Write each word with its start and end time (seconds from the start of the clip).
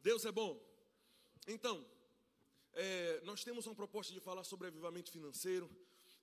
Deus 0.00 0.24
é 0.24 0.32
bom. 0.32 0.60
Então, 1.46 1.84
é, 2.74 3.20
nós 3.24 3.42
temos 3.42 3.66
uma 3.66 3.74
proposta 3.74 4.12
de 4.12 4.20
falar 4.20 4.44
sobre 4.44 4.68
avivamento 4.68 5.10
financeiro. 5.10 5.70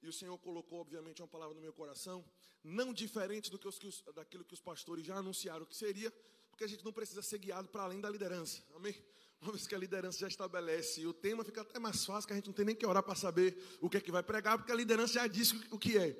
E 0.01 0.07
o 0.07 0.13
Senhor 0.13 0.37
colocou, 0.37 0.79
obviamente, 0.79 1.21
uma 1.21 1.27
palavra 1.27 1.55
no 1.55 1.61
meu 1.61 1.73
coração, 1.73 2.23
não 2.63 2.93
diferente 2.93 3.49
do 3.49 3.57
que 3.57 3.67
os, 3.67 4.03
daquilo 4.13 4.45
que 4.45 4.53
os 4.53 4.61
pastores 4.61 5.05
já 5.05 5.15
anunciaram 5.15 5.65
que 5.65 5.75
seria, 5.75 6.11
porque 6.49 6.63
a 6.63 6.67
gente 6.67 6.85
não 6.85 6.93
precisa 6.93 7.21
ser 7.21 7.39
guiado 7.39 7.67
para 7.69 7.83
além 7.83 7.99
da 7.99 8.09
liderança. 8.09 8.63
Amém? 8.75 8.95
Uma 9.45 9.51
vez 9.51 9.67
que 9.67 9.75
a 9.75 9.77
liderança 9.77 10.17
já 10.17 10.27
estabelece 10.27 11.05
o 11.05 11.13
tema, 11.13 11.43
fica 11.43 11.61
até 11.61 11.77
mais 11.77 12.03
fácil, 12.03 12.25
que 12.25 12.33
a 12.33 12.35
gente 12.35 12.47
não 12.47 12.53
tem 12.53 12.65
nem 12.65 12.75
que 12.75 12.83
orar 12.83 13.03
para 13.03 13.13
saber 13.13 13.55
o 13.79 13.87
que 13.87 13.97
é 13.97 14.01
que 14.01 14.11
vai 14.11 14.23
pregar, 14.23 14.57
porque 14.57 14.71
a 14.71 14.75
liderança 14.75 15.13
já 15.13 15.27
disse 15.27 15.55
o 15.69 15.77
que 15.77 15.95
é. 15.99 16.19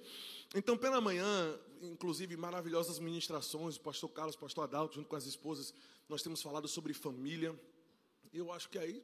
Então, 0.53 0.77
pela 0.77 1.01
manhã, 1.01 1.59
inclusive 1.81 2.37
maravilhosas 2.37 2.99
ministrações, 2.99 3.77
o 3.77 3.81
pastor 3.81 4.11
Carlos, 4.11 4.35
o 4.35 4.37
pastor 4.37 4.65
Adalto, 4.65 4.93
junto 4.93 5.09
com 5.09 5.15
as 5.15 5.25
esposas, 5.25 5.73
nós 6.07 6.21
temos 6.21 6.39
falado 6.39 6.67
sobre 6.67 6.93
família. 6.93 7.59
E 8.31 8.37
eu 8.37 8.51
acho 8.51 8.69
que 8.69 8.77
aí, 8.77 9.03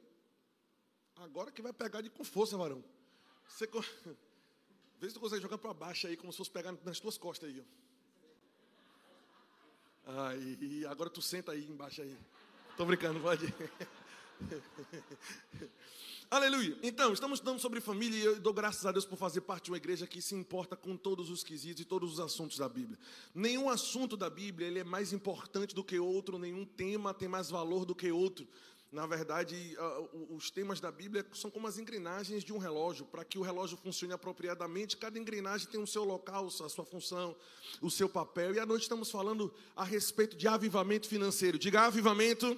agora 1.16 1.50
que 1.50 1.60
vai 1.60 1.72
pegar 1.72 2.00
de 2.00 2.08
com 2.08 2.22
força, 2.22 2.56
varão. 2.56 2.84
Você, 3.48 3.66
vê 5.00 5.08
se 5.08 5.14
tu 5.14 5.18
consegue 5.20 5.42
jogar 5.42 5.58
para 5.58 5.74
baixo 5.74 6.06
aí, 6.06 6.16
como 6.16 6.32
se 6.32 6.38
fosse 6.38 6.50
pegar 6.50 6.70
nas 6.84 7.00
tuas 7.00 7.18
costas 7.18 7.48
aí. 7.48 7.64
Aí, 10.06 10.86
agora 10.86 11.10
tu 11.10 11.20
senta 11.20 11.50
aí 11.50 11.66
embaixo 11.66 12.02
aí. 12.02 12.16
Tô 12.76 12.86
brincando, 12.86 13.18
pode. 13.18 13.52
Aleluia. 16.30 16.76
Então, 16.82 17.12
estamos 17.12 17.38
estudando 17.38 17.60
sobre 17.60 17.80
família 17.80 18.18
e 18.18 18.24
eu 18.24 18.40
dou 18.40 18.54
graças 18.54 18.86
a 18.86 18.92
Deus 18.92 19.04
por 19.04 19.16
fazer 19.16 19.42
parte 19.42 19.64
de 19.64 19.70
uma 19.70 19.76
igreja 19.76 20.06
que 20.06 20.22
se 20.22 20.34
importa 20.34 20.74
com 20.74 20.96
todos 20.96 21.28
os 21.28 21.44
quesitos 21.44 21.82
e 21.82 21.84
todos 21.84 22.14
os 22.14 22.20
assuntos 22.20 22.56
da 22.56 22.68
Bíblia. 22.68 22.98
Nenhum 23.34 23.68
assunto 23.68 24.16
da 24.16 24.30
Bíblia 24.30 24.66
ele 24.66 24.78
é 24.78 24.84
mais 24.84 25.12
importante 25.12 25.74
do 25.74 25.84
que 25.84 25.98
outro, 25.98 26.38
nenhum 26.38 26.64
tema 26.64 27.12
tem 27.12 27.28
mais 27.28 27.50
valor 27.50 27.84
do 27.84 27.94
que 27.94 28.10
outro. 28.10 28.46
Na 28.90 29.06
verdade, 29.06 29.74
os 30.28 30.50
temas 30.50 30.78
da 30.78 30.92
Bíblia 30.92 31.26
são 31.32 31.50
como 31.50 31.66
as 31.66 31.78
engrenagens 31.78 32.44
de 32.44 32.52
um 32.52 32.58
relógio. 32.58 33.06
Para 33.06 33.24
que 33.24 33.38
o 33.38 33.42
relógio 33.42 33.78
funcione 33.78 34.12
apropriadamente, 34.12 34.98
cada 34.98 35.18
engrenagem 35.18 35.66
tem 35.66 35.82
o 35.82 35.86
seu 35.86 36.04
local, 36.04 36.46
a 36.46 36.68
sua 36.68 36.84
função, 36.84 37.34
o 37.80 37.90
seu 37.90 38.06
papel. 38.06 38.54
E 38.54 38.58
à 38.58 38.66
noite 38.66 38.82
estamos 38.82 39.10
falando 39.10 39.52
a 39.74 39.82
respeito 39.82 40.36
de 40.36 40.46
avivamento 40.46 41.08
financeiro. 41.08 41.58
Diga 41.58 41.86
avivamento. 41.86 42.54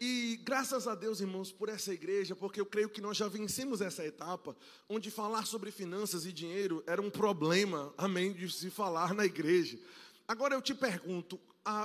E 0.00 0.40
graças 0.42 0.88
a 0.88 0.94
Deus, 0.96 1.20
irmãos, 1.20 1.52
por 1.52 1.68
essa 1.68 1.92
igreja, 1.92 2.34
porque 2.34 2.60
eu 2.60 2.66
creio 2.66 2.88
que 2.88 3.00
nós 3.00 3.16
já 3.16 3.28
vencemos 3.28 3.80
essa 3.80 4.04
etapa, 4.04 4.56
onde 4.88 5.10
falar 5.10 5.46
sobre 5.46 5.70
finanças 5.70 6.26
e 6.26 6.32
dinheiro 6.32 6.82
era 6.86 7.00
um 7.00 7.10
problema, 7.10 7.94
amém, 7.96 8.32
de 8.32 8.50
se 8.50 8.68
falar 8.68 9.14
na 9.14 9.24
igreja. 9.24 9.78
Agora 10.26 10.54
eu 10.54 10.62
te 10.62 10.74
pergunto, 10.74 11.38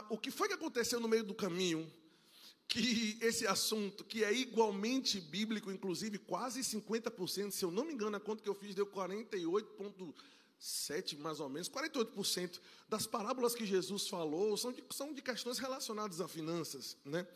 o 0.09 0.17
que 0.17 0.31
foi 0.31 0.47
que 0.47 0.55
aconteceu 0.55 0.99
no 0.99 1.07
meio 1.07 1.23
do 1.23 1.35
caminho 1.35 1.87
que 2.67 3.17
esse 3.21 3.47
assunto, 3.47 4.03
que 4.03 4.23
é 4.23 4.33
igualmente 4.33 5.21
bíblico, 5.21 5.71
inclusive 5.71 6.17
quase 6.17 6.61
50%, 6.61 7.51
se 7.51 7.63
eu 7.63 7.71
não 7.71 7.85
me 7.85 7.93
engano, 7.93 8.17
a 8.17 8.19
conta 8.19 8.41
que 8.41 8.49
eu 8.49 8.55
fiz 8.55 8.75
deu 8.75 8.85
48,5%. 8.87 10.13
7 10.59 11.17
mais 11.17 11.39
ou 11.39 11.49
menos, 11.49 11.69
48% 11.69 12.59
das 12.89 13.05
parábolas 13.05 13.53
que 13.53 13.65
Jesus 13.65 14.07
falou 14.07 14.57
são 14.57 14.71
de, 14.71 14.83
são 14.91 15.13
de 15.13 15.21
questões 15.21 15.59
relacionadas 15.59 16.21
a 16.21 16.27
finanças, 16.27 16.97
né? 17.05 17.27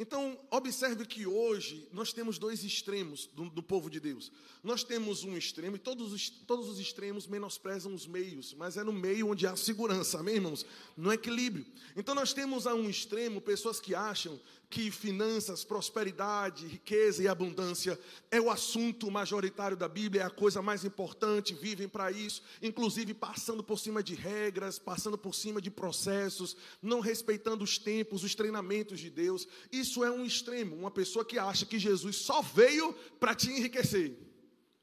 Então, 0.00 0.38
observe 0.48 1.04
que 1.04 1.26
hoje 1.26 1.88
nós 1.92 2.12
temos 2.12 2.38
dois 2.38 2.62
extremos 2.62 3.26
do, 3.26 3.50
do, 3.50 3.60
povo 3.60 3.90
de 3.90 3.98
Deus. 3.98 4.30
Nós 4.62 4.84
temos 4.84 5.24
um 5.24 5.36
extremo, 5.36 5.74
e 5.74 5.78
todos 5.78 6.12
os, 6.12 6.30
todos 6.30 6.68
os 6.68 6.78
extremos 6.78 7.26
menosprezam 7.26 7.92
os 7.92 8.06
meios, 8.06 8.54
mas 8.54 8.76
é 8.76 8.84
no 8.84 8.92
meio 8.92 9.28
onde 9.28 9.44
há 9.44 9.56
segurança, 9.56 10.20
amém, 10.20 10.36
irmãos? 10.36 10.64
No 10.96 11.12
equilíbrio. 11.12 11.66
Então, 11.96 12.14
nós 12.14 12.32
temos 12.32 12.64
a 12.64 12.74
um 12.74 12.88
extremo 12.88 13.40
pessoas 13.40 13.80
que 13.80 13.92
acham 13.92 14.40
que 14.70 14.90
finanças, 14.90 15.64
prosperidade, 15.64 16.66
riqueza 16.66 17.22
e 17.22 17.28
abundância 17.28 17.98
é 18.30 18.38
o 18.38 18.50
assunto 18.50 19.10
majoritário 19.10 19.76
da 19.76 19.88
Bíblia, 19.88 20.22
é 20.22 20.24
a 20.26 20.30
coisa 20.30 20.60
mais 20.60 20.84
importante, 20.84 21.54
vivem 21.54 21.88
para 21.88 22.12
isso, 22.12 22.42
inclusive 22.60 23.14
passando 23.14 23.62
por 23.62 23.78
cima 23.78 24.02
de 24.02 24.14
regras, 24.14 24.78
passando 24.78 25.16
por 25.16 25.34
cima 25.34 25.60
de 25.60 25.70
processos, 25.70 26.54
não 26.82 27.00
respeitando 27.00 27.64
os 27.64 27.78
tempos, 27.78 28.22
os 28.22 28.34
treinamentos 28.34 29.00
de 29.00 29.08
Deus. 29.08 29.48
Isso 29.72 30.04
é 30.04 30.10
um 30.10 30.24
extremo, 30.24 30.76
uma 30.76 30.90
pessoa 30.90 31.24
que 31.24 31.38
acha 31.38 31.64
que 31.64 31.78
Jesus 31.78 32.16
só 32.16 32.42
veio 32.42 32.92
para 33.18 33.34
te 33.34 33.50
enriquecer. 33.50 34.18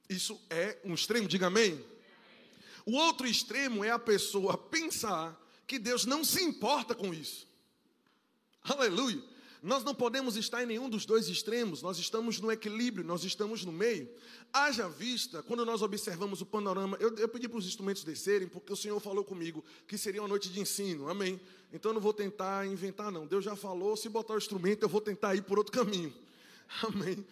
Isso 0.10 0.40
é 0.50 0.80
um 0.84 0.96
extremo, 0.96 1.28
diga 1.28 1.48
amém. 1.48 1.84
O 2.88 2.96
outro 2.96 3.28
extremo 3.28 3.84
é 3.84 3.92
a 3.92 4.00
pessoa 4.00 4.58
pensar 4.58 5.40
que 5.68 5.78
Deus 5.78 6.06
não 6.06 6.24
se 6.24 6.44
importa 6.44 6.96
com 6.96 7.14
isso. 7.14 7.48
Aleluia. 8.64 9.35
Nós 9.66 9.84
não 9.84 9.96
podemos 9.96 10.38
estar 10.38 10.62
em 10.62 10.68
nenhum 10.68 10.88
dos 10.88 11.08
dois 11.08 11.28
extremos, 11.28 11.82
nós 11.82 11.98
estamos 11.98 12.40
no 12.40 12.52
equilíbrio, 12.52 13.04
nós 13.04 13.24
estamos 13.24 13.66
no 13.66 13.72
meio. 13.72 14.08
Haja 14.54 14.88
vista, 14.88 15.42
quando 15.42 15.66
nós 15.66 15.82
observamos 15.82 16.40
o 16.40 16.46
panorama, 16.46 16.96
eu, 17.00 17.16
eu 17.16 17.28
pedi 17.28 17.50
para 17.50 17.58
os 17.58 17.66
instrumentos 17.66 18.04
descerem, 18.04 18.48
porque 18.48 18.72
o 18.72 18.76
Senhor 18.76 19.00
falou 19.00 19.24
comigo 19.24 19.66
que 19.88 19.98
seria 19.98 20.22
uma 20.22 20.28
noite 20.28 20.50
de 20.50 20.60
ensino, 20.60 21.10
amém? 21.10 21.42
Então 21.74 21.90
eu 21.90 21.96
não 21.96 22.02
vou 22.02 22.14
tentar 22.14 22.68
inventar, 22.68 23.12
não. 23.12 23.26
Deus 23.26 23.44
já 23.44 23.56
falou, 23.56 23.98
se 23.98 24.08
botar 24.08 24.36
o 24.36 24.38
instrumento, 24.38 24.84
eu 24.84 24.90
vou 24.90 25.02
tentar 25.02 25.34
ir 25.34 25.42
por 25.42 25.58
outro 25.58 25.74
caminho, 25.74 26.14
amém? 26.88 27.26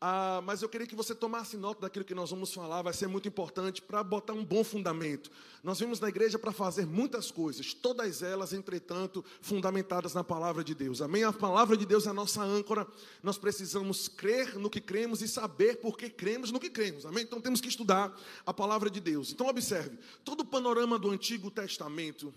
Ah, 0.00 0.40
mas 0.44 0.62
eu 0.62 0.68
queria 0.68 0.86
que 0.86 0.94
você 0.94 1.12
tomasse 1.12 1.56
nota 1.56 1.80
daquilo 1.80 2.04
que 2.04 2.14
nós 2.14 2.30
vamos 2.30 2.54
falar, 2.54 2.82
vai 2.82 2.92
ser 2.92 3.08
muito 3.08 3.26
importante 3.26 3.82
para 3.82 4.00
botar 4.04 4.32
um 4.32 4.44
bom 4.44 4.62
fundamento. 4.62 5.28
Nós 5.60 5.80
vimos 5.80 5.98
na 5.98 6.08
igreja 6.08 6.38
para 6.38 6.52
fazer 6.52 6.86
muitas 6.86 7.32
coisas, 7.32 7.74
todas 7.74 8.22
elas, 8.22 8.52
entretanto, 8.52 9.24
fundamentadas 9.40 10.14
na 10.14 10.22
palavra 10.22 10.62
de 10.62 10.72
Deus. 10.72 11.02
Amém? 11.02 11.24
A 11.24 11.32
palavra 11.32 11.76
de 11.76 11.84
Deus 11.84 12.06
é 12.06 12.10
a 12.10 12.14
nossa 12.14 12.40
âncora. 12.40 12.86
Nós 13.24 13.38
precisamos 13.38 14.06
crer 14.06 14.56
no 14.56 14.70
que 14.70 14.80
cremos 14.80 15.20
e 15.20 15.26
saber 15.26 15.78
por 15.78 15.98
que 15.98 16.08
cremos 16.08 16.52
no 16.52 16.60
que 16.60 16.70
cremos. 16.70 17.04
Amém? 17.04 17.24
Então 17.24 17.40
temos 17.40 17.60
que 17.60 17.68
estudar 17.68 18.16
a 18.46 18.54
palavra 18.54 18.88
de 18.88 19.00
Deus. 19.00 19.32
Então 19.32 19.48
observe, 19.48 19.98
todo 20.24 20.40
o 20.40 20.46
panorama 20.46 20.96
do 20.96 21.10
Antigo 21.10 21.50
Testamento 21.50 22.32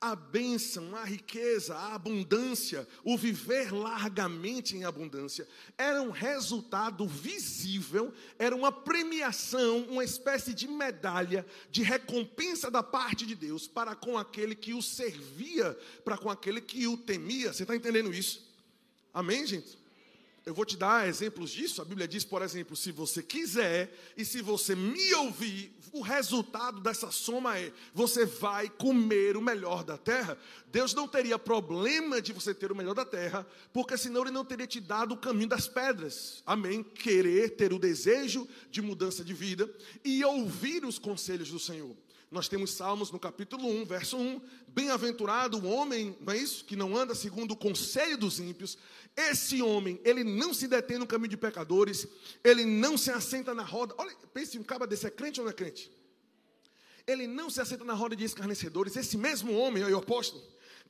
a 0.00 0.16
bênção, 0.16 0.96
a 0.96 1.04
riqueza, 1.04 1.74
a 1.74 1.94
abundância, 1.94 2.88
o 3.04 3.18
viver 3.18 3.70
largamente 3.70 4.74
em 4.74 4.84
abundância, 4.84 5.46
era 5.76 6.00
um 6.00 6.10
resultado 6.10 7.06
visível, 7.06 8.12
era 8.38 8.56
uma 8.56 8.72
premiação, 8.72 9.80
uma 9.90 10.02
espécie 10.02 10.54
de 10.54 10.66
medalha, 10.66 11.44
de 11.70 11.82
recompensa 11.82 12.70
da 12.70 12.82
parte 12.82 13.26
de 13.26 13.34
Deus 13.34 13.68
para 13.68 13.94
com 13.94 14.16
aquele 14.16 14.54
que 14.54 14.72
o 14.72 14.80
servia, 14.80 15.78
para 16.02 16.16
com 16.16 16.30
aquele 16.30 16.62
que 16.62 16.86
o 16.86 16.96
temia. 16.96 17.52
Você 17.52 17.64
está 17.64 17.76
entendendo 17.76 18.12
isso? 18.12 18.48
Amém, 19.12 19.46
gente? 19.46 19.79
Eu 20.46 20.54
vou 20.54 20.64
te 20.64 20.76
dar 20.76 21.06
exemplos 21.06 21.50
disso. 21.50 21.82
A 21.82 21.84
Bíblia 21.84 22.08
diz, 22.08 22.24
por 22.24 22.42
exemplo, 22.42 22.74
se 22.74 22.90
você 22.90 23.22
quiser 23.22 23.94
e 24.16 24.24
se 24.24 24.40
você 24.40 24.74
me 24.74 25.14
ouvir, 25.14 25.74
o 25.92 26.00
resultado 26.00 26.80
dessa 26.80 27.10
soma 27.10 27.58
é: 27.58 27.72
você 27.92 28.24
vai 28.24 28.68
comer 28.68 29.36
o 29.36 29.42
melhor 29.42 29.84
da 29.84 29.98
terra. 29.98 30.38
Deus 30.68 30.94
não 30.94 31.06
teria 31.06 31.38
problema 31.38 32.22
de 32.22 32.32
você 32.32 32.54
ter 32.54 32.70
o 32.72 32.76
melhor 32.76 32.94
da 32.94 33.04
terra, 33.04 33.46
porque 33.72 33.96
senão 33.96 34.22
Ele 34.22 34.30
não 34.30 34.44
teria 34.44 34.66
te 34.66 34.80
dado 34.80 35.14
o 35.14 35.18
caminho 35.18 35.48
das 35.48 35.68
pedras. 35.68 36.42
Amém? 36.46 36.82
Querer 36.82 37.50
ter 37.50 37.72
o 37.72 37.78
desejo 37.78 38.48
de 38.70 38.80
mudança 38.80 39.24
de 39.24 39.34
vida 39.34 39.70
e 40.04 40.24
ouvir 40.24 40.84
os 40.84 40.98
conselhos 40.98 41.50
do 41.50 41.58
Senhor. 41.58 41.94
Nós 42.30 42.48
temos 42.48 42.70
Salmos 42.70 43.10
no 43.10 43.18
capítulo 43.18 43.66
1, 43.66 43.84
verso 43.84 44.16
1. 44.16 44.40
Bem-aventurado 44.68 45.58
o 45.58 45.66
homem, 45.66 46.16
não 46.20 46.32
é 46.32 46.36
isso? 46.36 46.64
Que 46.64 46.76
não 46.76 46.96
anda 46.96 47.12
segundo 47.12 47.52
o 47.52 47.56
conselho 47.56 48.16
dos 48.16 48.38
ímpios. 48.38 48.78
Esse 49.16 49.60
homem, 49.60 50.00
ele 50.04 50.22
não 50.22 50.54
se 50.54 50.68
detém 50.68 50.96
no 50.96 51.08
caminho 51.08 51.30
de 51.30 51.36
pecadores, 51.36 52.06
ele 52.44 52.64
não 52.64 52.96
se 52.96 53.10
assenta 53.10 53.52
na 53.52 53.64
roda. 53.64 53.96
Olha, 53.98 54.14
pense 54.32 54.56
um 54.56 54.62
cara 54.62 54.86
desse, 54.86 55.08
é 55.08 55.10
crente 55.10 55.40
ou 55.40 55.44
não 55.44 55.50
é 55.50 55.54
crente? 55.54 55.90
Ele 57.04 57.26
não 57.26 57.50
se 57.50 57.60
assenta 57.60 57.84
na 57.84 57.94
roda 57.94 58.14
de 58.14 58.24
escarnecedores. 58.24 58.94
Esse 58.94 59.16
mesmo 59.16 59.52
homem, 59.52 59.82
aí 59.82 59.92
o 59.92 59.98
apóstolo, 59.98 60.40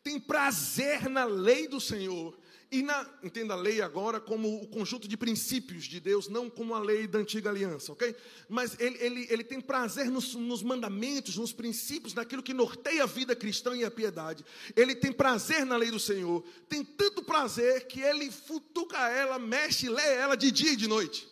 tem 0.03 0.21
prazer 0.21 1.09
na 1.09 1.25
lei 1.25 1.67
do 1.67 1.81
Senhor 1.81 2.39
e 2.73 2.83
na, 2.83 3.05
entenda 3.21 3.55
a 3.55 3.57
lei 3.57 3.83
agora 3.83 4.21
como 4.21 4.63
o 4.63 4.67
conjunto 4.69 5.09
de 5.09 5.17
princípios 5.17 5.85
de 5.85 5.99
Deus, 5.99 6.29
não 6.29 6.49
como 6.49 6.73
a 6.73 6.79
lei 6.79 7.05
da 7.05 7.19
antiga 7.19 7.51
aliança, 7.51 7.91
ok? 7.93 8.15
Mas 8.49 8.79
ele, 8.79 8.97
ele, 9.01 9.27
ele 9.29 9.43
tem 9.43 9.61
prazer 9.61 10.09
nos, 10.09 10.37
nos 10.37 10.63
mandamentos, 10.63 11.37
nos 11.37 11.53
princípios, 11.53 12.15
naquilo 12.15 12.45
que 12.45 12.55
norteia 12.55 13.03
a 13.03 13.07
vida 13.07 13.35
cristã 13.35 13.77
e 13.77 13.85
a 13.85 13.91
piedade. 13.91 14.45
Ele 14.77 14.95
tem 14.95 15.11
prazer 15.11 15.67
na 15.67 15.77
lei 15.77 15.91
do 15.91 15.99
Senhor, 15.99 16.45
tem 16.69 16.85
tanto 16.85 17.25
prazer 17.25 17.89
que 17.89 18.01
ele 18.01 18.31
futuca 18.31 18.99
ela, 19.09 19.37
mexe, 19.37 19.89
lê 19.89 20.15
ela 20.15 20.37
de 20.37 20.53
dia 20.53 20.73
e 20.73 20.77
de 20.77 20.87
noite. 20.87 21.29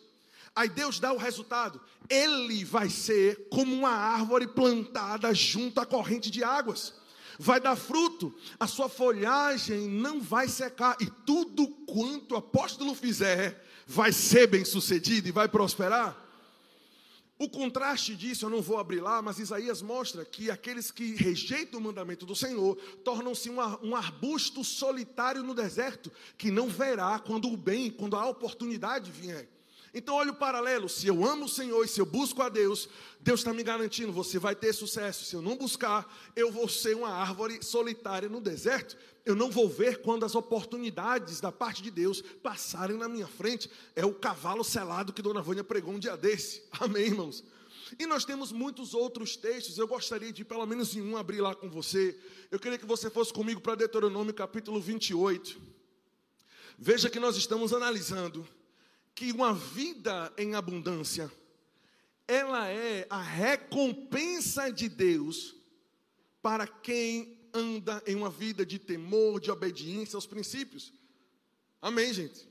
Aí 0.53 0.67
Deus 0.67 0.99
dá 0.99 1.13
o 1.13 1.17
resultado. 1.17 1.79
Ele 2.09 2.65
vai 2.65 2.89
ser 2.89 3.47
como 3.49 3.73
uma 3.73 3.91
árvore 3.91 4.45
plantada 4.45 5.33
junto 5.33 5.79
à 5.79 5.85
corrente 5.85 6.29
de 6.29 6.43
águas 6.43 6.99
vai 7.41 7.61
dar 7.61 7.77
fruto, 7.77 8.35
a 8.59 8.67
sua 8.67 8.89
folhagem 8.89 9.87
não 9.87 10.21
vai 10.21 10.49
secar, 10.49 10.97
e 10.99 11.05
tudo 11.25 11.65
quanto 11.87 12.33
o 12.33 12.37
apóstolo 12.37 12.93
fizer 12.93 13.65
vai 13.87 14.11
ser 14.11 14.45
bem 14.45 14.65
sucedido 14.65 15.29
e 15.29 15.31
vai 15.31 15.47
prosperar. 15.47 16.27
O 17.39 17.47
contraste 17.47 18.13
disso, 18.13 18.45
eu 18.45 18.49
não 18.49 18.61
vou 18.61 18.77
abrir 18.77 18.99
lá, 18.99 19.21
mas 19.21 19.39
Isaías 19.39 19.81
mostra 19.81 20.25
que 20.25 20.51
aqueles 20.51 20.91
que 20.91 21.15
rejeitam 21.15 21.79
o 21.79 21.83
mandamento 21.83 22.25
do 22.25 22.35
Senhor 22.35 22.75
tornam-se 23.05 23.49
um, 23.49 23.95
arbusto 23.95 24.61
solitário 24.61 25.41
no 25.41 25.55
deserto, 25.55 26.11
que 26.37 26.51
não 26.51 26.67
verá 26.67 27.17
quando 27.17 27.47
o 27.47 27.55
bem, 27.55 27.89
quando 27.89 28.17
a 28.17 28.27
oportunidade 28.27 29.09
vier. 29.09 29.47
Então, 29.93 30.15
olha 30.15 30.31
o 30.31 30.35
paralelo: 30.35 30.87
se 30.87 31.07
eu 31.07 31.25
amo 31.25 31.45
o 31.45 31.49
Senhor 31.49 31.83
e 31.83 31.87
se 31.87 31.99
eu 31.99 32.05
busco 32.05 32.41
a 32.41 32.49
Deus, 32.49 32.89
Deus 33.19 33.39
está 33.39 33.53
me 33.53 33.63
garantindo, 33.63 34.11
você 34.11 34.37
vai 34.37 34.55
ter 34.55 34.73
sucesso. 34.73 35.25
Se 35.25 35.35
eu 35.35 35.41
não 35.41 35.55
buscar, 35.55 36.11
eu 36.35 36.51
vou 36.51 36.67
ser 36.67 36.95
uma 36.95 37.09
árvore 37.09 37.63
solitária 37.63 38.29
no 38.29 38.39
deserto. 38.39 38.97
Eu 39.25 39.35
não 39.35 39.51
vou 39.51 39.69
ver 39.69 40.01
quando 40.01 40.25
as 40.25 40.35
oportunidades 40.35 41.39
da 41.39 41.51
parte 41.51 41.83
de 41.83 41.91
Deus 41.91 42.21
passarem 42.21 42.97
na 42.97 43.07
minha 43.07 43.27
frente. 43.27 43.69
É 43.95 44.05
o 44.05 44.13
cavalo 44.13 44.63
selado 44.63 45.13
que 45.13 45.21
Dona 45.21 45.41
Vânia 45.41 45.63
pregou 45.63 45.93
um 45.93 45.99
dia 45.99 46.15
desse. 46.15 46.63
Amém, 46.79 47.05
irmãos? 47.05 47.43
E 47.97 48.05
nós 48.05 48.23
temos 48.23 48.51
muitos 48.51 48.93
outros 48.93 49.35
textos. 49.35 49.77
Eu 49.77 49.87
gostaria 49.87 50.31
de, 50.31 50.45
pelo 50.45 50.65
menos 50.65 50.95
em 50.95 51.01
um, 51.01 51.17
abrir 51.17 51.41
lá 51.41 51.55
com 51.55 51.69
você. 51.69 52.17
Eu 52.51 52.59
queria 52.59 52.77
que 52.77 52.85
você 52.85 53.09
fosse 53.09 53.33
comigo 53.33 53.59
para 53.61 53.75
Deuteronômio 53.75 54.33
capítulo 54.33 54.79
28. 54.79 55.59
Veja 56.77 57.09
que 57.09 57.19
nós 57.19 57.35
estamos 57.35 57.73
analisando 57.73 58.47
que 59.19 59.33
uma 59.33 59.53
vida 59.53 60.33
em 60.37 60.55
abundância, 60.55 61.29
ela 62.25 62.69
é 62.69 63.05
a 63.09 63.21
recompensa 63.21 64.71
de 64.71 64.87
Deus 64.87 65.57
para 66.41 66.65
quem 66.65 67.37
anda 67.53 68.01
em 68.07 68.15
uma 68.15 68.29
vida 68.29 68.65
de 68.65 68.79
temor, 68.79 69.41
de 69.41 69.51
obediência 69.51 70.15
aos 70.15 70.25
princípios. 70.25 70.93
Amém, 71.81 72.13
gente? 72.13 72.47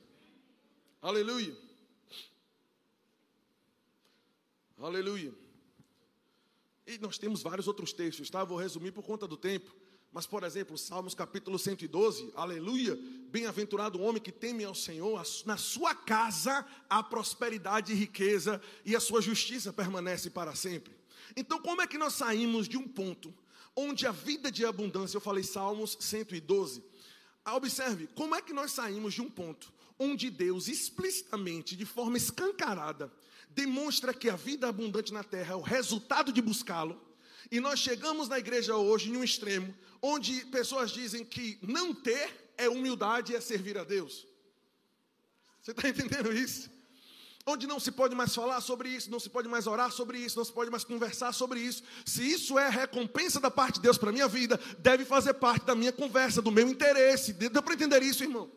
Aleluia. 1.01 1.57
Aleluia. 4.77 5.35
E 6.87 6.99
nós 6.99 7.17
temos 7.17 7.41
vários 7.41 7.67
outros 7.67 7.95
textos, 7.95 8.29
tá? 8.29 8.45
Vou 8.45 8.59
resumir 8.59 8.93
por 8.93 9.05
conta 9.05 9.27
do 9.27 9.39
tempo. 9.39 9.75
Mas, 10.13 10.27
por 10.27 10.43
exemplo, 10.43 10.79
Salmos 10.79 11.15
capítulo 11.15 11.59
112, 11.59 12.33
aleluia. 12.35 12.99
Bem-aventurado 13.31 13.99
o 13.99 14.03
homem 14.03 14.23
que 14.23 14.33
teme 14.33 14.65
ao 14.65 14.75
Senhor, 14.75 15.23
na 15.45 15.57
sua 15.57 15.95
casa 15.95 16.67
há 16.89 17.03
prosperidade 17.03 17.93
e 17.93 17.97
riqueza, 17.97 18.61
e 18.85 18.97
a 18.97 19.01
sua 19.01 19.21
justiça 19.21 19.73
permanece 19.73 20.31
para 20.31 20.55
sempre. 20.55 20.97
Então, 21.37 21.61
como 21.61 21.83
é 21.83 21.87
que 21.87 21.99
nós 21.99 22.15
saímos 22.15 22.67
de 22.67 22.79
um 22.79 22.89
ponto 22.89 23.35
onde 23.77 24.07
a 24.07 24.13
vida 24.13 24.51
de 24.51 24.65
abundância, 24.65 25.17
eu 25.17 25.21
falei 25.21 25.45
Salmos 25.45 25.97
112. 26.01 26.83
Ah, 27.45 27.55
observe, 27.55 28.09
como 28.09 28.35
é 28.35 28.43
que 28.43 28.53
nós 28.53 28.73
saímos 28.73 29.15
de 29.15 29.23
um 29.23 29.31
ponto 29.31 29.73
onde 29.99 30.31
Deus 30.31 30.69
explicitamente, 30.69 31.77
de 31.77 31.85
forma 31.85 32.17
escancarada, 32.17 33.13
demonstra 33.51 34.13
que 34.15 34.29
a 34.29 34.37
vida 34.37 34.69
abundante 34.69 35.13
na 35.13 35.23
terra 35.23 35.53
é 35.53 35.57
o 35.57 35.61
resultado 35.61 36.33
de 36.33 36.43
buscá-lo, 36.43 37.01
e 37.51 37.61
nós 37.61 37.79
chegamos 37.79 38.29
na 38.29 38.39
igreja 38.39 38.77
hoje 38.77 39.11
em 39.11 39.17
um 39.17 39.25
extremo 39.25 39.75
onde 40.01 40.45
pessoas 40.47 40.91
dizem 40.91 41.25
que 41.25 41.59
não 41.63 41.95
ter 41.95 42.53
é 42.57 42.69
humildade 42.69 43.33
e 43.33 43.37
é 43.37 43.41
servir 43.41 43.79
a 43.79 43.85
Deus. 43.85 44.27
Você 45.61 45.73
está 45.73 45.89
entendendo 45.89 46.33
isso? 46.33 46.71
onde 47.51 47.67
não 47.67 47.81
se 47.81 47.91
pode 47.91 48.15
mais 48.15 48.35
falar 48.35 48.61
sobre 48.61 48.91
isso, 48.91 49.11
não 49.11 49.19
se 49.19 49.31
pode 49.31 49.49
mais 49.49 49.67
orar 49.67 49.91
sobre 49.91 50.19
isso, 50.19 50.37
não 50.37 50.45
se 50.45 50.53
pode 50.53 50.71
mais 50.71 50.85
conversar 50.85 51.33
sobre 51.33 51.61
isso. 51.61 51.83
Se 52.05 52.23
isso 52.23 52.59
é 52.59 52.69
recompensa 52.69 53.41
da 53.41 53.51
parte 53.51 53.77
de 53.77 53.83
Deus 53.83 53.97
para 53.97 54.11
a 54.11 54.13
minha 54.13 54.29
vida, 54.29 54.61
deve 54.79 55.05
fazer 55.05 55.35
parte 55.35 55.65
da 55.65 55.75
minha 55.75 55.93
conversa, 55.93 56.43
do 56.43 56.53
meu 56.53 56.69
interesse. 56.69 57.33
Deu 57.33 57.63
para 57.63 57.75
entender 57.75 58.03
isso, 58.03 58.23
irmão? 58.23 58.51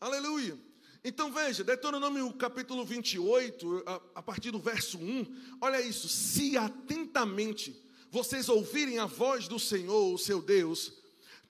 Aleluia. 0.00 0.56
Então 1.02 1.32
veja, 1.32 1.64
Deuteronômio 1.64 2.32
capítulo 2.34 2.84
28, 2.84 3.82
a, 3.86 4.00
a 4.16 4.22
partir 4.22 4.50
do 4.50 4.58
verso 4.58 4.98
1, 4.98 5.56
olha 5.60 5.80
isso: 5.80 6.08
se 6.08 6.56
atentamente 6.56 7.87
vocês 8.10 8.48
ouvirem 8.48 8.98
a 8.98 9.06
voz 9.06 9.48
do 9.48 9.58
Senhor, 9.58 10.14
o 10.14 10.18
seu 10.18 10.40
Deus, 10.40 10.92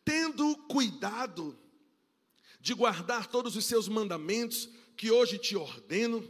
tendo 0.05 0.57
cuidado 0.69 1.59
de 2.61 2.75
guardar 2.75 3.27
todos 3.27 3.57
os 3.57 3.65
seus 3.65 3.89
mandamentos 3.89 4.69
que 4.97 5.11
hoje 5.11 5.39
te 5.39 5.57
ordeno, 5.57 6.27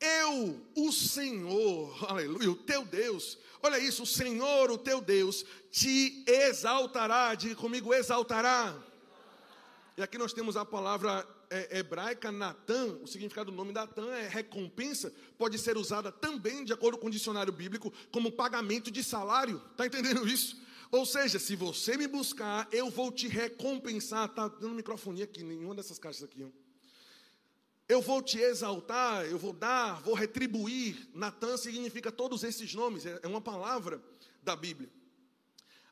eu, 0.00 0.60
o 0.76 0.92
Senhor, 0.92 2.10
aleluia, 2.10 2.50
o 2.50 2.56
teu 2.56 2.84
Deus, 2.84 3.38
olha 3.62 3.78
isso, 3.78 4.02
o 4.02 4.06
Senhor, 4.06 4.70
o 4.70 4.78
teu 4.78 5.00
Deus, 5.00 5.44
te 5.70 6.24
exaltará, 6.26 7.34
diga 7.34 7.56
comigo, 7.56 7.92
exaltará. 7.92 8.76
E 9.96 10.02
aqui 10.02 10.18
nós 10.18 10.32
temos 10.32 10.56
a 10.56 10.64
palavra 10.64 11.26
hebraica 11.70 12.32
Natan, 12.32 12.98
o 13.02 13.06
significado 13.06 13.50
do 13.50 13.56
nome 13.56 13.72
Natan 13.72 14.08
é 14.14 14.28
recompensa, 14.28 15.12
pode 15.38 15.58
ser 15.58 15.76
usada 15.76 16.10
também, 16.10 16.64
de 16.64 16.72
acordo 16.72 16.98
com 16.98 17.06
o 17.06 17.10
dicionário 17.10 17.52
bíblico, 17.52 17.92
como 18.10 18.32
pagamento 18.32 18.90
de 18.90 19.02
salário. 19.02 19.62
Está 19.72 19.86
entendendo 19.86 20.26
isso? 20.26 20.60
Ou 20.90 21.04
seja, 21.04 21.38
se 21.38 21.56
você 21.56 21.96
me 21.96 22.06
buscar, 22.06 22.68
eu 22.70 22.90
vou 22.90 23.10
te 23.10 23.28
recompensar. 23.28 24.26
Está 24.26 24.48
dando 24.48 24.74
microfone 24.74 25.22
aqui, 25.22 25.42
nenhuma 25.42 25.74
dessas 25.74 25.98
caixas 25.98 26.22
aqui. 26.22 26.44
Ó. 26.44 26.48
Eu 27.88 28.00
vou 28.02 28.20
te 28.20 28.38
exaltar, 28.38 29.24
eu 29.26 29.38
vou 29.38 29.52
dar, 29.52 30.00
vou 30.02 30.14
retribuir. 30.14 31.08
Natan 31.14 31.56
significa 31.56 32.10
todos 32.10 32.42
esses 32.42 32.74
nomes, 32.74 33.06
é, 33.06 33.20
é 33.22 33.26
uma 33.26 33.40
palavra 33.40 34.00
da 34.42 34.56
Bíblia. 34.56 34.90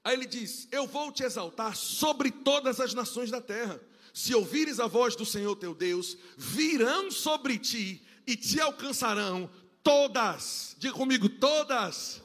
Aí 0.02 0.14
ele 0.14 0.26
diz: 0.26 0.68
Eu 0.70 0.86
vou 0.86 1.10
te 1.12 1.22
exaltar 1.22 1.76
sobre 1.76 2.30
todas 2.30 2.80
as 2.80 2.94
nações 2.94 3.30
da 3.30 3.40
terra. 3.40 3.80
Se 4.14 4.32
ouvires 4.32 4.78
a 4.78 4.86
voz 4.86 5.16
do 5.16 5.26
Senhor 5.26 5.56
teu 5.56 5.74
Deus, 5.74 6.16
virão 6.36 7.10
sobre 7.10 7.58
ti 7.58 8.00
e 8.24 8.36
te 8.36 8.60
alcançarão 8.60 9.50
todas. 9.82 10.76
Diga 10.78 10.94
comigo, 10.94 11.28
todas. 11.28 12.22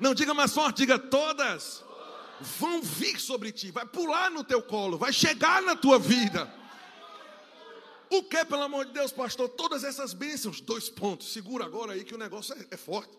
Não 0.00 0.14
diga 0.14 0.34
mais 0.34 0.52
forte, 0.52 0.78
diga 0.78 0.98
todas. 0.98 1.84
Vão 2.58 2.82
vir 2.82 3.20
sobre 3.20 3.52
ti, 3.52 3.70
vai 3.70 3.86
pular 3.86 4.32
no 4.32 4.42
teu 4.42 4.60
colo, 4.60 4.98
vai 4.98 5.12
chegar 5.12 5.62
na 5.62 5.76
tua 5.76 5.96
vida. 5.96 6.52
O 8.10 8.24
que, 8.24 8.44
pelo 8.44 8.62
amor 8.62 8.86
de 8.86 8.92
Deus, 8.92 9.12
pastor? 9.12 9.48
Todas 9.50 9.84
essas 9.84 10.12
bênçãos. 10.12 10.60
Dois 10.60 10.88
pontos. 10.88 11.32
Segura 11.32 11.64
agora 11.64 11.92
aí 11.92 12.02
que 12.02 12.14
o 12.16 12.18
negócio 12.18 12.52
é, 12.54 12.66
é 12.72 12.76
forte. 12.76 13.16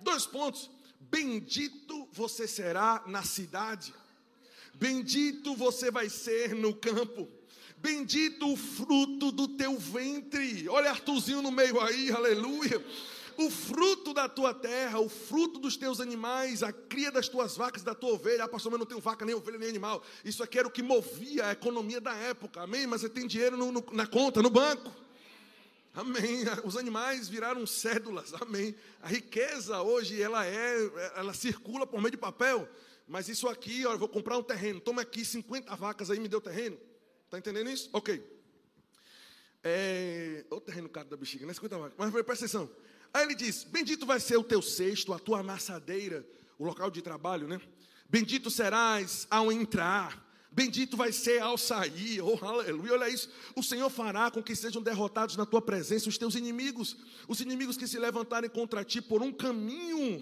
Dois 0.00 0.26
pontos. 0.26 0.68
Bendito 0.98 2.08
você 2.12 2.48
será 2.48 3.04
na 3.06 3.22
cidade. 3.22 3.94
Bendito 4.74 5.54
você 5.54 5.88
vai 5.88 6.08
ser 6.08 6.54
no 6.54 6.74
campo. 6.74 7.28
Bendito 7.80 8.52
o 8.52 8.56
fruto 8.56 9.32
do 9.32 9.48
teu 9.48 9.78
ventre. 9.78 10.68
Olha 10.68 10.90
Artuzinho 10.90 11.42
no 11.42 11.50
meio 11.50 11.80
aí, 11.80 12.10
aleluia 12.10 12.84
o 13.44 13.50
fruto 13.50 14.12
da 14.12 14.28
tua 14.28 14.52
terra, 14.52 14.98
o 14.98 15.08
fruto 15.08 15.58
dos 15.58 15.76
teus 15.76 16.00
animais, 16.00 16.62
a 16.62 16.72
cria 16.72 17.10
das 17.10 17.28
tuas 17.28 17.56
vacas, 17.56 17.82
da 17.82 17.94
tua 17.94 18.12
ovelha. 18.12 18.44
Ah, 18.44 18.48
pastor, 18.48 18.70
mas 18.70 18.78
não 18.78 18.86
tenho 18.86 19.00
vaca, 19.00 19.24
nem 19.24 19.34
ovelha, 19.34 19.58
nem 19.58 19.68
animal. 19.68 20.02
Isso 20.24 20.42
aqui 20.42 20.58
era 20.58 20.68
o 20.68 20.70
que 20.70 20.82
movia 20.82 21.46
a 21.46 21.52
economia 21.52 22.00
da 22.00 22.14
época. 22.14 22.62
Amém? 22.62 22.86
Mas 22.86 23.00
você 23.00 23.08
tem 23.08 23.26
dinheiro 23.26 23.56
no, 23.56 23.72
no, 23.72 23.84
na 23.92 24.06
conta, 24.06 24.42
no 24.42 24.50
banco. 24.50 24.92
Amém. 25.94 26.44
Os 26.64 26.76
animais 26.76 27.28
viraram 27.28 27.66
cédulas. 27.66 28.34
Amém. 28.34 28.74
A 29.02 29.08
riqueza 29.08 29.80
hoje 29.80 30.20
ela 30.20 30.44
é, 30.46 31.12
ela 31.16 31.32
circula 31.32 31.86
por 31.86 32.00
meio 32.00 32.10
de 32.10 32.18
papel. 32.18 32.68
Mas 33.08 33.28
isso 33.28 33.48
aqui, 33.48 33.86
ó, 33.86 33.92
eu 33.92 33.98
vou 33.98 34.08
comprar 34.08 34.36
um 34.36 34.42
terreno. 34.42 34.80
Toma 34.80 35.02
aqui 35.02 35.24
50 35.24 35.74
vacas 35.76 36.10
aí, 36.10 36.20
me 36.20 36.28
deu 36.28 36.40
terreno. 36.40 36.78
Está 37.30 37.38
entendendo 37.38 37.70
isso? 37.70 37.88
Ok. 37.92 38.20
É, 39.62 40.44
o 40.50 40.60
terreno 40.60 40.88
caro 40.88 41.08
da 41.08 41.16
bexiga, 41.16 41.46
né? 41.46 41.54
50 41.54 41.78
vacas. 41.78 41.94
Mas 41.96 42.10
presta 42.10 42.44
atenção. 42.44 42.68
Aí 43.14 43.22
ele 43.22 43.36
diz: 43.36 43.62
Bendito 43.62 44.04
vai 44.04 44.18
ser 44.18 44.36
o 44.36 44.42
teu 44.42 44.60
cesto, 44.60 45.12
a 45.12 45.18
tua 45.20 45.38
amassadeira, 45.38 46.26
o 46.58 46.64
local 46.64 46.90
de 46.90 47.00
trabalho, 47.00 47.46
né? 47.46 47.60
Bendito 48.08 48.50
serás 48.50 49.28
ao 49.30 49.52
entrar, 49.52 50.28
bendito 50.50 50.96
vai 50.96 51.12
ser 51.12 51.40
ao 51.40 51.56
sair, 51.56 52.20
oh 52.20 52.44
aleluia, 52.44 52.94
olha 52.94 53.08
isso. 53.08 53.30
O 53.54 53.62
Senhor 53.62 53.88
fará 53.90 54.28
com 54.28 54.42
que 54.42 54.56
sejam 54.56 54.82
derrotados 54.82 55.36
na 55.36 55.46
tua 55.46 55.62
presença 55.62 56.08
os 56.08 56.18
teus 56.18 56.34
inimigos, 56.34 56.96
os 57.28 57.40
inimigos 57.40 57.76
que 57.76 57.86
se 57.86 58.00
levantarem 58.00 58.50
contra 58.50 58.84
ti 58.84 59.00
por 59.00 59.22
um 59.22 59.32
caminho, 59.32 60.20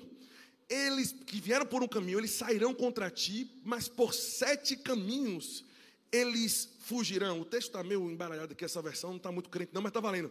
eles 0.69 1.11
que 1.11 1.41
vieram 1.41 1.65
por 1.65 1.83
um 1.83 1.89
caminho, 1.89 2.19
eles 2.19 2.33
sairão 2.33 2.75
contra 2.75 3.11
ti, 3.11 3.51
mas 3.65 3.89
por 3.89 4.13
sete 4.13 4.77
caminhos 4.77 5.67
eles 6.13 6.69
fugirão. 6.81 7.41
O 7.41 7.45
texto 7.45 7.69
está 7.69 7.83
meio 7.83 8.11
embaralhado 8.11 8.53
aqui, 8.53 8.65
essa 8.65 8.81
versão 8.81 9.11
não 9.11 9.17
está 9.19 9.31
muito 9.31 9.51
crente, 9.51 9.73
não, 9.75 9.83
mas 9.83 9.91
está 9.91 10.01
valendo. 10.01 10.31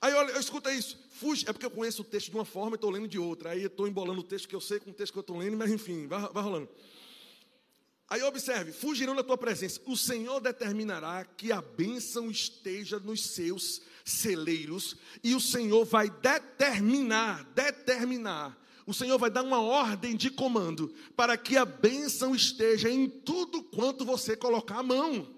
Aí 0.00 0.12
olha, 0.14 0.32
eu 0.32 0.40
escuta 0.40 0.72
isso. 0.72 0.98
Fuge, 1.12 1.44
é 1.48 1.52
porque 1.52 1.66
eu 1.66 1.70
conheço 1.70 2.02
o 2.02 2.04
texto 2.04 2.30
de 2.30 2.36
uma 2.36 2.44
forma 2.44 2.74
e 2.74 2.76
estou 2.76 2.90
lendo 2.90 3.08
de 3.08 3.18
outra. 3.18 3.50
Aí 3.50 3.64
estou 3.64 3.86
embolando 3.86 4.20
o 4.20 4.24
texto 4.24 4.48
que 4.48 4.56
eu 4.56 4.60
sei 4.60 4.80
com 4.80 4.90
o 4.90 4.94
texto 4.94 5.12
que 5.12 5.18
eu 5.18 5.22
estou 5.22 5.36
lendo, 5.36 5.56
mas 5.56 5.70
enfim, 5.70 6.06
vai, 6.06 6.20
vai 6.32 6.42
rolando. 6.42 6.68
Aí 8.08 8.22
observe: 8.22 8.72
fugirão 8.72 9.14
da 9.14 9.22
tua 9.22 9.36
presença. 9.36 9.80
O 9.84 9.96
Senhor 9.96 10.40
determinará 10.40 11.24
que 11.24 11.52
a 11.52 11.60
bênção 11.60 12.30
esteja 12.30 12.98
nos 12.98 13.26
seus 13.26 13.82
celeiros, 14.04 14.96
e 15.22 15.34
o 15.34 15.40
Senhor 15.40 15.84
vai 15.84 16.08
determinar, 16.08 17.44
determinar. 17.54 18.58
O 18.88 18.94
Senhor 18.94 19.18
vai 19.18 19.28
dar 19.28 19.42
uma 19.42 19.60
ordem 19.60 20.16
de 20.16 20.30
comando 20.30 20.90
para 21.14 21.36
que 21.36 21.58
a 21.58 21.66
bênção 21.66 22.34
esteja 22.34 22.88
em 22.88 23.06
tudo 23.06 23.62
quanto 23.62 24.02
você 24.02 24.34
colocar 24.34 24.78
a 24.78 24.82
mão. 24.82 25.28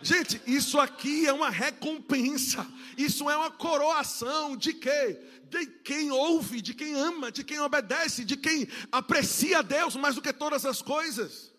Gente, 0.00 0.40
isso 0.46 0.78
aqui 0.78 1.26
é 1.26 1.32
uma 1.32 1.50
recompensa. 1.50 2.64
Isso 2.96 3.28
é 3.28 3.36
uma 3.36 3.50
coroação 3.50 4.56
de 4.56 4.72
quê? 4.72 5.20
De 5.50 5.66
quem 5.66 6.12
ouve, 6.12 6.62
de 6.62 6.72
quem 6.72 6.94
ama, 6.94 7.32
de 7.32 7.42
quem 7.42 7.58
obedece, 7.58 8.24
de 8.24 8.36
quem 8.36 8.68
aprecia 8.92 9.60
Deus 9.60 9.96
mais 9.96 10.14
do 10.14 10.22
que 10.22 10.32
todas 10.32 10.64
as 10.64 10.80
coisas. 10.80 11.52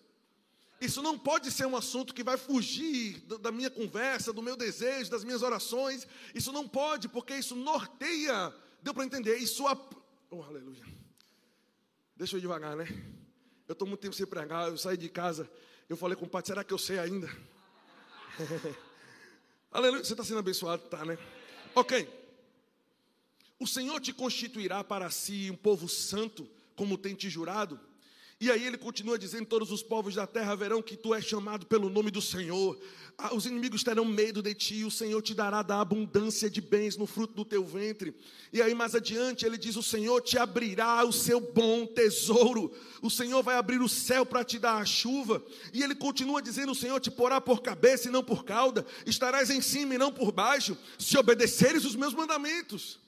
Isso 0.79 1.01
não 1.01 1.19
pode 1.19 1.51
ser 1.51 1.65
um 1.65 1.75
assunto 1.75 2.13
que 2.13 2.23
vai 2.23 2.37
fugir 2.37 3.19
da 3.41 3.51
minha 3.51 3.69
conversa, 3.69 4.31
do 4.31 4.41
meu 4.41 4.55
desejo, 4.55 5.11
das 5.11 5.25
minhas 5.25 5.41
orações. 5.41 6.07
Isso 6.33 6.53
não 6.53 6.65
pode, 6.65 7.09
porque 7.09 7.35
isso 7.35 7.57
norteia. 7.57 8.55
Deu 8.81 8.93
para 8.93 9.03
entender? 9.03 9.35
Isso. 9.35 9.65
Oh, 10.31 10.41
aleluia. 10.41 10.94
Deixa 12.15 12.37
eu 12.37 12.39
devagar, 12.39 12.75
né? 12.77 12.87
Eu 13.67 13.73
estou 13.73 13.87
muito 13.87 13.99
tempo 13.99 14.15
sem 14.15 14.25
pregar. 14.25 14.69
Eu 14.69 14.77
saí 14.77 14.95
de 14.95 15.09
casa. 15.09 15.49
Eu 15.89 15.97
falei 15.97 16.15
com 16.15 16.25
o 16.25 16.29
pai: 16.29 16.41
será 16.45 16.63
que 16.63 16.73
eu 16.73 16.77
sei 16.77 16.97
ainda? 16.97 17.29
aleluia. 19.69 20.03
Você 20.03 20.13
está 20.13 20.23
sendo 20.23 20.39
abençoado? 20.39 20.83
Tá, 20.83 21.03
né? 21.03 21.17
Ok. 21.73 22.07
O 23.59 23.67
Senhor 23.67 23.99
te 23.99 24.13
constituirá 24.13 24.83
para 24.83 25.09
si 25.09 25.49
um 25.51 25.55
povo 25.55 25.89
santo, 25.89 26.49
como 26.75 26.97
tem 26.97 27.15
te 27.15 27.29
jurado 27.29 27.79
e 28.45 28.51
aí 28.51 28.63
ele 28.63 28.77
continua 28.77 29.17
dizendo: 29.17 29.47
Todos 29.47 29.71
os 29.71 29.81
povos 29.81 30.13
da 30.13 30.27
terra 30.27 30.55
verão 30.55 30.81
que 30.81 30.95
tu 30.95 31.15
és 31.15 31.25
chamado 31.25 31.65
pelo 31.65 31.89
nome 31.89 32.11
do 32.11 32.21
Senhor. 32.21 32.79
Ah, 33.17 33.33
os 33.33 33.45
inimigos 33.45 33.83
terão 33.83 34.05
medo 34.05 34.41
de 34.41 34.53
ti, 34.53 34.83
o 34.83 34.91
Senhor 34.91 35.21
te 35.21 35.33
dará 35.33 35.63
da 35.63 35.79
abundância 35.79 36.49
de 36.49 36.61
bens 36.61 36.95
no 36.95 37.07
fruto 37.07 37.33
do 37.33 37.45
teu 37.45 37.65
ventre. 37.65 38.13
E 38.53 38.61
aí 38.61 38.75
mais 38.75 38.93
adiante 38.93 39.45
ele 39.45 39.57
diz: 39.57 39.75
O 39.75 39.81
Senhor 39.81 40.21
te 40.21 40.37
abrirá 40.37 41.03
o 41.03 41.11
seu 41.11 41.39
bom 41.39 41.87
tesouro. 41.87 42.71
O 43.01 43.09
Senhor 43.09 43.41
vai 43.41 43.55
abrir 43.55 43.81
o 43.81 43.89
céu 43.89 44.25
para 44.25 44.43
te 44.43 44.59
dar 44.59 44.77
a 44.77 44.85
chuva. 44.85 45.43
E 45.73 45.81
ele 45.81 45.95
continua 45.95 46.41
dizendo: 46.41 46.71
O 46.71 46.75
Senhor 46.75 46.99
te 46.99 47.09
porá 47.09 47.41
por 47.41 47.61
cabeça 47.63 48.09
e 48.09 48.11
não 48.11 48.23
por 48.23 48.45
cauda. 48.45 48.85
Estarás 49.07 49.49
em 49.49 49.61
cima 49.61 49.95
e 49.95 49.97
não 49.97 50.11
por 50.11 50.31
baixo, 50.31 50.77
se 50.99 51.17
obedeceres 51.17 51.83
os 51.83 51.95
meus 51.95 52.13
mandamentos. 52.13 52.99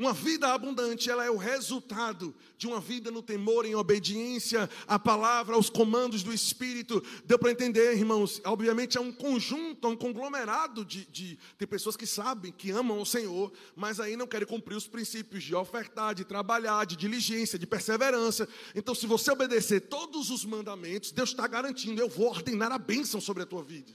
Uma 0.00 0.14
vida 0.14 0.48
abundante, 0.48 1.10
ela 1.10 1.26
é 1.26 1.30
o 1.30 1.36
resultado 1.36 2.34
de 2.56 2.66
uma 2.66 2.80
vida 2.80 3.10
no 3.10 3.22
temor, 3.22 3.66
em 3.66 3.74
obediência 3.74 4.66
à 4.88 4.98
palavra, 4.98 5.54
aos 5.54 5.68
comandos 5.68 6.22
do 6.22 6.32
Espírito. 6.32 7.04
Deu 7.26 7.38
para 7.38 7.50
entender, 7.50 7.92
irmãos? 7.98 8.40
Obviamente 8.46 8.96
é 8.96 9.00
um 9.00 9.12
conjunto, 9.12 9.86
é 9.86 9.90
um 9.90 9.96
conglomerado 9.96 10.86
de, 10.86 11.04
de, 11.04 11.38
de 11.58 11.66
pessoas 11.66 11.98
que 11.98 12.06
sabem, 12.06 12.50
que 12.50 12.70
amam 12.70 12.98
o 12.98 13.04
Senhor, 13.04 13.52
mas 13.76 14.00
aí 14.00 14.16
não 14.16 14.26
querem 14.26 14.48
cumprir 14.48 14.74
os 14.74 14.86
princípios 14.86 15.44
de 15.44 15.54
ofertar, 15.54 16.14
de 16.14 16.24
trabalhar, 16.24 16.86
de 16.86 16.96
diligência, 16.96 17.58
de 17.58 17.66
perseverança. 17.66 18.48
Então, 18.74 18.94
se 18.94 19.06
você 19.06 19.30
obedecer 19.30 19.80
todos 19.82 20.30
os 20.30 20.46
mandamentos, 20.46 21.12
Deus 21.12 21.28
está 21.28 21.46
garantindo: 21.46 22.00
eu 22.00 22.08
vou 22.08 22.30
ordenar 22.30 22.72
a 22.72 22.78
bênção 22.78 23.20
sobre 23.20 23.42
a 23.42 23.46
tua 23.46 23.62
vida. 23.62 23.92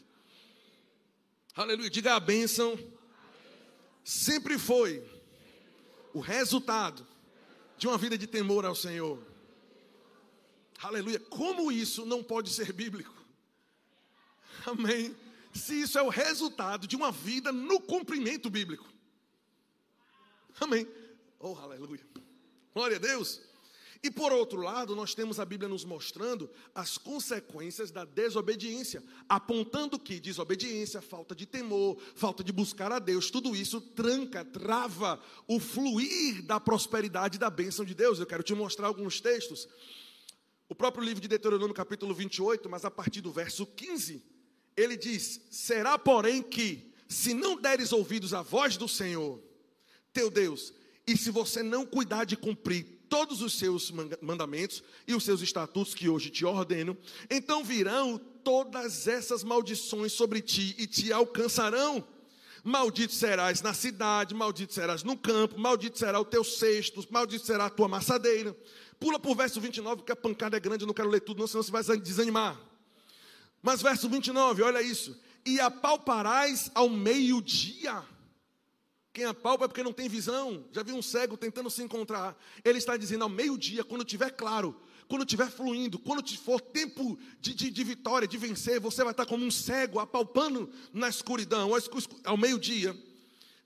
Aleluia. 1.56 1.90
Diga 1.90 2.14
a 2.14 2.20
bênção. 2.20 2.78
Sempre 4.04 4.60
foi 4.60 5.15
o 6.16 6.22
resultado 6.22 7.06
de 7.78 7.88
uma 7.88 7.98
vida 7.98 8.18
de 8.18 8.26
temor 8.26 8.64
ao 8.66 8.74
Senhor. 8.74 9.22
Aleluia. 10.82 11.20
Como 11.20 11.70
isso 11.70 12.06
não 12.06 12.24
pode 12.24 12.52
ser 12.52 12.72
bíblico? 12.72 13.14
Amém. 14.66 15.14
Se 15.54 15.82
isso 15.82 16.00
é 16.00 16.02
o 16.02 16.08
resultado 16.08 16.88
de 16.88 16.96
uma 16.96 17.12
vida 17.12 17.52
no 17.52 17.82
cumprimento 17.82 18.50
bíblico. 18.50 18.88
Amém. 20.58 20.88
Oh, 21.38 21.56
aleluia. 21.56 22.08
Glória 22.74 22.96
a 22.96 23.00
Deus. 23.00 23.42
E 24.06 24.12
por 24.12 24.32
outro 24.32 24.62
lado, 24.62 24.96
nós 24.96 25.16
temos 25.16 25.40
a 25.40 25.46
Bíblia 25.46 25.68
nos 25.68 25.84
mostrando 25.84 26.48
as 26.76 26.96
consequências 26.96 27.90
da 27.90 28.06
desobediência, 28.06 29.04
apontando 29.28 29.98
que 29.98 30.20
desobediência, 30.20 31.02
falta 31.02 31.34
de 31.34 31.48
temor, 31.48 31.98
falta 32.14 32.44
de 32.44 32.52
buscar 32.52 32.92
a 32.92 33.00
Deus, 33.00 33.32
tudo 33.32 33.56
isso 33.56 33.82
tranca, 33.82 34.46
trava 34.46 35.20
o 35.48 35.60
fluir 35.60 36.44
da 36.44 36.60
prosperidade 36.60 37.38
e 37.38 37.40
da 37.40 37.50
bênção 37.50 37.84
de 37.84 37.96
Deus. 37.96 38.20
Eu 38.20 38.28
quero 38.28 38.44
te 38.44 38.54
mostrar 38.54 38.86
alguns 38.86 39.20
textos. 39.20 39.68
O 40.70 40.76
próprio 40.76 41.04
livro 41.04 41.20
de 41.20 41.28
Deuteronômio, 41.28 41.74
capítulo 41.74 42.14
28, 42.14 42.70
mas 42.70 42.86
a 42.86 42.92
partir 42.92 43.22
do 43.22 43.32
verso 43.32 43.66
15, 43.66 44.24
ele 44.78 44.96
diz: 44.96 45.42
Será, 45.50 45.98
porém, 45.98 46.44
que, 46.44 46.94
se 47.10 47.34
não 47.34 47.60
deres 47.60 47.92
ouvidos 47.92 48.36
à 48.36 48.44
voz 48.44 48.78
do 48.78 48.88
Senhor, 48.88 49.42
teu 50.14 50.30
Deus, 50.30 50.76
e 51.08 51.18
se 51.18 51.32
você 51.32 51.64
não 51.64 51.88
cuidar 51.88 52.26
de 52.26 52.38
cumprir 52.38 52.95
todos 53.16 53.42
os 53.42 53.58
seus 53.58 53.94
mandamentos 54.22 54.84
e 55.08 55.16
os 55.16 55.24
seus 55.24 55.42
estatutos 55.42 55.96
que 55.96 56.10
hoje 56.10 56.30
te 56.30 56.44
ordeno, 56.44 56.98
então 57.30 57.64
virão 57.64 58.18
todas 58.44 59.08
essas 59.08 59.42
maldições 59.42 60.12
sobre 60.12 60.42
ti 60.42 60.76
e 60.78 60.86
te 60.86 61.14
alcançarão. 61.14 62.06
Maldito 62.62 63.14
serás 63.14 63.62
na 63.62 63.74
cidade, 63.74 64.36
maldito 64.36 64.74
serás 64.74 65.02
no 65.02 65.16
campo, 65.16 65.58
maldito 65.58 65.98
será 65.98 66.20
o 66.20 66.26
teu 66.26 66.44
cesto, 66.44 67.08
maldito 67.10 67.46
será 67.46 67.68
a 67.68 67.70
tua 67.70 67.88
maçadeira. 67.88 68.54
Pula 69.00 69.18
para 69.18 69.32
o 69.32 69.36
verso 69.36 69.62
29, 69.62 70.02
porque 70.02 70.12
a 70.12 70.16
pancada 70.18 70.58
é 70.58 70.60
grande, 70.60 70.84
eu 70.84 70.88
não 70.88 70.94
quero 70.94 71.08
ler 71.08 71.22
tudo, 71.22 71.40
não, 71.40 71.48
senão 71.48 71.64
você 71.64 71.72
vai 71.72 71.98
desanimar. 71.98 72.60
Mas 73.64 73.82
verso 73.82 74.10
29, 74.10 74.62
olha 74.62 74.82
isso. 74.82 75.18
E 75.46 75.58
apalparás 75.62 76.70
ao 76.76 76.90
meio-dia 76.90 78.04
quem 79.16 79.24
apalpa 79.24 79.64
é 79.64 79.68
porque 79.70 79.82
não 79.82 79.94
tem 79.94 80.10
visão. 80.10 80.66
Já 80.74 80.84
viu 80.84 80.94
um 80.94 81.02
cego 81.02 81.38
tentando 81.38 81.70
se 81.70 81.82
encontrar. 81.82 82.38
Ele 82.66 82.78
está 82.78 82.98
dizendo 82.98 83.24
ao 83.24 83.30
meio-dia, 83.30 83.82
quando 83.82 84.04
tiver 84.04 84.30
claro, 84.32 84.76
quando 85.08 85.22
estiver 85.22 85.50
fluindo, 85.50 85.98
quando 85.98 86.22
for 86.38 86.60
tempo 86.60 87.18
de, 87.40 87.54
de, 87.54 87.72
de, 87.72 87.84
vitória, 87.86 88.28
de 88.28 88.38
vencer, 88.38 88.78
você 88.78 89.06
vai 89.06 89.12
estar 89.14 89.26
como 89.26 89.46
um 89.46 89.50
cego 89.50 90.00
apalpando 90.00 90.70
na 90.92 91.08
escuridão, 91.08 91.72
ao 92.26 92.36
meio-dia. 92.36 92.94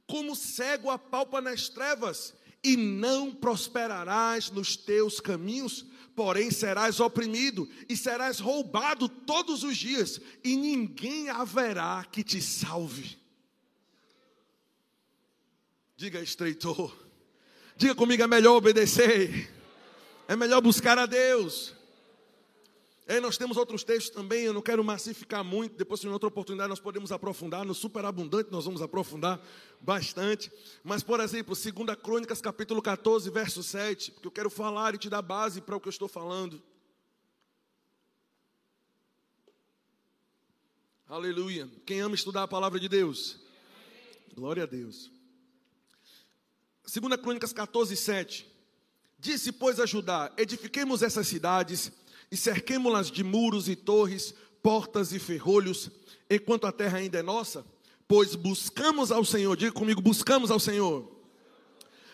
Como 0.05 0.35
cego 0.35 0.91
apalpa 0.91 1.41
nas 1.41 1.67
trevas, 1.67 2.35
e 2.63 2.77
não 2.77 3.33
prosperarás 3.33 4.51
nos 4.51 4.75
teus 4.75 5.19
caminhos, 5.19 5.83
porém 6.15 6.51
serás 6.51 6.99
oprimido 6.99 7.67
e 7.87 7.97
serás 7.97 8.39
roubado 8.39 9.09
todos 9.09 9.63
os 9.63 9.75
dias, 9.75 10.21
e 10.43 10.55
ninguém 10.55 11.29
haverá 11.29 12.05
que 12.11 12.23
te 12.23 12.39
salve. 12.39 13.18
Diga 15.99 16.21
estreitor. 16.21 16.95
Diga 17.75 17.93
comigo, 17.93 18.23
é 18.23 18.25
melhor 18.25 18.55
obedecer. 18.55 19.53
É 20.29 20.33
melhor 20.33 20.61
buscar 20.61 20.97
a 20.97 21.05
Deus. 21.05 21.75
E 23.05 23.19
nós 23.19 23.37
temos 23.37 23.57
outros 23.57 23.83
textos 23.83 24.09
também, 24.09 24.43
eu 24.43 24.53
não 24.53 24.61
quero 24.61 24.81
massificar 24.81 25.43
muito, 25.43 25.75
depois, 25.75 26.01
em 26.01 26.07
outra 26.07 26.29
oportunidade, 26.29 26.69
nós 26.69 26.79
podemos 26.79 27.11
aprofundar. 27.11 27.65
No 27.65 27.75
superabundante, 27.75 28.49
nós 28.49 28.63
vamos 28.63 28.81
aprofundar 28.81 29.45
bastante. 29.81 30.49
Mas, 30.85 31.03
por 31.03 31.19
exemplo, 31.19 31.53
2 31.53 31.97
Crônicas, 32.01 32.39
capítulo 32.39 32.81
14, 32.81 33.29
verso 33.29 33.61
7, 33.61 34.11
porque 34.11 34.27
eu 34.29 34.31
quero 34.31 34.49
falar 34.49 34.95
e 34.95 34.97
te 34.97 35.09
dar 35.09 35.21
base 35.21 35.59
para 35.59 35.75
o 35.75 35.81
que 35.81 35.89
eu 35.89 35.91
estou 35.91 36.07
falando. 36.07 36.63
Aleluia. 41.09 41.69
Quem 41.85 41.99
ama 41.99 42.15
estudar 42.15 42.43
a 42.43 42.47
palavra 42.47 42.79
de 42.79 42.87
Deus? 42.87 43.37
Glória 44.33 44.63
a 44.63 44.65
Deus. 44.65 45.18
Segunda 46.89 47.19
Crônicas 47.19 47.53
14, 47.53 47.95
7. 47.95 48.51
Disse, 49.19 49.51
pois, 49.51 49.79
a 49.79 49.85
Judá: 49.85 50.33
Edifiquemos 50.35 51.03
essas 51.03 51.27
cidades 51.27 51.91
e 52.31 52.35
cerquemo-las 52.35 53.11
de 53.11 53.23
muros 53.23 53.69
e 53.69 53.75
torres, 53.75 54.33
portas 54.63 55.13
e 55.13 55.19
ferrolhos, 55.19 55.91
enquanto 56.27 56.65
a 56.65 56.71
terra 56.71 56.97
ainda 56.97 57.19
é 57.19 57.21
nossa, 57.21 57.63
pois 58.07 58.33
buscamos 58.33 59.11
ao 59.11 59.23
Senhor. 59.23 59.55
Diga 59.55 59.71
comigo: 59.71 60.01
buscamos 60.01 60.49
ao 60.49 60.59
Senhor. 60.59 61.15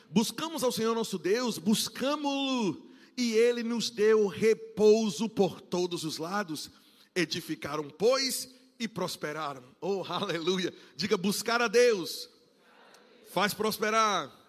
Buscamos 0.10 0.62
ao 0.62 0.74
Senhor 0.74 0.94
nosso 0.94 1.17
Deus, 1.17 1.58
buscamos-lo, 1.58 2.91
e 3.15 3.32
ele 3.32 3.63
nos 3.63 3.89
deu 3.89 4.27
repouso 4.27 5.29
por 5.29 5.62
todos 5.62 6.03
os 6.03 6.17
lados. 6.17 6.70
Edificaram, 7.15 7.89
pois, 7.89 8.53
e 8.77 8.89
prosperaram. 8.89 9.63
Oh, 9.79 10.03
aleluia! 10.05 10.74
Diga: 10.98 11.15
buscar 11.15 11.62
a 11.62 11.70
Deus 11.70 12.29
faz 13.32 13.53
prosperar. 13.53 14.44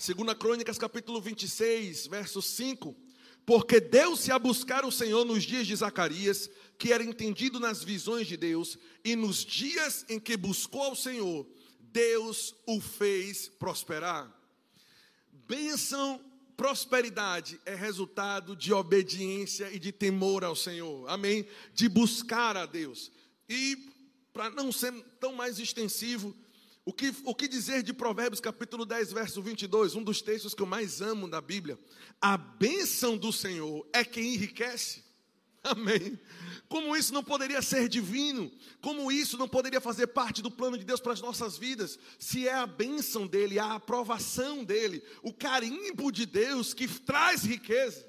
Segunda 0.00 0.34
Crônicas, 0.34 0.78
capítulo 0.78 1.20
26, 1.20 2.06
verso 2.06 2.40
5. 2.40 2.96
Porque 3.44 3.78
deu-se 3.78 4.32
a 4.32 4.38
buscar 4.38 4.82
o 4.82 4.90
Senhor 4.90 5.26
nos 5.26 5.44
dias 5.44 5.66
de 5.66 5.76
Zacarias, 5.76 6.48
que 6.78 6.90
era 6.90 7.04
entendido 7.04 7.60
nas 7.60 7.84
visões 7.84 8.26
de 8.26 8.34
Deus, 8.34 8.78
e 9.04 9.14
nos 9.14 9.44
dias 9.44 10.06
em 10.08 10.18
que 10.18 10.38
buscou 10.38 10.84
ao 10.84 10.96
Senhor, 10.96 11.46
Deus 11.78 12.54
o 12.66 12.80
fez 12.80 13.50
prosperar. 13.58 14.34
Bênção, 15.46 16.18
prosperidade 16.56 17.60
é 17.66 17.74
resultado 17.74 18.56
de 18.56 18.72
obediência 18.72 19.70
e 19.70 19.78
de 19.78 19.92
temor 19.92 20.44
ao 20.44 20.56
Senhor. 20.56 21.06
Amém? 21.10 21.46
De 21.74 21.90
buscar 21.90 22.56
a 22.56 22.64
Deus. 22.64 23.12
E 23.46 23.76
para 24.32 24.48
não 24.48 24.72
ser 24.72 24.94
tão 25.20 25.34
mais 25.34 25.58
extensivo, 25.58 26.34
o 26.90 26.92
que, 26.92 27.14
o 27.24 27.32
que 27.36 27.46
dizer 27.46 27.84
de 27.84 27.92
Provérbios 27.92 28.40
capítulo 28.40 28.84
10, 28.84 29.12
verso 29.12 29.40
22, 29.40 29.94
um 29.94 30.02
dos 30.02 30.20
textos 30.20 30.54
que 30.54 30.60
eu 30.60 30.66
mais 30.66 31.00
amo 31.00 31.28
da 31.28 31.40
Bíblia? 31.40 31.78
A 32.20 32.36
bênção 32.36 33.16
do 33.16 33.32
Senhor 33.32 33.88
é 33.92 34.02
quem 34.02 34.34
enriquece. 34.34 35.04
Amém. 35.62 36.18
Como 36.68 36.96
isso 36.96 37.14
não 37.14 37.22
poderia 37.22 37.62
ser 37.62 37.88
divino? 37.88 38.50
Como 38.80 39.12
isso 39.12 39.38
não 39.38 39.48
poderia 39.48 39.80
fazer 39.80 40.08
parte 40.08 40.42
do 40.42 40.50
plano 40.50 40.76
de 40.76 40.84
Deus 40.84 40.98
para 40.98 41.12
as 41.12 41.20
nossas 41.20 41.56
vidas? 41.56 41.96
Se 42.18 42.48
é 42.48 42.54
a 42.54 42.66
bênção 42.66 43.24
dele, 43.24 43.60
a 43.60 43.74
aprovação 43.74 44.64
dele, 44.64 45.00
o 45.22 45.32
carimbo 45.32 46.10
de 46.10 46.26
Deus 46.26 46.74
que 46.74 46.88
traz 46.88 47.44
riqueza. 47.44 48.04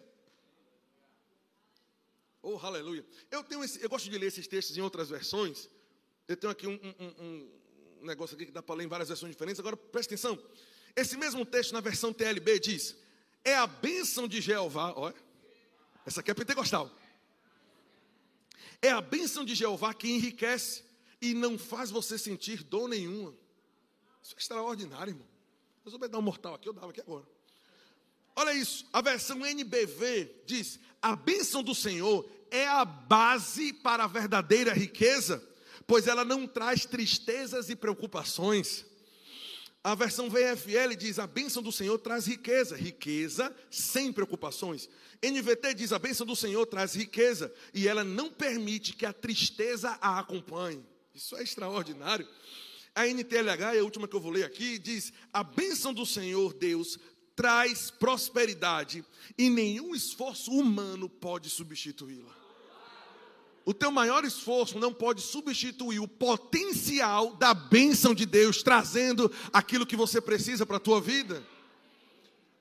Oh, 2.41 2.57
aleluia. 2.57 3.05
Eu, 3.29 3.43
tenho 3.43 3.63
esse, 3.63 3.79
eu 3.79 3.89
gosto 3.89 4.09
de 4.09 4.17
ler 4.17 4.25
esses 4.25 4.47
textos 4.47 4.75
em 4.75 4.81
outras 4.81 5.11
versões. 5.11 5.69
Eu 6.27 6.35
tenho 6.35 6.49
aqui 6.49 6.65
um, 6.65 6.79
um, 6.99 7.23
um 7.23 7.60
negócio 8.05 8.35
aqui 8.35 8.45
que 8.45 8.51
dá 8.51 8.61
para 8.61 8.75
ler 8.75 8.85
em 8.85 8.87
várias 8.87 9.09
versões 9.09 9.31
diferentes. 9.31 9.59
Agora, 9.59 9.77
presta 9.77 10.13
atenção. 10.13 10.39
Esse 10.95 11.17
mesmo 11.17 11.45
texto 11.45 11.71
na 11.73 11.79
versão 11.79 12.11
TLB 12.13 12.59
diz: 12.59 12.95
É 13.43 13.55
a 13.55 13.67
bênção 13.67 14.27
de 14.27 14.41
Jeová. 14.41 14.93
Olha, 14.95 15.15
essa 16.05 16.21
aqui 16.21 16.31
é 16.31 16.33
pentecostal. 16.33 16.91
É 18.81 18.89
a 18.89 19.01
bênção 19.01 19.45
de 19.45 19.53
Jeová 19.53 19.93
que 19.93 20.09
enriquece 20.09 20.83
e 21.21 21.33
não 21.33 21.57
faz 21.57 21.91
você 21.91 22.17
sentir 22.17 22.63
dor 22.63 22.89
nenhuma. 22.89 23.33
Isso 24.23 24.33
é 24.35 24.39
extraordinário, 24.39 25.11
irmão. 25.11 25.27
Eu 25.85 25.91
vou 25.91 26.09
dar 26.09 26.17
um 26.17 26.21
mortal 26.21 26.55
aqui, 26.55 26.67
eu 26.67 26.73
dava 26.73 26.89
aqui 26.89 27.01
agora. 27.01 27.25
Olha 28.35 28.53
isso, 28.53 28.85
a 28.91 29.01
versão 29.01 29.45
NBV 29.45 30.43
diz: 30.45 30.79
a 31.01 31.15
bênção 31.15 31.61
do 31.61 31.75
Senhor 31.75 32.29
é 32.49 32.67
a 32.67 32.83
base 32.85 33.73
para 33.73 34.03
a 34.03 34.07
verdadeira 34.07 34.73
riqueza, 34.73 35.43
pois 35.87 36.07
ela 36.07 36.23
não 36.23 36.47
traz 36.47 36.85
tristezas 36.85 37.69
e 37.69 37.75
preocupações. 37.75 38.85
A 39.83 39.95
versão 39.95 40.29
VFL 40.29 40.95
diz: 40.97 41.17
a 41.17 41.25
bênção 41.25 41.63
do 41.63 41.71
Senhor 41.71 41.97
traz 41.97 42.27
riqueza, 42.27 42.75
riqueza 42.75 43.55
sem 43.69 44.13
preocupações. 44.13 44.87
NVT 45.23 45.73
diz: 45.73 45.91
a 45.91 45.99
bênção 45.99 46.25
do 46.25 46.35
Senhor 46.35 46.65
traz 46.65 46.93
riqueza 46.93 47.53
e 47.73 47.87
ela 47.87 48.03
não 48.03 48.29
permite 48.29 48.93
que 48.93 49.05
a 49.05 49.13
tristeza 49.13 49.97
a 50.01 50.19
acompanhe. 50.19 50.85
Isso 51.13 51.35
é 51.35 51.43
extraordinário. 51.43 52.27
A 52.93 53.07
NTLH, 53.07 53.75
é 53.75 53.79
a 53.79 53.83
última 53.83 54.07
que 54.07 54.15
eu 54.15 54.19
vou 54.19 54.31
ler 54.31 54.43
aqui, 54.43 54.77
diz: 54.77 55.11
a 55.33 55.43
bênção 55.43 55.93
do 55.93 56.05
Senhor 56.05 56.53
Deus 56.53 56.99
traz 57.35 57.89
prosperidade 57.89 59.03
e 59.37 59.49
nenhum 59.49 59.95
esforço 59.95 60.51
humano 60.51 61.09
pode 61.09 61.49
substituí-la. 61.49 62.40
O 63.71 63.73
teu 63.73 63.89
maior 63.89 64.25
esforço 64.25 64.77
não 64.77 64.93
pode 64.93 65.21
substituir 65.21 66.01
o 66.01 66.07
potencial 66.07 67.33
da 67.37 67.53
bênção 67.53 68.13
de 68.13 68.25
Deus 68.25 68.61
trazendo 68.61 69.31
aquilo 69.53 69.85
que 69.85 69.95
você 69.95 70.19
precisa 70.19 70.65
para 70.65 70.75
a 70.75 70.79
tua 70.79 70.99
vida. 70.99 71.41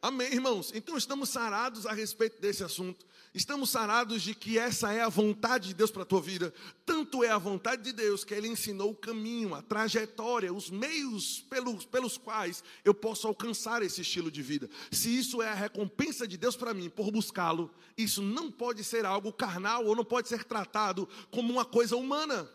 Amém, 0.00 0.32
irmãos? 0.32 0.70
Então 0.72 0.96
estamos 0.96 1.28
sarados 1.28 1.84
a 1.84 1.92
respeito 1.92 2.40
desse 2.40 2.62
assunto. 2.62 3.04
Estamos 3.32 3.70
sarados 3.70 4.22
de 4.22 4.34
que 4.34 4.58
essa 4.58 4.92
é 4.92 5.02
a 5.02 5.08
vontade 5.08 5.68
de 5.68 5.74
Deus 5.74 5.92
para 5.92 6.02
a 6.02 6.06
tua 6.06 6.20
vida. 6.20 6.52
Tanto 6.84 7.22
é 7.22 7.30
a 7.30 7.38
vontade 7.38 7.82
de 7.82 7.92
Deus 7.92 8.24
que 8.24 8.34
Ele 8.34 8.48
ensinou 8.48 8.90
o 8.90 8.96
caminho, 8.96 9.54
a 9.54 9.62
trajetória, 9.62 10.52
os 10.52 10.68
meios 10.68 11.40
pelos, 11.48 11.84
pelos 11.84 12.18
quais 12.18 12.64
eu 12.84 12.92
posso 12.92 13.28
alcançar 13.28 13.82
esse 13.82 14.00
estilo 14.00 14.32
de 14.32 14.42
vida. 14.42 14.68
Se 14.90 15.16
isso 15.16 15.40
é 15.40 15.48
a 15.48 15.54
recompensa 15.54 16.26
de 16.26 16.36
Deus 16.36 16.56
para 16.56 16.74
mim 16.74 16.90
por 16.90 17.12
buscá-lo, 17.12 17.72
isso 17.96 18.20
não 18.20 18.50
pode 18.50 18.82
ser 18.82 19.06
algo 19.06 19.32
carnal 19.32 19.86
ou 19.86 19.94
não 19.94 20.04
pode 20.04 20.28
ser 20.28 20.42
tratado 20.42 21.08
como 21.30 21.52
uma 21.52 21.64
coisa 21.64 21.96
humana. 21.96 22.50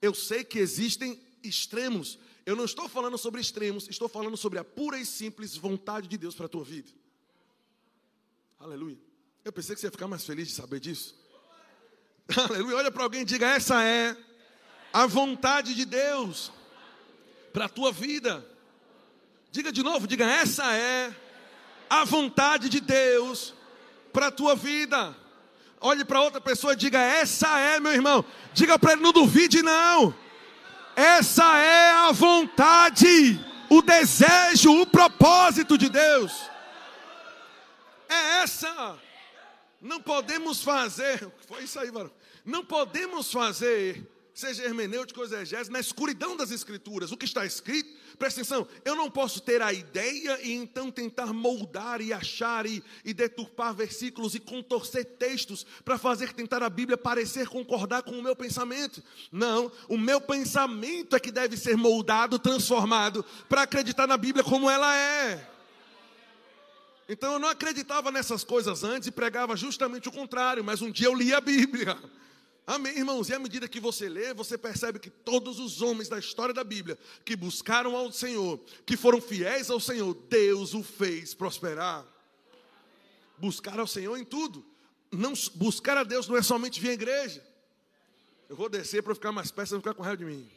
Eu 0.00 0.14
sei 0.14 0.44
que 0.44 0.60
existem 0.60 1.20
extremos, 1.42 2.16
eu 2.44 2.54
não 2.54 2.64
estou 2.64 2.88
falando 2.88 3.18
sobre 3.18 3.40
extremos, 3.40 3.88
estou 3.88 4.08
falando 4.08 4.36
sobre 4.36 4.60
a 4.60 4.64
pura 4.64 5.00
e 5.00 5.04
simples 5.04 5.56
vontade 5.56 6.06
de 6.06 6.16
Deus 6.16 6.36
para 6.36 6.46
a 6.46 6.48
tua 6.48 6.62
vida. 6.62 6.92
Aleluia. 8.60 9.06
Eu 9.46 9.52
pensei 9.52 9.76
que 9.76 9.80
você 9.80 9.86
ia 9.86 9.92
ficar 9.92 10.08
mais 10.08 10.24
feliz 10.24 10.48
de 10.48 10.54
saber 10.54 10.80
disso. 10.80 11.14
Aleluia. 12.50 12.78
Olha 12.78 12.90
para 12.90 13.04
alguém 13.04 13.22
e 13.22 13.24
diga: 13.24 13.46
essa 13.46 13.80
é 13.80 14.16
a 14.92 15.06
vontade 15.06 15.72
de 15.72 15.84
Deus 15.84 16.50
para 17.52 17.66
a 17.66 17.68
tua 17.68 17.92
vida. 17.92 18.44
Diga 19.52 19.70
de 19.70 19.84
novo, 19.84 20.04
diga: 20.08 20.26
essa 20.26 20.74
é 20.74 21.14
a 21.88 22.02
vontade 22.04 22.68
de 22.68 22.80
Deus 22.80 23.54
para 24.12 24.26
a 24.26 24.30
tua 24.32 24.56
vida. 24.56 25.16
Olhe 25.80 26.04
para 26.04 26.22
outra 26.22 26.40
pessoa 26.40 26.72
e 26.72 26.76
diga: 26.76 26.98
essa 26.98 27.56
é, 27.56 27.78
meu 27.78 27.92
irmão. 27.92 28.24
Diga 28.52 28.76
para 28.76 28.94
ele: 28.94 29.02
não 29.02 29.12
duvide, 29.12 29.62
não. 29.62 30.12
Essa 30.96 31.56
é 31.56 31.92
a 31.92 32.10
vontade, 32.10 33.38
o 33.70 33.80
desejo, 33.80 34.72
o 34.80 34.86
propósito 34.86 35.78
de 35.78 35.88
Deus. 35.88 36.32
É 38.08 38.42
essa. 38.42 39.05
Não 39.86 40.02
podemos 40.02 40.62
fazer, 40.62 41.30
foi 41.46 41.62
isso 41.62 41.78
aí, 41.78 41.90
varão. 41.90 42.10
Não 42.44 42.64
podemos 42.64 43.30
fazer 43.32 44.04
seja 44.36 44.64
hermenêutico 44.64 45.20
ou 45.20 45.24
exegese, 45.24 45.70
na 45.70 45.80
escuridão 45.80 46.36
das 46.36 46.50
escrituras. 46.50 47.10
O 47.10 47.16
que 47.16 47.24
está 47.24 47.46
escrito, 47.46 47.88
presta 48.18 48.42
atenção, 48.42 48.68
eu 48.84 48.94
não 48.94 49.10
posso 49.10 49.40
ter 49.40 49.62
a 49.62 49.72
ideia 49.72 50.38
e 50.42 50.52
então 50.52 50.90
tentar 50.90 51.32
moldar 51.32 52.02
e 52.02 52.12
achar 52.12 52.66
e, 52.66 52.84
e 53.02 53.14
deturpar 53.14 53.74
versículos 53.74 54.34
e 54.34 54.40
contorcer 54.40 55.06
textos 55.06 55.64
para 55.82 55.96
fazer 55.96 56.34
tentar 56.34 56.62
a 56.62 56.68
Bíblia 56.68 56.98
parecer 56.98 57.48
concordar 57.48 58.02
com 58.02 58.10
o 58.10 58.22
meu 58.22 58.36
pensamento. 58.36 59.02
Não, 59.32 59.72
o 59.88 59.96
meu 59.96 60.20
pensamento 60.20 61.16
é 61.16 61.20
que 61.20 61.32
deve 61.32 61.56
ser 61.56 61.74
moldado, 61.74 62.38
transformado, 62.38 63.24
para 63.48 63.62
acreditar 63.62 64.06
na 64.06 64.18
Bíblia 64.18 64.44
como 64.44 64.68
ela 64.68 64.94
é. 64.94 65.55
Então 67.08 67.34
eu 67.34 67.38
não 67.38 67.48
acreditava 67.48 68.10
nessas 68.10 68.42
coisas 68.42 68.82
antes 68.82 69.06
e 69.06 69.12
pregava 69.12 69.56
justamente 69.56 70.08
o 70.08 70.12
contrário, 70.12 70.64
mas 70.64 70.82
um 70.82 70.90
dia 70.90 71.06
eu 71.06 71.14
li 71.14 71.32
a 71.32 71.40
Bíblia. 71.40 71.96
Amém, 72.66 72.98
irmãos? 72.98 73.28
E 73.28 73.34
à 73.34 73.38
medida 73.38 73.68
que 73.68 73.78
você 73.78 74.08
lê, 74.08 74.34
você 74.34 74.58
percebe 74.58 74.98
que 74.98 75.08
todos 75.08 75.60
os 75.60 75.82
homens 75.82 76.08
da 76.08 76.18
história 76.18 76.52
da 76.52 76.64
Bíblia 76.64 76.98
que 77.24 77.36
buscaram 77.36 77.94
ao 77.96 78.10
Senhor, 78.10 78.58
que 78.84 78.96
foram 78.96 79.20
fiéis 79.20 79.70
ao 79.70 79.78
Senhor, 79.78 80.12
Deus 80.28 80.74
o 80.74 80.82
fez 80.82 81.32
prosperar. 81.32 82.04
Buscar 83.38 83.78
ao 83.78 83.86
Senhor 83.86 84.16
em 84.16 84.24
tudo. 84.24 84.66
Não, 85.12 85.32
buscar 85.54 85.96
a 85.96 86.02
Deus 86.02 86.26
não 86.26 86.36
é 86.36 86.42
somente 86.42 86.80
vir 86.80 86.90
à 86.90 86.94
igreja. 86.94 87.46
Eu 88.48 88.56
vou 88.56 88.68
descer 88.68 89.00
para 89.00 89.14
ficar 89.14 89.30
mais 89.30 89.52
perto, 89.52 89.68
você 89.68 89.74
não 89.74 89.80
ficar 89.80 89.94
com 89.94 90.02
raiva 90.02 90.16
de 90.16 90.24
mim. 90.24 90.50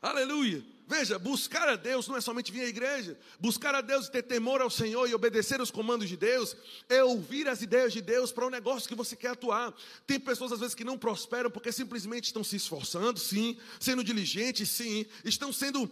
Aleluia. 0.00 0.75
Veja, 0.88 1.18
buscar 1.18 1.68
a 1.68 1.74
Deus 1.74 2.06
não 2.06 2.16
é 2.16 2.20
somente 2.20 2.52
vir 2.52 2.60
à 2.60 2.68
igreja. 2.68 3.18
Buscar 3.40 3.74
a 3.74 3.80
Deus 3.80 4.06
e 4.06 4.10
ter 4.10 4.22
temor 4.22 4.60
ao 4.60 4.70
Senhor 4.70 5.08
e 5.08 5.14
obedecer 5.14 5.60
os 5.60 5.70
comandos 5.70 6.08
de 6.08 6.16
Deus 6.16 6.56
é 6.88 7.02
ouvir 7.02 7.48
as 7.48 7.60
ideias 7.60 7.92
de 7.92 8.00
Deus 8.00 8.30
para 8.30 8.46
o 8.46 8.50
negócio 8.50 8.88
que 8.88 8.94
você 8.94 9.16
quer 9.16 9.30
atuar. 9.30 9.74
Tem 10.06 10.20
pessoas 10.20 10.52
às 10.52 10.60
vezes 10.60 10.76
que 10.76 10.84
não 10.84 10.96
prosperam 10.96 11.50
porque 11.50 11.72
simplesmente 11.72 12.26
estão 12.26 12.44
se 12.44 12.54
esforçando, 12.54 13.18
sim, 13.18 13.58
sendo 13.80 14.04
diligentes, 14.04 14.70
sim, 14.70 15.04
estão 15.24 15.52
sendo, 15.52 15.90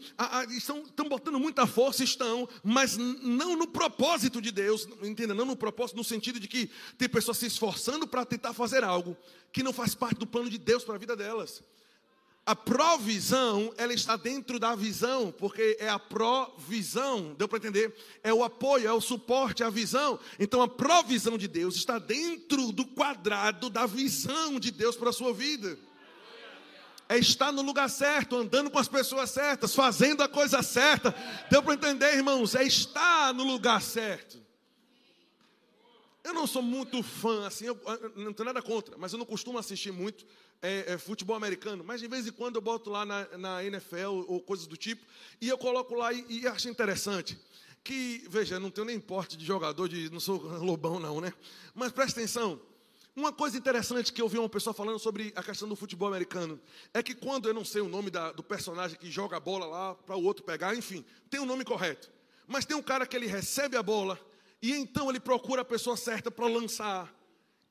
estão, 0.50 0.82
estão 0.82 1.08
botando 1.08 1.40
muita 1.40 1.66
força, 1.66 2.04
estão, 2.04 2.48
mas 2.62 2.96
não 2.96 3.56
no 3.56 3.66
propósito 3.66 4.40
de 4.40 4.52
Deus, 4.52 4.86
entenda, 5.02 5.34
não 5.34 5.44
no 5.44 5.56
propósito, 5.56 5.96
no 5.96 6.04
sentido 6.04 6.38
de 6.38 6.46
que 6.46 6.70
tem 6.96 7.08
pessoas 7.08 7.38
se 7.38 7.46
esforçando 7.46 8.06
para 8.06 8.24
tentar 8.24 8.52
fazer 8.52 8.84
algo 8.84 9.16
que 9.52 9.64
não 9.64 9.72
faz 9.72 9.92
parte 9.94 10.18
do 10.18 10.26
plano 10.26 10.48
de 10.48 10.58
Deus 10.58 10.84
para 10.84 10.94
a 10.94 10.98
vida 10.98 11.16
delas. 11.16 11.64
A 12.46 12.54
provisão, 12.54 13.72
ela 13.78 13.94
está 13.94 14.16
dentro 14.16 14.58
da 14.58 14.74
visão, 14.74 15.32
porque 15.32 15.78
é 15.80 15.88
a 15.88 15.98
provisão, 15.98 17.34
deu 17.38 17.48
para 17.48 17.56
entender? 17.56 17.94
É 18.22 18.34
o 18.34 18.44
apoio, 18.44 18.86
é 18.86 18.92
o 18.92 19.00
suporte, 19.00 19.62
é 19.62 19.66
a 19.66 19.70
visão. 19.70 20.20
Então 20.38 20.60
a 20.60 20.68
provisão 20.68 21.38
de 21.38 21.48
Deus 21.48 21.74
está 21.74 21.98
dentro 21.98 22.70
do 22.70 22.84
quadrado 22.84 23.70
da 23.70 23.86
visão 23.86 24.60
de 24.60 24.70
Deus 24.70 24.94
para 24.94 25.08
a 25.08 25.12
sua 25.12 25.32
vida. 25.32 25.78
É 27.08 27.16
estar 27.16 27.50
no 27.50 27.62
lugar 27.62 27.88
certo, 27.88 28.36
andando 28.36 28.70
com 28.70 28.78
as 28.78 28.88
pessoas 28.88 29.30
certas, 29.30 29.74
fazendo 29.74 30.22
a 30.22 30.28
coisa 30.28 30.62
certa. 30.62 31.14
Deu 31.50 31.62
para 31.62 31.74
entender, 31.74 32.14
irmãos? 32.14 32.54
É 32.54 32.62
estar 32.62 33.32
no 33.32 33.44
lugar 33.44 33.80
certo. 33.80 34.44
Eu 36.22 36.34
não 36.34 36.46
sou 36.46 36.62
muito 36.62 37.02
fã, 37.02 37.46
assim, 37.46 37.66
eu, 37.66 37.78
não 38.16 38.32
tenho 38.32 38.46
nada 38.46 38.62
contra, 38.62 38.96
mas 38.98 39.12
eu 39.12 39.18
não 39.18 39.26
costumo 39.26 39.58
assistir 39.58 39.92
muito 39.92 40.26
é, 40.62 40.94
é, 40.94 40.98
futebol 40.98 41.36
americano. 41.36 41.84
Mas 41.84 42.00
de 42.00 42.08
vez 42.08 42.26
em 42.26 42.32
quando 42.32 42.56
eu 42.56 42.62
boto 42.62 42.90
lá 42.90 43.04
na, 43.04 43.38
na 43.38 43.64
NFL 43.64 44.24
ou 44.26 44.40
coisas 44.40 44.66
do 44.66 44.76
tipo, 44.76 45.04
e 45.40 45.48
eu 45.48 45.58
coloco 45.58 45.94
lá 45.94 46.12
e, 46.12 46.24
e 46.28 46.46
acho 46.46 46.68
interessante. 46.68 47.38
Que, 47.82 48.24
veja, 48.30 48.58
não 48.58 48.70
tenho 48.70 48.86
nem 48.86 48.98
porte 48.98 49.36
de 49.36 49.44
jogador, 49.44 49.88
de, 49.88 50.10
não 50.10 50.20
sou 50.20 50.38
lobão, 50.64 50.98
não, 50.98 51.20
né? 51.20 51.32
Mas 51.74 51.92
presta 51.92 52.20
atenção. 52.20 52.60
Uma 53.16 53.32
coisa 53.32 53.56
interessante 53.56 54.12
que 54.12 54.20
eu 54.20 54.28
vi 54.28 54.38
uma 54.38 54.48
pessoa 54.48 54.74
falando 54.74 54.98
sobre 54.98 55.32
a 55.36 55.42
questão 55.42 55.68
do 55.68 55.76
futebol 55.76 56.08
americano 56.08 56.60
é 56.92 57.00
que 57.00 57.14
quando 57.14 57.48
eu 57.48 57.54
não 57.54 57.64
sei 57.64 57.80
o 57.80 57.88
nome 57.88 58.10
da, 58.10 58.32
do 58.32 58.42
personagem 58.42 58.98
que 58.98 59.08
joga 59.08 59.36
a 59.36 59.40
bola 59.40 59.66
lá 59.66 59.94
para 59.94 60.16
o 60.16 60.24
outro 60.24 60.44
pegar, 60.44 60.74
enfim, 60.74 61.04
tem 61.30 61.38
o 61.38 61.44
um 61.44 61.46
nome 61.46 61.64
correto. 61.64 62.10
Mas 62.46 62.64
tem 62.64 62.76
um 62.76 62.82
cara 62.82 63.06
que 63.06 63.14
ele 63.14 63.26
recebe 63.26 63.76
a 63.76 63.82
bola 63.82 64.18
e 64.60 64.72
então 64.72 65.08
ele 65.10 65.20
procura 65.20 65.62
a 65.62 65.64
pessoa 65.64 65.96
certa 65.96 66.30
para 66.30 66.46
lançar. 66.46 67.14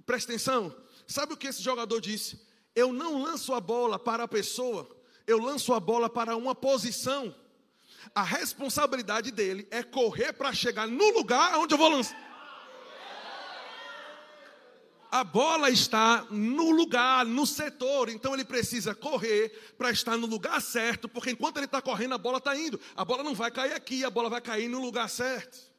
Presta 0.06 0.32
atenção. 0.32 0.74
Sabe 1.06 1.34
o 1.34 1.38
que 1.38 1.48
esse 1.48 1.62
jogador 1.62 2.00
disse? 2.00 2.40
Eu 2.76 2.92
não 2.92 3.22
lanço 3.22 3.54
a 3.54 3.60
bola 3.60 4.00
para 4.00 4.24
a 4.24 4.28
pessoa, 4.28 4.88
eu 5.28 5.40
lanço 5.40 5.74
a 5.74 5.80
bola 5.80 6.10
para 6.10 6.36
uma 6.36 6.56
posição. 6.56 7.34
A 8.14 8.24
responsabilidade 8.24 9.32
dele 9.32 9.68
é 9.72 9.82
correr 9.82 10.34
para 10.34 10.54
chegar 10.54 10.88
no 10.88 11.10
lugar 11.12 11.58
onde 11.58 11.74
eu 11.74 11.78
vou 11.78 11.90
lançar. 11.90 12.34
a 15.14 15.24
bola 15.24 15.70
está 15.70 16.26
no 16.32 16.72
lugar, 16.72 17.24
no 17.24 17.46
setor, 17.46 18.10
então 18.10 18.34
ele 18.34 18.44
precisa 18.44 18.96
correr 18.96 19.76
para 19.78 19.92
estar 19.92 20.18
no 20.18 20.26
lugar 20.26 20.60
certo, 20.60 21.08
porque 21.08 21.30
enquanto 21.30 21.58
ele 21.58 21.68
está 21.68 21.80
correndo, 21.80 22.16
a 22.16 22.18
bola 22.18 22.40
está 22.40 22.58
indo. 22.58 22.80
A 22.96 23.06
bola 23.06 23.22
não 23.22 23.36
vai 23.36 23.52
cair 23.52 23.74
aqui, 23.74 24.04
a 24.04 24.10
bola 24.10 24.28
vai 24.28 24.42
cair 24.42 24.68
no 24.68 24.82
lugar 24.82 25.08
certo. 25.08 25.72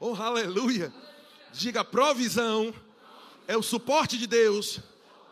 Oh, 0.00 0.14
aleluia! 0.14 0.92
Diga: 1.52 1.84
provisão 1.84 2.74
é 3.46 3.56
o 3.56 3.62
suporte 3.62 4.18
de 4.18 4.26
Deus 4.26 4.80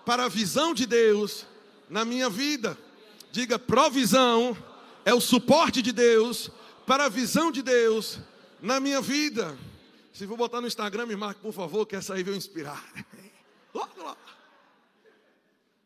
para 0.09 0.25
a 0.25 0.29
visão 0.29 0.73
de 0.73 0.87
Deus 0.87 1.45
na 1.91 2.03
minha 2.03 2.31
vida. 2.31 2.79
Diga: 3.31 3.59
provisão 3.59 4.57
é 5.05 5.13
o 5.13 5.21
suporte 5.21 5.83
de 5.83 5.93
Deus 5.93 6.51
para 6.87 7.05
a 7.05 7.09
visão 7.11 7.53
de 7.53 7.61
Deus 7.61 8.19
na 8.63 8.81
minha 8.81 9.03
vida. 9.03 9.55
Se 10.15 10.27
for 10.27 10.35
botar 10.35 10.63
no 10.63 10.67
Instagram, 10.67 11.05
me 11.05 11.15
marque, 11.15 11.43
por 11.43 11.53
favor, 11.53 11.85
que 11.85 11.95
essa 11.95 12.15
aí 12.15 12.23
veio 12.23 12.39
inspirar. 12.39 12.83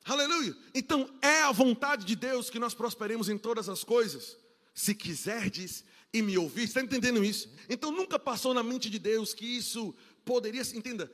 Aleluia. 0.07 0.57
Então, 0.73 1.11
é 1.21 1.43
a 1.43 1.51
vontade 1.51 2.05
de 2.07 2.15
Deus 2.15 2.49
que 2.49 2.61
nós 2.61 2.75
prosperemos 2.75 3.29
em 3.29 3.37
todas 3.37 3.69
as 3.69 3.83
coisas. 3.83 4.37
Se 4.73 4.95
quiserdes 4.95 5.85
e 6.13 6.23
me 6.23 6.39
ouvir, 6.39 6.63
está 6.63 6.81
entendendo 6.81 7.25
isso? 7.25 7.51
Então, 7.69 7.91
nunca 7.91 8.21
passou 8.21 8.55
na 8.55 8.63
mente 8.63 8.89
de 8.89 9.01
Deus 9.01 9.35
que 9.35 9.45
isso 9.45 9.93
poderia, 10.25 10.63
entenda, 10.75 11.11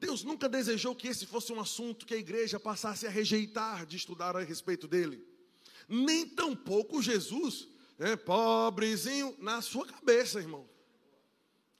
Deus 0.00 0.24
nunca 0.24 0.48
desejou 0.48 0.96
que 0.96 1.06
esse 1.06 1.26
fosse 1.26 1.52
um 1.52 1.60
assunto 1.60 2.06
que 2.06 2.14
a 2.14 2.16
igreja 2.16 2.58
passasse 2.58 3.06
a 3.06 3.10
rejeitar 3.10 3.84
de 3.84 3.98
estudar 3.98 4.34
a 4.34 4.40
respeito 4.40 4.88
dele. 4.88 5.22
Nem 5.86 6.26
tampouco 6.26 7.02
Jesus, 7.02 7.68
né, 7.98 8.16
pobrezinho, 8.16 9.36
na 9.38 9.60
sua 9.60 9.86
cabeça, 9.86 10.40
irmão. 10.40 10.66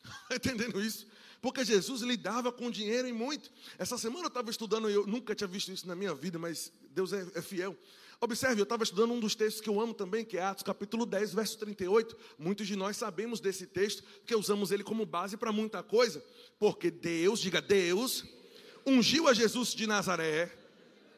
Está 0.04 0.36
entendendo 0.36 0.82
isso? 0.82 1.06
Porque 1.40 1.64
Jesus 1.64 2.02
lidava 2.02 2.52
com 2.52 2.70
dinheiro 2.70 3.08
e 3.08 3.12
muito. 3.12 3.50
Essa 3.78 3.96
semana 3.96 4.24
eu 4.24 4.28
estava 4.28 4.50
estudando, 4.50 4.90
eu 4.90 5.06
nunca 5.06 5.34
tinha 5.34 5.48
visto 5.48 5.72
isso 5.72 5.88
na 5.88 5.96
minha 5.96 6.14
vida, 6.14 6.38
mas 6.38 6.70
Deus 6.90 7.14
é, 7.14 7.26
é 7.34 7.40
fiel. 7.40 7.74
Observe, 8.22 8.60
eu 8.60 8.64
estava 8.64 8.82
estudando 8.82 9.12
um 9.12 9.18
dos 9.18 9.34
textos 9.34 9.62
que 9.62 9.68
eu 9.70 9.80
amo 9.80 9.94
também, 9.94 10.26
que 10.26 10.36
é 10.36 10.42
Atos 10.42 10.62
capítulo 10.62 11.06
10, 11.06 11.32
verso 11.32 11.56
38. 11.58 12.14
Muitos 12.38 12.66
de 12.66 12.76
nós 12.76 12.98
sabemos 12.98 13.40
desse 13.40 13.66
texto, 13.66 14.02
porque 14.02 14.34
usamos 14.34 14.70
ele 14.70 14.84
como 14.84 15.06
base 15.06 15.38
para 15.38 15.50
muita 15.50 15.82
coisa. 15.82 16.22
Porque 16.58 16.90
Deus, 16.90 17.40
diga 17.40 17.62
Deus, 17.62 18.26
ungiu 18.86 19.26
a 19.26 19.32
Jesus 19.32 19.74
de 19.74 19.86
Nazaré 19.86 20.54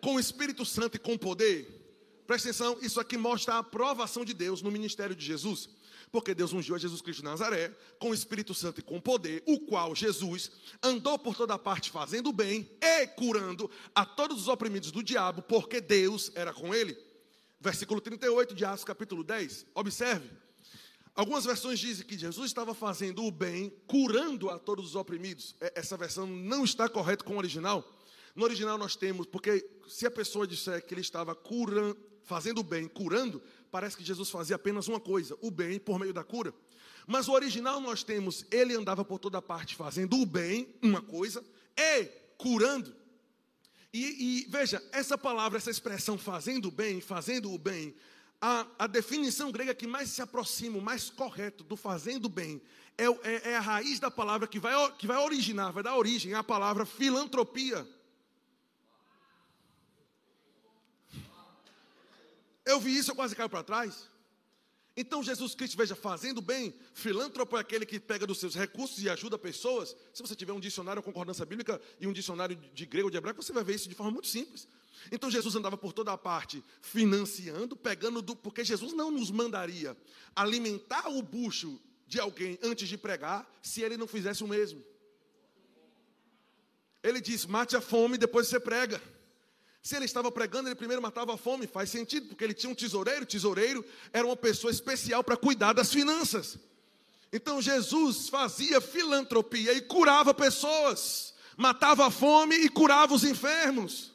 com 0.00 0.14
o 0.14 0.20
Espírito 0.20 0.64
Santo 0.64 0.94
e 0.96 1.00
com 1.00 1.18
poder. 1.18 1.66
Presta 2.24 2.50
atenção, 2.50 2.78
isso 2.80 3.00
aqui 3.00 3.16
mostra 3.16 3.54
a 3.54 3.58
aprovação 3.58 4.24
de 4.24 4.32
Deus 4.32 4.62
no 4.62 4.70
ministério 4.70 5.16
de 5.16 5.24
Jesus 5.24 5.68
porque 6.12 6.34
Deus 6.34 6.52
ungiu 6.52 6.74
a 6.74 6.78
Jesus 6.78 7.00
Cristo 7.00 7.20
de 7.20 7.24
Nazaré 7.24 7.74
com 7.98 8.10
o 8.10 8.14
Espírito 8.14 8.52
Santo 8.52 8.80
e 8.80 8.82
com 8.82 9.00
poder, 9.00 9.42
o 9.46 9.58
qual 9.58 9.94
Jesus 9.96 10.52
andou 10.82 11.18
por 11.18 11.34
toda 11.34 11.58
parte 11.58 11.90
fazendo 11.90 12.30
bem 12.30 12.70
e 12.82 13.06
curando 13.06 13.70
a 13.94 14.04
todos 14.04 14.42
os 14.42 14.48
oprimidos 14.48 14.92
do 14.92 15.02
diabo, 15.02 15.40
porque 15.40 15.80
Deus 15.80 16.30
era 16.34 16.52
com 16.52 16.74
ele. 16.74 16.96
Versículo 17.58 17.98
38 17.98 18.54
de 18.54 18.64
Atos, 18.64 18.84
capítulo 18.84 19.24
10. 19.24 19.66
Observe. 19.74 20.28
Algumas 21.14 21.44
versões 21.44 21.78
dizem 21.78 22.06
que 22.06 22.18
Jesus 22.18 22.46
estava 22.46 22.74
fazendo 22.74 23.24
o 23.24 23.30
bem, 23.30 23.72
curando 23.86 24.50
a 24.50 24.58
todos 24.58 24.86
os 24.86 24.96
oprimidos. 24.96 25.54
É, 25.60 25.72
essa 25.76 25.96
versão 25.96 26.26
não 26.26 26.64
está 26.64 26.88
correta 26.88 27.24
com 27.24 27.34
o 27.34 27.38
original. 27.38 27.86
No 28.34 28.44
original 28.44 28.76
nós 28.76 28.96
temos, 28.96 29.26
porque 29.26 29.66
se 29.88 30.06
a 30.06 30.10
pessoa 30.10 30.46
disser 30.46 30.84
que 30.84 30.92
ele 30.92 31.00
estava 31.00 31.34
curando, 31.34 31.96
fazendo 32.22 32.60
o 32.60 32.64
bem, 32.64 32.88
curando, 32.88 33.42
parece 33.72 33.96
que 33.96 34.04
Jesus 34.04 34.28
fazia 34.28 34.54
apenas 34.54 34.86
uma 34.86 35.00
coisa, 35.00 35.36
o 35.40 35.50
bem 35.50 35.80
por 35.80 35.98
meio 35.98 36.12
da 36.12 36.22
cura. 36.22 36.54
Mas 37.06 37.26
o 37.26 37.32
original 37.32 37.80
nós 37.80 38.04
temos, 38.04 38.44
ele 38.50 38.74
andava 38.74 39.02
por 39.02 39.18
toda 39.18 39.40
parte 39.40 39.74
fazendo 39.74 40.20
o 40.20 40.26
bem, 40.26 40.68
uma 40.82 41.00
coisa, 41.00 41.42
e 41.74 42.04
curando. 42.36 42.94
E, 43.92 44.44
e 44.44 44.46
veja, 44.50 44.82
essa 44.92 45.16
palavra, 45.16 45.56
essa 45.56 45.70
expressão 45.70 46.18
fazendo 46.18 46.68
o 46.68 46.70
bem, 46.70 47.00
fazendo 47.00 47.50
o 47.50 47.58
bem, 47.58 47.94
a, 48.40 48.66
a, 48.78 48.86
definição 48.86 49.50
grega 49.50 49.74
que 49.74 49.86
mais 49.86 50.10
se 50.10 50.20
aproxima, 50.20 50.80
mais 50.80 51.08
correto 51.08 51.64
do 51.64 51.76
fazendo 51.76 52.28
bem, 52.28 52.60
é, 52.98 53.04
é, 53.06 53.50
é, 53.50 53.56
a 53.56 53.60
raiz 53.60 53.98
da 53.98 54.10
palavra 54.10 54.46
que 54.46 54.58
vai, 54.58 54.74
que 54.92 55.06
vai 55.06 55.16
originar, 55.16 55.72
vai 55.72 55.82
dar 55.82 55.96
origem 55.96 56.34
à 56.34 56.44
palavra 56.44 56.84
filantropia. 56.84 57.86
Eu 62.64 62.80
vi 62.80 62.96
isso, 62.96 63.10
eu 63.10 63.14
quase 63.14 63.34
caio 63.34 63.48
para 63.48 63.62
trás. 63.62 64.08
Então 64.96 65.22
Jesus 65.22 65.54
Cristo, 65.54 65.76
veja, 65.76 65.96
fazendo 65.96 66.42
bem, 66.42 66.74
filântropo 66.92 67.56
é 67.56 67.60
aquele 67.60 67.86
que 67.86 67.98
pega 67.98 68.26
dos 68.26 68.38
seus 68.38 68.54
recursos 68.54 69.02
e 69.02 69.08
ajuda 69.08 69.38
pessoas. 69.38 69.96
Se 70.12 70.22
você 70.22 70.36
tiver 70.36 70.52
um 70.52 70.60
dicionário, 70.60 71.02
concordância 71.02 71.46
bíblica 71.46 71.80
e 71.98 72.06
um 72.06 72.12
dicionário 72.12 72.54
de 72.54 72.86
grego 72.86 73.06
ou 73.06 73.10
de 73.10 73.16
hebraico, 73.16 73.42
você 73.42 73.52
vai 73.52 73.64
ver 73.64 73.74
isso 73.74 73.88
de 73.88 73.94
forma 73.94 74.12
muito 74.12 74.28
simples. 74.28 74.68
Então 75.10 75.30
Jesus 75.30 75.56
andava 75.56 75.78
por 75.78 75.92
toda 75.92 76.12
a 76.12 76.18
parte 76.18 76.62
financiando, 76.82 77.74
pegando 77.74 78.20
do, 78.20 78.36
porque 78.36 78.62
Jesus 78.62 78.92
não 78.92 79.10
nos 79.10 79.30
mandaria 79.30 79.96
alimentar 80.36 81.08
o 81.08 81.22
bucho 81.22 81.80
de 82.06 82.20
alguém 82.20 82.58
antes 82.62 82.86
de 82.86 82.98
pregar, 82.98 83.50
se 83.62 83.80
ele 83.80 83.96
não 83.96 84.06
fizesse 84.06 84.44
o 84.44 84.48
mesmo. 84.48 84.84
Ele 87.02 87.20
diz: 87.20 87.46
mate 87.46 87.74
a 87.74 87.80
fome, 87.80 88.18
depois 88.18 88.46
você 88.46 88.60
prega. 88.60 89.02
Se 89.82 89.96
ele 89.96 90.04
estava 90.04 90.30
pregando, 90.30 90.68
ele 90.68 90.76
primeiro 90.76 91.02
matava 91.02 91.34
a 91.34 91.36
fome. 91.36 91.66
Faz 91.66 91.90
sentido, 91.90 92.28
porque 92.28 92.44
ele 92.44 92.54
tinha 92.54 92.70
um 92.70 92.74
tesoureiro. 92.74 93.26
Tesoureiro 93.26 93.84
era 94.12 94.24
uma 94.24 94.36
pessoa 94.36 94.70
especial 94.70 95.24
para 95.24 95.36
cuidar 95.36 95.72
das 95.72 95.92
finanças. 95.92 96.56
Então 97.32 97.60
Jesus 97.60 98.28
fazia 98.28 98.80
filantropia 98.80 99.72
e 99.72 99.80
curava 99.80 100.34
pessoas, 100.34 101.34
matava 101.56 102.06
a 102.06 102.10
fome 102.10 102.54
e 102.56 102.68
curava 102.68 103.14
os 103.14 103.24
enfermos. 103.24 104.12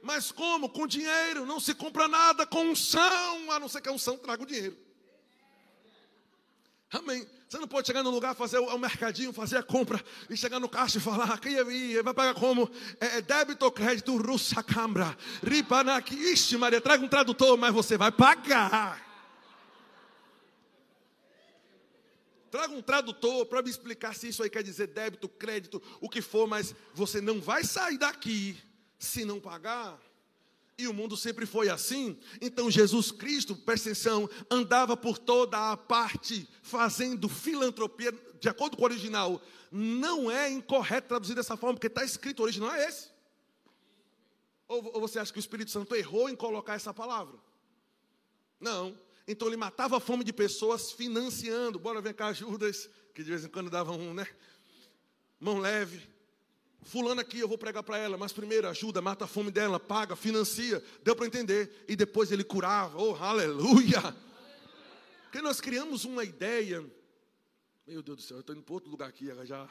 Mas 0.00 0.30
como? 0.30 0.68
Com 0.68 0.86
dinheiro, 0.86 1.44
não 1.44 1.58
se 1.58 1.74
compra 1.74 2.06
nada 2.06 2.46
com 2.46 2.70
unção, 2.70 3.50
a 3.50 3.58
não 3.58 3.68
ser 3.68 3.80
que 3.80 3.88
a 3.88 3.92
unção 3.92 4.16
traga 4.16 4.42
o 4.42 4.46
dinheiro. 4.46 4.76
Amém. 6.92 7.26
Você 7.54 7.60
não 7.60 7.68
pode 7.68 7.86
chegar 7.86 8.02
no 8.02 8.10
lugar, 8.10 8.34
fazer 8.34 8.58
o, 8.58 8.76
mercadinho, 8.76 9.32
fazer 9.32 9.58
a 9.58 9.62
compra 9.62 10.04
e 10.28 10.36
chegar 10.36 10.58
no 10.58 10.68
caixa 10.68 10.98
e 10.98 11.00
falar, 11.00 11.32
aqui 11.34 11.54
vai 12.02 12.12
pagar 12.12 12.34
como? 12.34 12.68
É, 13.00 13.18
é 13.18 13.22
débito 13.22 13.64
ou 13.64 13.70
crédito, 13.70 14.16
russa 14.16 14.60
cambra, 14.60 15.16
ripanaki, 15.40 16.16
ixi 16.16 16.56
Maria, 16.56 16.80
traga 16.80 17.04
um 17.04 17.06
tradutor, 17.06 17.56
mas 17.56 17.72
você 17.72 17.96
vai 17.96 18.10
pagar. 18.10 19.00
Traga 22.50 22.74
um 22.74 22.82
tradutor 22.82 23.46
para 23.46 23.62
me 23.62 23.70
explicar 23.70 24.16
se 24.16 24.26
isso 24.26 24.42
aí 24.42 24.50
quer 24.50 24.64
dizer 24.64 24.88
débito, 24.88 25.28
crédito, 25.28 25.80
o 26.00 26.08
que 26.08 26.20
for, 26.20 26.48
mas 26.48 26.74
você 26.92 27.20
não 27.20 27.40
vai 27.40 27.62
sair 27.62 27.98
daqui 27.98 28.60
se 28.98 29.24
não 29.24 29.38
pagar. 29.38 29.96
E 30.76 30.88
o 30.88 30.94
mundo 30.94 31.16
sempre 31.16 31.46
foi 31.46 31.68
assim. 31.68 32.18
Então 32.40 32.70
Jesus 32.70 33.12
Cristo, 33.12 33.54
presta 33.54 33.90
atenção, 33.90 34.28
andava 34.50 34.96
por 34.96 35.18
toda 35.18 35.72
a 35.72 35.76
parte 35.76 36.48
fazendo 36.62 37.28
filantropia, 37.28 38.12
de 38.40 38.48
acordo 38.48 38.76
com 38.76 38.82
o 38.82 38.86
original. 38.86 39.40
Não 39.70 40.30
é 40.30 40.50
incorreto 40.50 41.08
traduzir 41.08 41.34
dessa 41.34 41.56
forma, 41.56 41.74
porque 41.74 41.86
está 41.86 42.04
escrito, 42.04 42.40
o 42.40 42.42
original 42.42 42.72
é 42.72 42.88
esse. 42.88 43.08
Ou, 44.66 44.94
ou 44.94 45.00
você 45.00 45.18
acha 45.18 45.32
que 45.32 45.38
o 45.38 45.40
Espírito 45.40 45.70
Santo 45.70 45.94
errou 45.94 46.28
em 46.28 46.34
colocar 46.34 46.74
essa 46.74 46.92
palavra? 46.92 47.38
Não. 48.58 48.98
Então 49.28 49.46
ele 49.46 49.56
matava 49.56 49.96
a 49.96 50.00
fome 50.00 50.24
de 50.24 50.32
pessoas 50.32 50.90
financiando. 50.90 51.78
Bora 51.78 52.00
ver 52.00 52.14
cá, 52.14 52.32
Judas, 52.32 52.90
que 53.14 53.22
de 53.22 53.30
vez 53.30 53.44
em 53.44 53.48
quando 53.48 53.70
dava 53.70 53.92
um, 53.92 54.12
né? 54.12 54.26
Mão 55.38 55.58
leve 55.58 56.13
Fulano 56.84 57.20
aqui, 57.20 57.38
eu 57.38 57.48
vou 57.48 57.56
pregar 57.56 57.82
para 57.82 57.96
ela, 57.96 58.18
mas 58.18 58.32
primeiro 58.32 58.68
ajuda, 58.68 59.00
mata 59.00 59.24
a 59.24 59.28
fome 59.28 59.50
dela, 59.50 59.80
paga, 59.80 60.14
financia. 60.14 60.84
Deu 61.02 61.16
para 61.16 61.26
entender. 61.26 61.84
E 61.88 61.96
depois 61.96 62.30
ele 62.30 62.44
curava. 62.44 62.98
Oh, 63.00 63.14
aleluia! 63.14 64.14
Porque 65.24 65.40
nós 65.40 65.60
criamos 65.60 66.04
uma 66.04 66.22
ideia. 66.22 66.84
Meu 67.86 68.02
Deus 68.02 68.18
do 68.18 68.22
céu, 68.22 68.36
eu 68.36 68.40
estou 68.40 68.54
indo 68.54 68.62
para 68.62 68.74
outro 68.74 68.90
lugar 68.90 69.08
aqui 69.08 69.28
já. 69.44 69.68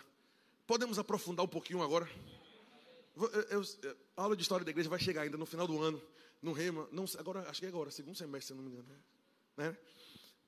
Podemos 0.66 0.98
aprofundar 0.98 1.46
um 1.46 1.48
pouquinho 1.48 1.84
agora? 1.84 2.10
Eu, 3.16 3.30
eu, 3.30 3.62
a 4.18 4.24
aula 4.24 4.36
de 4.36 4.42
história 4.42 4.66
da 4.66 4.72
igreja 4.72 4.90
vai 4.90 5.00
chegar 5.00 5.22
ainda 5.22 5.38
no 5.38 5.46
final 5.46 5.68
do 5.68 5.80
ano, 5.82 6.02
no 6.42 6.52
Rema. 6.52 6.88
Não, 6.92 7.06
agora, 7.20 7.48
acho 7.48 7.60
que 7.60 7.66
é 7.68 7.70
agora, 7.70 7.92
segundo 7.92 8.18
semestre, 8.18 8.48
se 8.48 8.54
não 8.54 8.64
me 8.64 8.72
engano. 8.72 8.88
Né? 9.56 9.78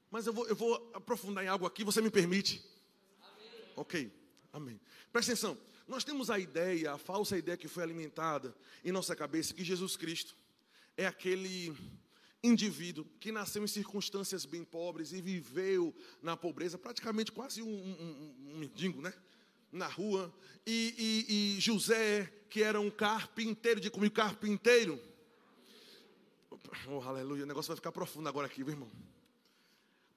Mas 0.09 0.25
eu 0.25 0.33
vou, 0.33 0.47
eu 0.47 0.55
vou 0.55 0.91
aprofundar 0.93 1.43
em 1.43 1.47
algo 1.47 1.65
aqui, 1.65 1.83
você 1.83 2.01
me 2.01 2.09
permite? 2.09 2.65
Amém. 3.21 3.71
Ok, 3.75 4.11
amém. 4.51 4.81
Presta 5.11 5.31
atenção. 5.31 5.57
Nós 5.87 6.03
temos 6.03 6.29
a 6.29 6.39
ideia, 6.39 6.93
a 6.93 6.97
falsa 6.97 7.37
ideia 7.37 7.57
que 7.57 7.67
foi 7.67 7.83
alimentada 7.83 8.55
em 8.83 8.91
nossa 8.91 9.15
cabeça, 9.15 9.53
que 9.53 9.63
Jesus 9.63 9.95
Cristo 9.95 10.35
é 10.97 11.05
aquele 11.05 11.75
indivíduo 12.41 13.05
que 13.19 13.31
nasceu 13.31 13.63
em 13.63 13.67
circunstâncias 13.67 14.45
bem 14.45 14.63
pobres 14.63 15.11
e 15.11 15.21
viveu 15.21 15.93
na 16.21 16.35
pobreza, 16.35 16.77
praticamente 16.77 17.31
quase 17.31 17.61
um, 17.61 17.67
um, 17.67 18.35
um 18.47 18.57
mendigo, 18.57 19.01
né? 19.01 19.13
Na 19.71 19.87
rua. 19.87 20.33
E, 20.65 21.25
e, 21.27 21.57
e, 21.57 21.59
José, 21.59 22.31
que 22.49 22.63
era 22.63 22.79
um 22.79 22.89
carpinteiro, 22.89 23.79
de 23.79 23.89
comigo, 23.89 24.13
carpinteiro. 24.13 24.99
Oh, 26.87 27.01
aleluia, 27.01 27.43
o 27.43 27.47
negócio 27.47 27.67
vai 27.67 27.75
ficar 27.75 27.91
profundo 27.91 28.29
agora 28.29 28.47
aqui, 28.47 28.63
meu 28.63 28.73
irmão. 28.73 28.91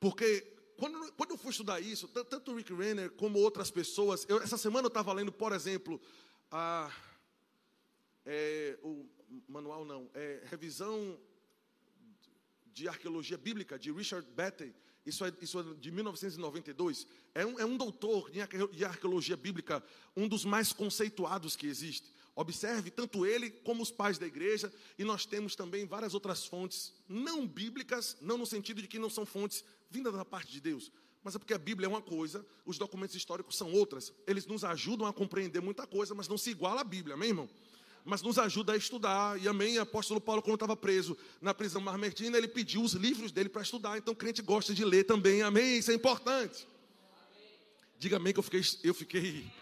Porque 0.01 0.47
quando, 0.79 1.13
quando 1.15 1.31
eu 1.33 1.37
fui 1.37 1.51
estudar 1.51 1.81
isso, 1.81 2.07
tanto 2.07 2.53
o 2.53 2.57
Rick 2.57 2.73
Renner 2.73 3.11
como 3.11 3.41
outras 3.41 3.69
pessoas, 3.69 4.25
eu, 4.29 4.41
essa 4.41 4.57
semana 4.57 4.87
eu 4.87 4.89
estava 4.89 5.13
lendo, 5.13 5.33
por 5.33 5.53
exemplo, 5.53 6.01
a, 6.53 6.89
é, 8.25 8.79
o 8.81 9.05
manual 9.49 9.85
não, 9.85 10.09
é 10.15 10.41
revisão 10.45 11.19
de 12.73 12.87
arqueologia 12.87 13.37
bíblica 13.37 13.77
de 13.77 13.91
Richard 13.91 14.25
Betty, 14.31 14.73
isso 15.05 15.25
é, 15.25 15.33
isso 15.41 15.59
é 15.59 15.65
de 15.81 15.91
1992. 15.91 17.09
É 17.35 17.45
um, 17.45 17.59
é 17.59 17.65
um 17.65 17.77
doutor 17.77 18.31
de 18.31 18.85
arqueologia 18.85 19.37
bíblica, 19.37 19.83
um 20.17 20.29
dos 20.29 20.45
mais 20.45 20.73
conceituados 20.73 21.57
que 21.57 21.67
existe. 21.67 22.13
Observe, 22.37 22.89
tanto 22.93 23.27
ele 23.27 23.51
como 23.51 23.83
os 23.83 23.91
pais 23.91 24.17
da 24.17 24.27
igreja, 24.27 24.73
e 24.97 25.03
nós 25.03 25.27
temos 25.27 25.57
também 25.57 25.87
várias 25.87 26.15
outras 26.15 26.47
fontes, 26.47 26.95
não 27.09 27.49
bíblicas, 27.49 28.17
não 28.21 28.39
no 28.39 28.47
sentido 28.47 28.81
de 28.81 28.87
que 28.87 28.97
não 28.97 29.11
são 29.11 29.27
fontes 29.27 29.65
vindas 29.91 30.15
da 30.15 30.25
parte 30.25 30.53
de 30.53 30.61
Deus, 30.61 30.93
mas 31.23 31.35
é 31.35 31.39
porque 31.39 31.55
a 31.55 31.59
Bíblia 31.59 31.87
é 31.87 31.89
uma 31.89 32.01
coisa, 32.01 32.47
os 32.65 32.79
documentos 32.79 33.15
históricos 33.17 33.57
são 33.57 33.73
outras. 33.73 34.13
Eles 34.27 34.47
nos 34.47 34.65
ajudam 34.65 35.07
a 35.07 35.13
compreender 35.13 35.61
muita 35.61 35.87
coisa, 35.87 36.15
mas 36.15 36.29
não 36.29 36.39
se 36.39 36.51
iguala 36.51 36.81
à 36.81 36.85
Bíblia, 36.85 37.15
amém, 37.15 37.31
irmão? 37.31 37.49
Mas 38.05 38.23
nos 38.23 38.39
ajuda 38.39 38.73
a 38.73 38.77
estudar, 38.77 39.39
e 39.39 39.47
amém. 39.49 39.79
O 39.79 39.83
apóstolo 39.83 40.21
Paulo, 40.21 40.41
quando 40.41 40.55
estava 40.55 40.77
preso 40.77 41.19
na 41.43 41.53
prisão 41.53 41.83
marmertina, 41.83 42.39
ele 42.39 42.49
pediu 42.49 42.83
os 42.83 42.93
livros 42.93 43.33
dele 43.33 43.49
para 43.49 43.61
estudar. 43.61 43.99
Então, 43.99 44.15
o 44.15 44.17
crente 44.17 44.41
gosta 44.41 44.73
de 44.73 44.85
ler 44.85 45.05
também, 45.05 45.43
amém? 45.43 45.79
Isso 45.79 45.91
é 45.91 45.95
importante. 45.95 46.67
Diga 47.99 48.17
amém, 48.17 48.33
que 48.33 48.39
eu 48.39 48.43
fiquei, 48.43 48.63
eu 48.85 48.95
fiquei 48.95 49.53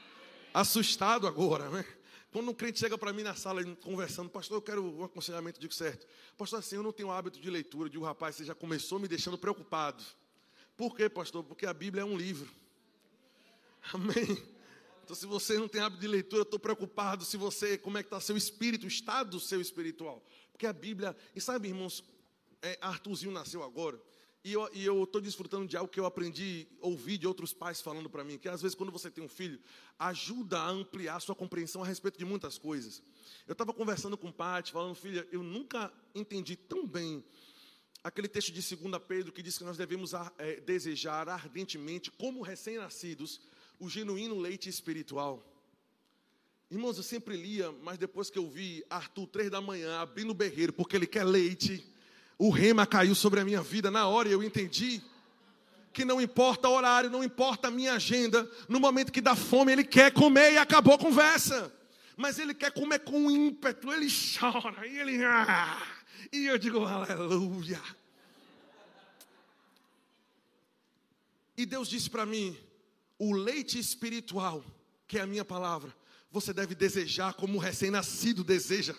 assustado 0.53 1.27
agora, 1.27 1.69
né? 1.71 1.85
Quando 2.37 2.51
um 2.51 2.55
crente 2.55 2.79
chega 2.79 2.99
para 2.99 3.15
mim 3.15 3.23
na 3.23 3.35
sala 3.35 3.65
conversando, 3.77 4.29
pastor, 4.29 4.59
eu 4.59 4.61
quero 4.61 4.85
um 4.85 5.03
aconselhamento, 5.03 5.59
digo 5.59 5.73
certo. 5.73 6.07
Pastor, 6.37 6.59
assim, 6.59 6.77
eu 6.77 6.83
não 6.83 6.93
tenho 6.93 7.11
hábito 7.11 7.41
de 7.41 7.49
leitura. 7.49 7.89
Digo, 7.89 8.05
rapaz, 8.05 8.37
você 8.37 8.45
já 8.45 8.55
começou 8.55 8.99
me 8.99 9.09
deixando 9.09 9.39
preocupado. 9.39 10.05
Por 10.77 10.95
quê, 10.95 11.09
pastor? 11.09 11.43
Porque 11.43 11.65
a 11.65 11.73
Bíblia 11.73 12.03
é 12.03 12.05
um 12.05 12.15
livro. 12.15 12.53
Amém. 13.91 14.37
Então, 15.03 15.17
se 15.17 15.25
você 15.25 15.59
não 15.59 15.67
tem 15.67 15.81
hábito 15.81 16.03
de 16.03 16.09
leitura, 16.09 16.41
eu 16.41 16.43
estou 16.43 16.59
preocupado 16.59 17.25
se 17.25 17.39
você, 17.39 17.79
como 17.79 17.97
é 17.97 18.03
que 18.03 18.09
está 18.09 18.21
seu 18.21 18.37
espírito, 18.37 18.85
o 18.85 18.87
estado 18.87 19.31
do 19.31 19.41
seu 19.41 19.59
espiritual. 19.59 20.23
Porque 20.53 20.67
a 20.67 20.75
Bíblia, 20.75 21.17
e 21.35 21.41
sabe, 21.41 21.69
irmãos, 21.69 22.05
é, 22.61 22.77
Arthurzinho 22.83 23.33
nasceu 23.33 23.63
agora. 23.63 23.99
E 24.45 24.53
eu 24.53 25.03
estou 25.03 25.21
desfrutando 25.21 25.67
de 25.67 25.77
algo 25.77 25.91
que 25.91 25.99
eu 25.99 26.07
aprendi, 26.07 26.69
ouvi 26.81 27.19
de 27.19 27.27
outros 27.27 27.53
pais 27.53 27.81
falando 27.81 28.09
para 28.09 28.23
mim, 28.23 28.39
que 28.39 28.49
às 28.49 28.63
vezes 28.63 28.77
quando 28.77 28.93
você 28.93 29.11
tem 29.11 29.25
um 29.25 29.29
filho, 29.29 29.59
ajuda 29.99 30.59
a 30.59 30.69
ampliar 30.69 31.17
a 31.17 31.21
sua 31.21 31.35
compreensão 31.35 31.83
a 31.83 31.87
respeito 31.87 32.17
de 32.17 32.25
muitas 32.25 32.57
coisas. 32.57 33.03
Eu 33.47 33.53
estava 33.53 33.73
conversando 33.73 34.17
com 34.17 34.29
o 34.29 34.33
Paty, 34.33 34.71
falando, 34.71 34.95
filha, 34.95 35.27
eu 35.33 35.43
nunca 35.43 35.93
entendi 36.15 36.55
tão 36.55 36.87
bem 36.87 37.25
aquele 38.07 38.29
texto 38.29 38.53
de 38.53 38.77
2 38.77 39.03
Pedro 39.09 39.33
que 39.33 39.43
diz 39.43 39.59
que 39.59 39.65
nós 39.65 39.77
devemos 39.77 40.13
é, 40.39 40.61
desejar 40.61 41.29
ardentemente, 41.29 42.09
como 42.13 42.41
recém-nascidos, 42.41 43.41
o 43.81 43.89
genuíno 43.89 44.39
leite 44.39 44.69
espiritual. 44.69 45.45
Irmãos, 46.71 46.97
eu 46.97 47.03
sempre 47.03 47.37
lia, 47.37 47.73
mas 47.83 47.99
depois 47.99 48.31
que 48.31 48.39
eu 48.39 48.49
vi 48.49 48.85
Arthur, 48.89 49.27
três 49.27 49.51
da 49.51 49.61
manhã, 49.61 49.99
abrindo 49.99 50.31
o 50.31 50.35
berreiro, 50.35 50.73
porque 50.73 50.95
ele 50.95 51.07
quer 51.07 51.25
leite 51.25 51.85
o 52.39 52.51
rema 52.51 52.87
caiu 52.87 53.15
sobre 53.15 53.41
a 53.41 53.45
minha 53.45 53.63
vida 53.63 53.91
na 53.91 54.07
hora 54.07 54.29
e 54.29 54.33
eu 54.33 54.43
entendi 54.43 55.03
que 55.93 56.05
não 56.05 56.21
importa 56.21 56.69
o 56.69 56.73
horário, 56.73 57.09
não 57.09 57.25
importa 57.25 57.69
a 57.69 57.71
minha 57.71 57.95
agenda, 57.95 58.51
no 58.69 58.79
momento 58.79 59.11
que 59.11 59.23
dá 59.23 59.35
fome, 59.35 59.73
ele 59.73 59.85
quer 59.85 60.13
comer 60.13 60.53
e 60.53 60.59
acabou 60.59 60.93
a 60.93 60.99
conversa. 60.99 61.73
Mas 62.15 62.39
ele 62.39 62.53
quer 62.53 62.71
comer 62.71 62.99
com 62.99 63.31
ímpeto, 63.31 63.91
ele 63.91 64.07
chora 64.11 64.87
e 64.87 64.99
ele. 64.99 65.25
Ah, 65.25 65.83
e 66.31 66.47
eu 66.47 66.59
digo, 66.59 66.85
aleluia. 66.85 67.81
E 71.57 71.65
Deus 71.65 71.89
disse 71.89 72.11
para 72.11 72.27
mim: 72.27 72.55
o 73.19 73.33
leite 73.33 73.79
espiritual, 73.79 74.63
que 75.09 75.19
é 75.19 75.23
a 75.23 75.27
minha 75.27 75.45
palavra, 75.45 75.95
você 76.31 76.53
deve 76.53 76.75
desejar 76.75 77.33
como 77.33 77.57
um 77.57 77.61
recém-nascido 77.61 78.45
deseja. 78.45 78.95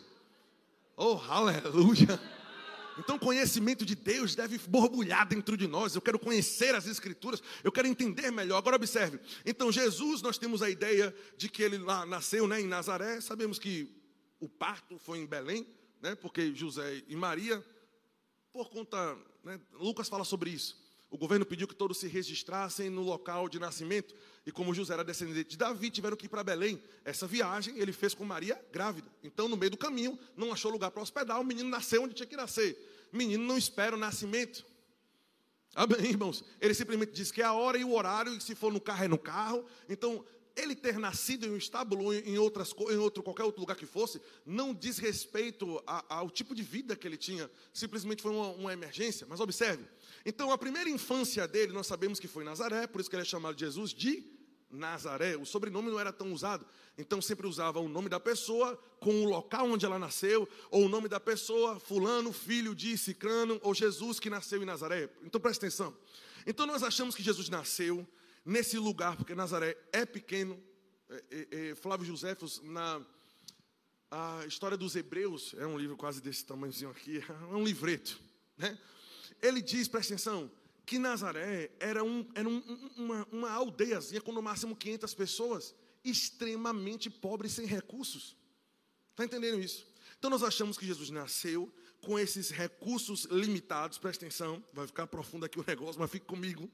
Oh, 0.95 1.19
aleluia. 1.29 2.19
Então, 2.97 3.19
conhecimento 3.19 3.85
de 3.85 3.95
Deus 3.95 4.35
deve 4.35 4.57
borbulhar 4.57 5.27
dentro 5.27 5.55
de 5.55 5.67
nós. 5.67 5.95
Eu 5.95 6.01
quero 6.01 6.17
conhecer 6.17 6.73
as 6.73 6.87
Escrituras, 6.87 7.41
eu 7.63 7.71
quero 7.71 7.87
entender 7.87 8.31
melhor. 8.31 8.57
Agora, 8.57 8.75
observe: 8.75 9.19
então, 9.45 9.71
Jesus, 9.71 10.21
nós 10.21 10.37
temos 10.37 10.61
a 10.61 10.69
ideia 10.69 11.13
de 11.37 11.49
que 11.49 11.61
ele 11.61 11.77
lá 11.77 12.05
nasceu 12.05 12.47
né, 12.47 12.59
em 12.61 12.67
Nazaré. 12.67 13.21
Sabemos 13.21 13.59
que 13.59 13.95
o 14.39 14.49
parto 14.49 14.97
foi 14.97 15.19
em 15.19 15.25
Belém, 15.25 15.67
né, 16.01 16.15
porque 16.15 16.53
José 16.53 17.03
e 17.07 17.15
Maria, 17.15 17.63
por 18.51 18.69
conta. 18.69 19.17
Né, 19.43 19.59
Lucas 19.73 20.09
fala 20.09 20.23
sobre 20.23 20.49
isso. 20.49 20.87
O 21.09 21.17
governo 21.17 21.45
pediu 21.45 21.67
que 21.67 21.75
todos 21.75 21.97
se 21.97 22.07
registrassem 22.07 22.89
no 22.89 23.01
local 23.01 23.47
de 23.47 23.59
nascimento. 23.59 24.13
E 24.45 24.51
como 24.51 24.73
José 24.73 24.93
era 24.93 25.05
descendente 25.05 25.51
de 25.51 25.57
Davi, 25.57 25.89
tiveram 25.89 26.17
que 26.17 26.25
ir 26.25 26.29
para 26.29 26.43
Belém. 26.43 26.81
Essa 27.05 27.25
viagem 27.25 27.79
ele 27.79 27.93
fez 27.93 28.13
com 28.13 28.25
Maria 28.25 28.61
grávida. 28.73 29.09
Então, 29.23 29.47
no 29.47 29.55
meio 29.55 29.71
do 29.71 29.77
caminho, 29.77 30.19
não 30.35 30.51
achou 30.51 30.69
lugar 30.69 30.91
para 30.91 31.01
hospedar. 31.01 31.39
O 31.39 31.45
menino 31.45 31.69
nasceu 31.69 32.03
onde 32.03 32.13
tinha 32.13 32.27
que 32.27 32.35
nascer. 32.35 32.77
Menino 33.11 33.43
não 33.43 33.57
espera 33.57 33.95
o 33.95 33.99
nascimento. 33.99 34.65
Amém, 35.73 36.09
irmãos? 36.09 36.43
Ele 36.59 36.73
simplesmente 36.73 37.11
diz 37.11 37.31
que 37.31 37.41
é 37.41 37.45
a 37.45 37.53
hora 37.53 37.77
e 37.77 37.83
o 37.83 37.93
horário, 37.93 38.33
e 38.33 38.41
se 38.41 38.55
for 38.55 38.73
no 38.73 38.81
carro, 38.81 39.03
é 39.03 39.07
no 39.07 39.17
carro. 39.17 39.65
Então, 39.87 40.25
ele 40.55 40.75
ter 40.75 40.97
nascido 40.97 41.45
em 41.45 41.51
um 41.51 41.57
estábulo, 41.57 42.11
em, 42.13 42.37
outras, 42.39 42.73
em 42.89 42.97
outro, 42.97 43.21
qualquer 43.21 43.43
outro 43.43 43.61
lugar 43.61 43.77
que 43.77 43.85
fosse, 43.85 44.19
não 44.43 44.73
diz 44.73 44.97
respeito 44.97 45.81
ao 46.09 46.31
tipo 46.31 46.55
de 46.55 46.63
vida 46.63 46.95
que 46.95 47.07
ele 47.07 47.17
tinha. 47.17 47.49
Simplesmente 47.71 48.23
foi 48.23 48.31
uma, 48.31 48.49
uma 48.49 48.73
emergência. 48.73 49.27
Mas 49.29 49.39
observe, 49.39 49.85
então, 50.25 50.51
a 50.51 50.57
primeira 50.57 50.89
infância 50.89 51.47
dele, 51.47 51.71
nós 51.73 51.85
sabemos 51.85 52.19
que 52.19 52.27
foi 52.27 52.43
em 52.43 52.47
Nazaré, 52.47 52.87
por 52.87 52.99
isso 52.99 53.09
que 53.09 53.15
ele 53.15 53.21
é 53.21 53.25
chamado 53.25 53.55
de 53.55 53.65
Jesus 53.65 53.91
de 53.91 54.36
Nazaré. 54.69 55.35
O 55.37 55.45
sobrenome 55.45 55.89
não 55.89 55.99
era 55.99 56.11
tão 56.11 56.31
usado, 56.33 56.65
então 56.97 57.21
sempre 57.21 57.47
usava 57.47 57.79
o 57.79 57.87
nome 57.87 58.09
da 58.09 58.19
pessoa 58.19 58.75
com 58.99 59.23
o 59.23 59.29
local 59.29 59.69
onde 59.69 59.85
ela 59.85 59.99
nasceu, 59.99 60.47
ou 60.69 60.85
o 60.85 60.89
nome 60.89 61.07
da 61.07 61.19
pessoa, 61.19 61.79
Fulano, 61.79 62.33
filho 62.33 62.75
de 62.75 62.97
Cicrano, 62.97 63.59
ou 63.63 63.73
Jesus 63.73 64.19
que 64.19 64.29
nasceu 64.29 64.61
em 64.61 64.65
Nazaré. 64.65 65.09
Então 65.23 65.39
preste 65.39 65.59
atenção. 65.59 65.95
Então 66.45 66.65
nós 66.65 66.83
achamos 66.83 67.15
que 67.15 67.23
Jesus 67.23 67.49
nasceu 67.49 68.07
nesse 68.45 68.77
lugar, 68.77 69.15
porque 69.15 69.35
Nazaré 69.35 69.77
é 69.91 70.05
pequeno. 70.05 70.61
É, 71.09 71.23
é, 71.31 71.69
é, 71.69 71.75
Flávio 71.75 72.05
Josefos, 72.05 72.61
na 72.63 73.01
a 74.09 74.45
história 74.47 74.77
dos 74.77 74.95
Hebreus, 74.95 75.53
é 75.57 75.65
um 75.65 75.77
livro 75.77 75.97
quase 75.97 76.21
desse 76.21 76.45
tamanhozinho 76.45 76.91
aqui, 76.91 77.21
é 77.51 77.55
um 77.55 77.63
livreto, 77.63 78.17
né? 78.57 78.77
ele 79.41 79.61
diz, 79.61 79.87
presta 79.87 80.13
atenção, 80.13 80.49
que 80.87 80.97
Nazaré 80.97 81.69
era, 81.81 82.01
um, 82.01 82.25
era 82.33 82.47
um, 82.47 82.63
uma, 82.95 83.27
uma 83.29 83.51
aldeiazinha 83.51 84.21
com 84.21 84.31
no 84.31 84.41
máximo 84.41 84.73
500 84.73 85.13
pessoas, 85.13 85.75
extremamente 86.01 87.09
pobre 87.09 87.49
sem 87.49 87.65
recursos. 87.65 88.37
Está 89.11 89.25
entendendo 89.25 89.59
isso? 89.59 89.85
Então 90.17 90.29
nós 90.29 90.41
achamos 90.43 90.77
que 90.77 90.85
Jesus 90.85 91.09
nasceu 91.09 91.69
com 92.01 92.17
esses 92.17 92.51
recursos 92.51 93.25
limitados, 93.25 93.97
presta 93.97 94.25
atenção, 94.25 94.63
vai 94.71 94.87
ficar 94.87 95.07
profundo 95.07 95.45
aqui 95.45 95.59
o 95.59 95.65
negócio, 95.67 95.99
mas 95.99 96.09
fique 96.09 96.25
comigo. 96.25 96.71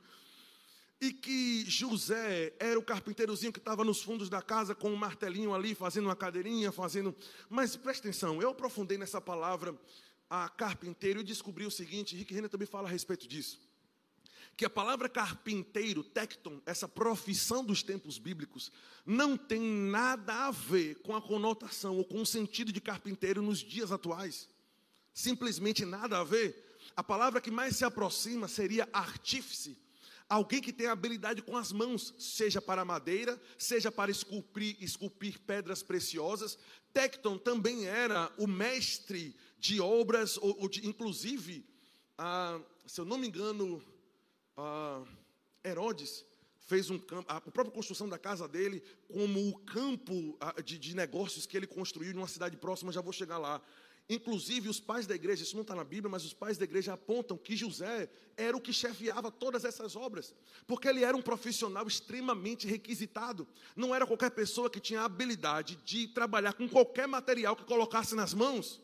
E 1.01 1.11
que 1.11 1.65
José 1.67 2.53
era 2.59 2.77
o 2.77 2.83
carpinteirozinho 2.83 3.51
que 3.51 3.57
estava 3.57 3.83
nos 3.83 4.03
fundos 4.03 4.29
da 4.29 4.43
casa 4.43 4.75
com 4.75 4.91
um 4.91 4.95
martelinho 4.95 5.55
ali, 5.55 5.73
fazendo 5.73 6.05
uma 6.05 6.15
cadeirinha, 6.15 6.71
fazendo. 6.71 7.15
Mas 7.49 7.75
presta 7.75 8.07
atenção, 8.07 8.39
eu 8.39 8.51
aprofundei 8.51 8.95
nessa 8.95 9.19
palavra 9.19 9.75
a 10.29 10.47
carpinteiro 10.49 11.19
e 11.19 11.23
descobri 11.23 11.65
o 11.65 11.71
seguinte, 11.71 12.15
Rick 12.15 12.31
Renner 12.31 12.49
também 12.49 12.67
fala 12.67 12.87
a 12.87 12.91
respeito 12.91 13.27
disso. 13.27 13.72
Que 14.55 14.65
a 14.65 14.69
palavra 14.69 15.09
carpinteiro, 15.09 16.03
tecton, 16.03 16.61
essa 16.65 16.87
profissão 16.87 17.63
dos 17.65 17.81
tempos 17.81 18.17
bíblicos, 18.17 18.71
não 19.05 19.35
tem 19.35 19.59
nada 19.59 20.47
a 20.47 20.51
ver 20.51 20.95
com 21.01 21.15
a 21.15 21.21
conotação 21.21 21.97
ou 21.97 22.05
com 22.05 22.21
o 22.21 22.25
sentido 22.25 22.71
de 22.71 22.79
carpinteiro 22.79 23.41
nos 23.41 23.59
dias 23.59 23.91
atuais. 23.91 24.47
Simplesmente 25.13 25.85
nada 25.85 26.19
a 26.19 26.23
ver. 26.23 26.77
A 26.95 27.03
palavra 27.03 27.41
que 27.41 27.49
mais 27.49 27.75
se 27.75 27.85
aproxima 27.85 28.47
seria 28.47 28.87
artífice, 28.93 29.77
alguém 30.29 30.61
que 30.61 30.73
tem 30.73 30.87
habilidade 30.87 31.41
com 31.41 31.57
as 31.57 31.71
mãos, 31.71 32.13
seja 32.17 32.61
para 32.61 32.85
madeira, 32.85 33.41
seja 33.57 33.91
para 33.91 34.11
esculpir, 34.11 34.77
esculpir 34.79 35.39
pedras 35.39 35.83
preciosas. 35.83 36.57
Tecton 36.93 37.37
também 37.37 37.85
era 37.85 38.31
o 38.37 38.47
mestre 38.47 39.35
de 39.57 39.79
obras, 39.79 40.37
ou, 40.37 40.61
ou 40.61 40.69
de, 40.69 40.85
inclusive, 40.87 41.65
ah, 42.17 42.59
se 42.85 42.99
eu 42.99 43.05
não 43.05 43.17
me 43.17 43.27
engano, 43.27 43.83
ah, 44.57 45.03
Herodes 45.63 46.25
fez 46.65 46.89
um 46.89 46.97
campo, 46.97 47.31
a 47.31 47.41
própria 47.41 47.73
construção 47.73 48.07
da 48.07 48.17
casa 48.17 48.47
dele, 48.47 48.81
como 49.11 49.49
o 49.49 49.57
campo 49.59 50.37
ah, 50.39 50.61
de, 50.61 50.77
de 50.77 50.95
negócios 50.95 51.45
que 51.45 51.57
ele 51.57 51.67
construiu 51.67 52.11
em 52.11 52.17
uma 52.17 52.27
cidade 52.27 52.57
próxima, 52.57 52.91
já 52.91 53.01
vou 53.01 53.13
chegar 53.13 53.37
lá. 53.37 53.61
Inclusive, 54.09 54.67
os 54.67 54.81
pais 54.81 55.07
da 55.07 55.15
igreja, 55.15 55.43
isso 55.43 55.55
não 55.55 55.61
está 55.61 55.73
na 55.73 55.83
Bíblia, 55.83 56.09
mas 56.09 56.25
os 56.25 56.33
pais 56.33 56.57
da 56.57 56.65
igreja 56.65 56.93
apontam 56.93 57.37
que 57.37 57.55
José 57.55 58.09
era 58.35 58.55
o 58.55 58.59
que 58.59 58.73
chefiava 58.73 59.31
todas 59.31 59.63
essas 59.63 59.95
obras, 59.95 60.35
porque 60.67 60.87
ele 60.87 61.03
era 61.03 61.15
um 61.15 61.21
profissional 61.21 61.87
extremamente 61.87 62.67
requisitado. 62.67 63.47
Não 63.75 63.95
era 63.95 64.05
qualquer 64.05 64.31
pessoa 64.31 64.69
que 64.69 64.81
tinha 64.81 65.01
a 65.01 65.05
habilidade 65.05 65.77
de 65.85 66.07
trabalhar 66.07 66.53
com 66.53 66.67
qualquer 66.67 67.07
material 67.07 67.55
que 67.55 67.63
colocasse 67.63 68.13
nas 68.13 68.33
mãos. 68.33 68.81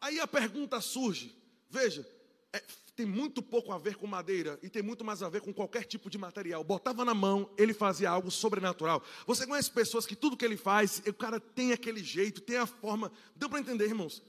Aí 0.00 0.18
a 0.18 0.26
pergunta 0.26 0.80
surge: 0.80 1.36
veja, 1.68 2.08
é, 2.54 2.62
tem 3.00 3.06
muito 3.06 3.40
pouco 3.40 3.72
a 3.72 3.78
ver 3.78 3.96
com 3.96 4.06
madeira 4.06 4.58
e 4.62 4.68
tem 4.68 4.82
muito 4.82 5.02
mais 5.02 5.22
a 5.22 5.28
ver 5.30 5.40
com 5.40 5.54
qualquer 5.54 5.84
tipo 5.84 6.10
de 6.10 6.18
material. 6.18 6.62
Botava 6.62 7.02
na 7.02 7.14
mão, 7.14 7.48
ele 7.56 7.72
fazia 7.72 8.10
algo 8.10 8.30
sobrenatural. 8.30 9.02
Você 9.26 9.46
conhece 9.46 9.70
pessoas 9.70 10.04
que 10.04 10.14
tudo 10.14 10.36
que 10.36 10.44
ele 10.44 10.58
faz, 10.58 11.02
o 11.06 11.14
cara 11.14 11.40
tem 11.40 11.72
aquele 11.72 12.04
jeito, 12.04 12.42
tem 12.42 12.58
a 12.58 12.66
forma. 12.66 13.10
Deu 13.34 13.48
para 13.48 13.58
entender, 13.58 13.86
irmãos? 13.86 14.22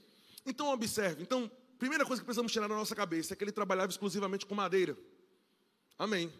Então 0.46 0.72
observe. 0.72 1.22
Então, 1.22 1.50
primeira 1.78 2.06
coisa 2.06 2.22
que 2.22 2.24
precisamos 2.24 2.50
tirar 2.50 2.66
da 2.66 2.74
nossa 2.74 2.96
cabeça 2.96 3.34
é 3.34 3.36
que 3.36 3.44
ele 3.44 3.52
trabalhava 3.52 3.90
exclusivamente 3.90 4.46
com 4.46 4.54
madeira. 4.54 4.96
Amém. 5.98 6.32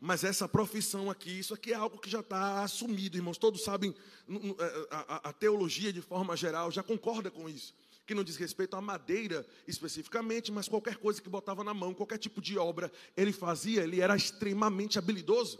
Mas 0.00 0.24
essa 0.24 0.48
profissão 0.48 1.10
aqui, 1.10 1.40
isso 1.40 1.52
aqui 1.52 1.72
é 1.72 1.76
algo 1.76 1.98
que 1.98 2.08
já 2.08 2.20
está 2.20 2.62
assumido, 2.62 3.18
irmãos. 3.18 3.36
Todos 3.36 3.62
sabem, 3.62 3.94
é, 4.30 4.88
a, 4.90 5.16
a, 5.16 5.28
a 5.28 5.32
teologia 5.34 5.92
de 5.92 6.00
forma 6.00 6.34
geral 6.38 6.70
já 6.70 6.82
concorda 6.82 7.30
com 7.30 7.50
isso 7.50 7.74
que 8.06 8.14
não 8.14 8.22
diz 8.22 8.36
respeito 8.36 8.76
à 8.76 8.80
madeira 8.80 9.46
especificamente, 9.66 10.52
mas 10.52 10.68
qualquer 10.68 10.96
coisa 10.96 11.20
que 11.20 11.28
botava 11.28 11.64
na 11.64 11.74
mão, 11.74 11.92
qualquer 11.92 12.18
tipo 12.18 12.40
de 12.40 12.56
obra, 12.56 12.90
ele 13.16 13.32
fazia, 13.32 13.82
ele 13.82 14.00
era 14.00 14.16
extremamente 14.16 14.98
habilidoso. 14.98 15.58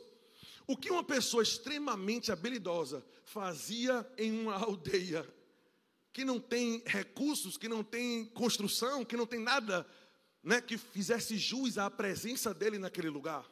O 0.67 0.77
que 0.77 0.91
uma 0.91 1.03
pessoa 1.03 1.43
extremamente 1.43 2.31
habilidosa 2.31 3.05
fazia 3.25 4.09
em 4.17 4.41
uma 4.41 4.55
aldeia 4.63 5.27
que 6.13 6.25
não 6.25 6.41
tem 6.41 6.83
recursos, 6.87 7.59
que 7.59 7.69
não 7.69 7.83
tem 7.83 8.25
construção, 8.27 9.05
que 9.05 9.17
não 9.17 9.27
tem 9.27 9.41
nada 9.41 9.87
né, 10.43 10.61
que 10.61 10.79
fizesse 10.79 11.37
jus 11.37 11.77
à 11.77 11.91
presença 11.91 12.55
dele 12.55 12.79
naquele 12.79 13.11
lugar? 13.11 13.45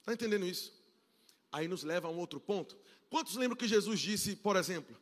Está 0.00 0.12
entendendo 0.12 0.46
isso? 0.46 0.72
Aí 1.50 1.66
nos 1.66 1.82
leva 1.82 2.08
a 2.08 2.10
um 2.10 2.18
outro 2.18 2.38
ponto. 2.38 2.76
Quantos 3.08 3.34
lembram 3.36 3.56
que 3.56 3.66
Jesus 3.66 4.00
disse, 4.00 4.36
por 4.36 4.56
exemplo, 4.56 4.96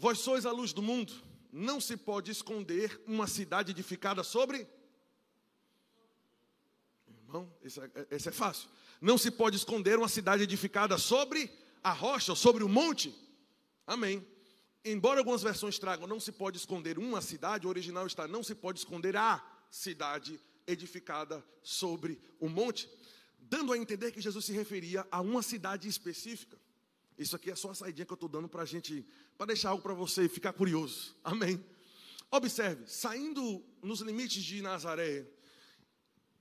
Vós 0.00 0.20
sois 0.20 0.46
a 0.46 0.52
luz 0.52 0.72
do 0.72 0.80
mundo, 0.80 1.12
não 1.52 1.80
se 1.80 1.96
pode 1.96 2.30
esconder 2.30 3.00
uma 3.06 3.26
cidade 3.26 3.72
edificada 3.72 4.22
sobre. 4.22 4.66
Irmão, 7.26 7.52
esse 7.62 7.80
é, 7.80 7.90
esse 8.10 8.28
é 8.28 8.32
fácil. 8.32 8.68
Não 9.00 9.16
se 9.16 9.30
pode 9.30 9.56
esconder 9.56 9.98
uma 9.98 10.08
cidade 10.08 10.42
edificada 10.42 10.98
sobre 10.98 11.50
a 11.82 11.92
rocha 11.92 12.32
ou 12.32 12.36
sobre 12.36 12.64
o 12.64 12.68
monte. 12.68 13.14
Amém. 13.86 14.26
Embora 14.84 15.20
algumas 15.20 15.42
versões 15.42 15.78
tragam 15.78 16.06
não 16.06 16.20
se 16.20 16.32
pode 16.32 16.56
esconder 16.56 16.98
uma 16.98 17.20
cidade, 17.20 17.66
o 17.66 17.70
original 17.70 18.06
está 18.06 18.26
não 18.26 18.42
se 18.42 18.54
pode 18.54 18.78
esconder 18.78 19.16
a 19.16 19.44
cidade 19.70 20.40
edificada 20.66 21.44
sobre 21.62 22.20
o 22.38 22.48
monte, 22.48 22.88
dando 23.38 23.72
a 23.72 23.78
entender 23.78 24.12
que 24.12 24.20
Jesus 24.20 24.44
se 24.44 24.52
referia 24.52 25.06
a 25.10 25.20
uma 25.20 25.42
cidade 25.42 25.88
específica. 25.88 26.58
Isso 27.18 27.34
aqui 27.34 27.50
é 27.50 27.56
só 27.56 27.70
a 27.70 27.74
saidinha 27.74 28.06
que 28.06 28.12
eu 28.12 28.14
estou 28.14 28.28
dando 28.28 28.48
para 28.48 28.62
a 28.62 28.64
gente, 28.64 29.04
para 29.36 29.48
deixar 29.48 29.70
algo 29.70 29.82
para 29.82 29.92
você 29.92 30.28
ficar 30.28 30.52
curioso. 30.52 31.16
Amém. 31.24 31.62
Observe, 32.30 32.86
saindo 32.86 33.64
nos 33.82 34.00
limites 34.00 34.44
de 34.44 34.62
Nazaré, 34.62 35.26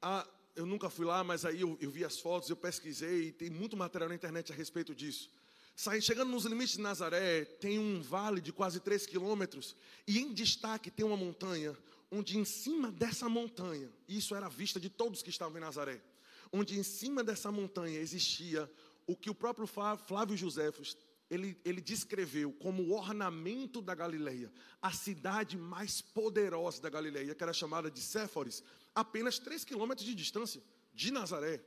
a, 0.02 0.28
eu 0.56 0.66
nunca 0.66 0.90
fui 0.90 1.06
lá, 1.06 1.24
mas 1.24 1.46
aí 1.46 1.62
eu, 1.62 1.78
eu, 1.82 1.90
vi 1.90 2.04
as 2.04 2.20
fotos, 2.20 2.50
eu 2.50 2.56
pesquisei, 2.56 3.32
tem 3.32 3.50
muito 3.50 3.76
material 3.76 4.10
na 4.10 4.16
internet 4.16 4.52
a 4.52 4.56
respeito 4.56 4.94
disso. 4.94 5.32
Sai, 5.76 6.02
chegando 6.02 6.32
nos 6.32 6.46
limites 6.46 6.76
de 6.76 6.82
Nazaré, 6.82 7.46
tem 7.46 7.80
um 7.80 8.02
vale 8.02 8.42
de 8.42 8.52
quase 8.52 8.80
3 8.80 9.06
quilômetros, 9.06 9.76
e 10.08 10.20
em 10.20 10.34
destaque 10.34 10.92
tem 10.92 11.06
uma 11.06 11.18
montanha, 11.18 11.76
onde 12.12 12.38
em 12.38 12.46
cima 12.46 12.92
dessa 12.92 13.28
montanha, 13.28 13.90
isso 14.08 14.36
era 14.36 14.46
a 14.46 14.50
vista 14.50 14.80
de 14.80 14.90
todos 14.90 15.24
que 15.24 15.30
estavam 15.30 15.58
em 15.58 15.62
Nazaré, 15.62 16.02
onde 16.52 16.78
em 16.78 16.84
cima 16.84 17.24
dessa 17.24 17.52
montanha 17.52 18.00
existia 18.00 18.70
o 19.08 19.16
que 19.16 19.30
o 19.30 19.36
próprio 19.36 19.66
Flávio 19.66 20.38
Joséfos 20.38 20.98
ele, 21.30 21.60
ele 21.66 21.82
descreveu 21.82 22.54
como 22.54 22.84
o 22.84 22.94
ornamento 22.94 23.82
da 23.82 23.94
Galileia, 23.94 24.52
a 24.82 24.92
cidade 24.92 25.58
mais 25.58 26.02
poderosa 26.02 26.82
da 26.82 26.90
Galileia, 26.90 27.36
que 27.36 27.44
era 27.44 27.54
chamada 27.54 27.92
de 27.92 28.02
Séforis, 28.02 28.64
apenas 28.94 29.40
3 29.40 29.64
quilômetros 29.64 30.06
de 30.06 30.16
distância 30.16 30.62
de 30.94 31.12
Nazaré. 31.12 31.62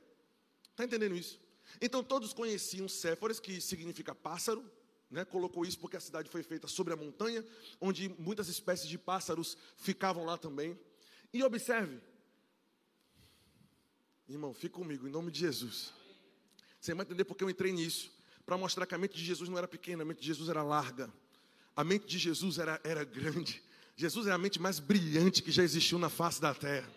Está 0.71 0.83
entendendo 0.83 1.15
isso? 1.15 1.39
Então 1.79 2.03
todos 2.03 2.33
conheciam 2.33 2.87
Séforis, 2.87 3.39
que 3.39 3.61
significa 3.61 4.15
pássaro, 4.15 4.63
né? 5.09 5.23
colocou 5.25 5.65
isso 5.65 5.79
porque 5.79 5.97
a 5.97 6.01
cidade 6.01 6.29
foi 6.29 6.41
feita 6.41 6.67
sobre 6.67 6.93
a 6.93 6.97
montanha, 6.97 7.45
onde 7.79 8.09
muitas 8.17 8.47
espécies 8.47 8.89
de 8.89 8.97
pássaros 8.97 9.57
ficavam 9.77 10.25
lá 10.25 10.37
também. 10.37 10.77
E 11.33 11.43
observe, 11.43 12.01
irmão, 14.27 14.53
fique 14.53 14.73
comigo, 14.75 15.07
em 15.07 15.11
nome 15.11 15.31
de 15.31 15.39
Jesus. 15.39 16.00
Você 16.81 16.95
vai 16.95 17.05
entender 17.05 17.23
porque 17.23 17.43
eu 17.43 17.49
entrei 17.49 17.71
nisso. 17.71 18.11
Para 18.43 18.57
mostrar 18.57 18.87
que 18.87 18.95
a 18.95 18.97
mente 18.97 19.15
de 19.15 19.23
Jesus 19.23 19.47
não 19.47 19.57
era 19.57 19.67
pequena, 19.67 20.01
a 20.01 20.05
mente 20.05 20.19
de 20.19 20.27
Jesus 20.27 20.49
era 20.49 20.63
larga. 20.63 21.13
A 21.75 21.83
mente 21.83 22.07
de 22.07 22.17
Jesus 22.17 22.57
era, 22.57 22.81
era 22.83 23.03
grande. 23.03 23.63
Jesus 23.95 24.25
é 24.25 24.31
a 24.31 24.37
mente 24.37 24.59
mais 24.59 24.79
brilhante 24.79 25.43
que 25.43 25.51
já 25.51 25.63
existiu 25.63 25.99
na 25.99 26.09
face 26.09 26.41
da 26.41 26.55
terra. 26.55 26.89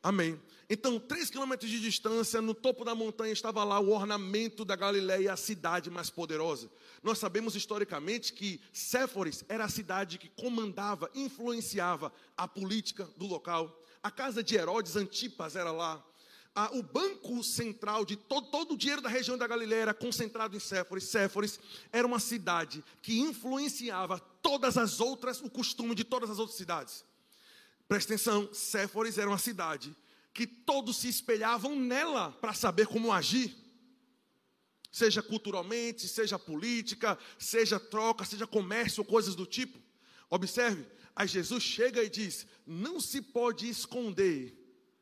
Amém. 0.00 0.40
Então, 0.70 1.00
três 1.00 1.28
quilômetros 1.28 1.68
de 1.68 1.80
distância, 1.80 2.40
no 2.40 2.54
topo 2.54 2.84
da 2.84 2.94
montanha, 2.94 3.32
estava 3.32 3.64
lá 3.64 3.80
o 3.80 3.90
ornamento 3.90 4.64
da 4.64 4.76
Galileia, 4.76 5.32
a 5.32 5.36
cidade 5.36 5.90
mais 5.90 6.08
poderosa. 6.08 6.70
Nós 7.02 7.18
sabemos 7.18 7.56
historicamente 7.56 8.32
que 8.32 8.60
Séforis 8.72 9.44
era 9.48 9.64
a 9.64 9.68
cidade 9.68 10.16
que 10.16 10.28
comandava, 10.28 11.10
influenciava 11.12 12.12
a 12.36 12.46
política 12.46 13.08
do 13.16 13.26
local. 13.26 13.82
A 14.00 14.10
casa 14.10 14.42
de 14.42 14.54
Herodes 14.54 14.94
Antipas 14.94 15.56
era 15.56 15.72
lá 15.72 16.04
o 16.72 16.82
banco 16.82 17.42
central 17.42 18.04
de 18.04 18.14
todo, 18.14 18.48
todo 18.50 18.74
o 18.74 18.76
dinheiro 18.76 19.00
da 19.00 19.08
região 19.08 19.38
da 19.38 19.46
Galileia 19.46 19.82
era 19.82 19.94
concentrado 19.94 20.54
em 20.54 20.60
Séforis. 20.60 21.04
Séforis 21.04 21.58
era 21.90 22.06
uma 22.06 22.20
cidade 22.20 22.84
que 23.00 23.18
influenciava 23.18 24.18
todas 24.18 24.76
as 24.76 25.00
outras, 25.00 25.40
o 25.40 25.48
costume 25.48 25.94
de 25.94 26.04
todas 26.04 26.28
as 26.28 26.38
outras 26.38 26.58
cidades. 26.58 27.04
Presta 27.88 28.12
atenção, 28.12 28.52
Séforis 28.52 29.16
era 29.16 29.30
uma 29.30 29.38
cidade 29.38 29.96
que 30.34 30.46
todos 30.46 30.96
se 30.98 31.08
espelhavam 31.08 31.74
nela 31.74 32.32
para 32.32 32.52
saber 32.52 32.86
como 32.86 33.12
agir. 33.12 33.56
Seja 34.90 35.22
culturalmente, 35.22 36.06
seja 36.06 36.38
política, 36.38 37.18
seja 37.38 37.80
troca, 37.80 38.26
seja 38.26 38.46
comércio, 38.46 39.02
coisas 39.02 39.34
do 39.34 39.46
tipo. 39.46 39.78
Observe, 40.28 40.86
aí 41.16 41.26
Jesus 41.26 41.62
chega 41.62 42.02
e 42.02 42.10
diz: 42.10 42.46
não 42.66 43.00
se 43.00 43.22
pode 43.22 43.66
esconder 43.66 44.54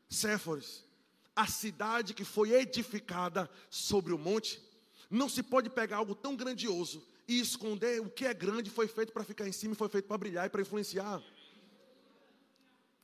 Séforis 0.09 0.89
a 1.35 1.47
cidade 1.47 2.13
que 2.13 2.23
foi 2.25 2.51
edificada 2.51 3.49
sobre 3.69 4.13
o 4.13 4.17
monte. 4.17 4.61
Não 5.09 5.27
se 5.27 5.43
pode 5.43 5.69
pegar 5.69 5.97
algo 5.97 6.15
tão 6.15 6.35
grandioso 6.35 7.05
e 7.27 7.39
esconder 7.39 8.01
o 8.01 8.09
que 8.09 8.25
é 8.25 8.33
grande 8.33 8.69
foi 8.69 8.87
feito 8.87 9.13
para 9.13 9.23
ficar 9.23 9.47
em 9.47 9.51
cima, 9.51 9.75
foi 9.75 9.89
feito 9.89 10.07
para 10.07 10.17
brilhar 10.17 10.45
e 10.45 10.49
para 10.49 10.61
influenciar. 10.61 11.21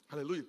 Aleluia. 0.10 0.48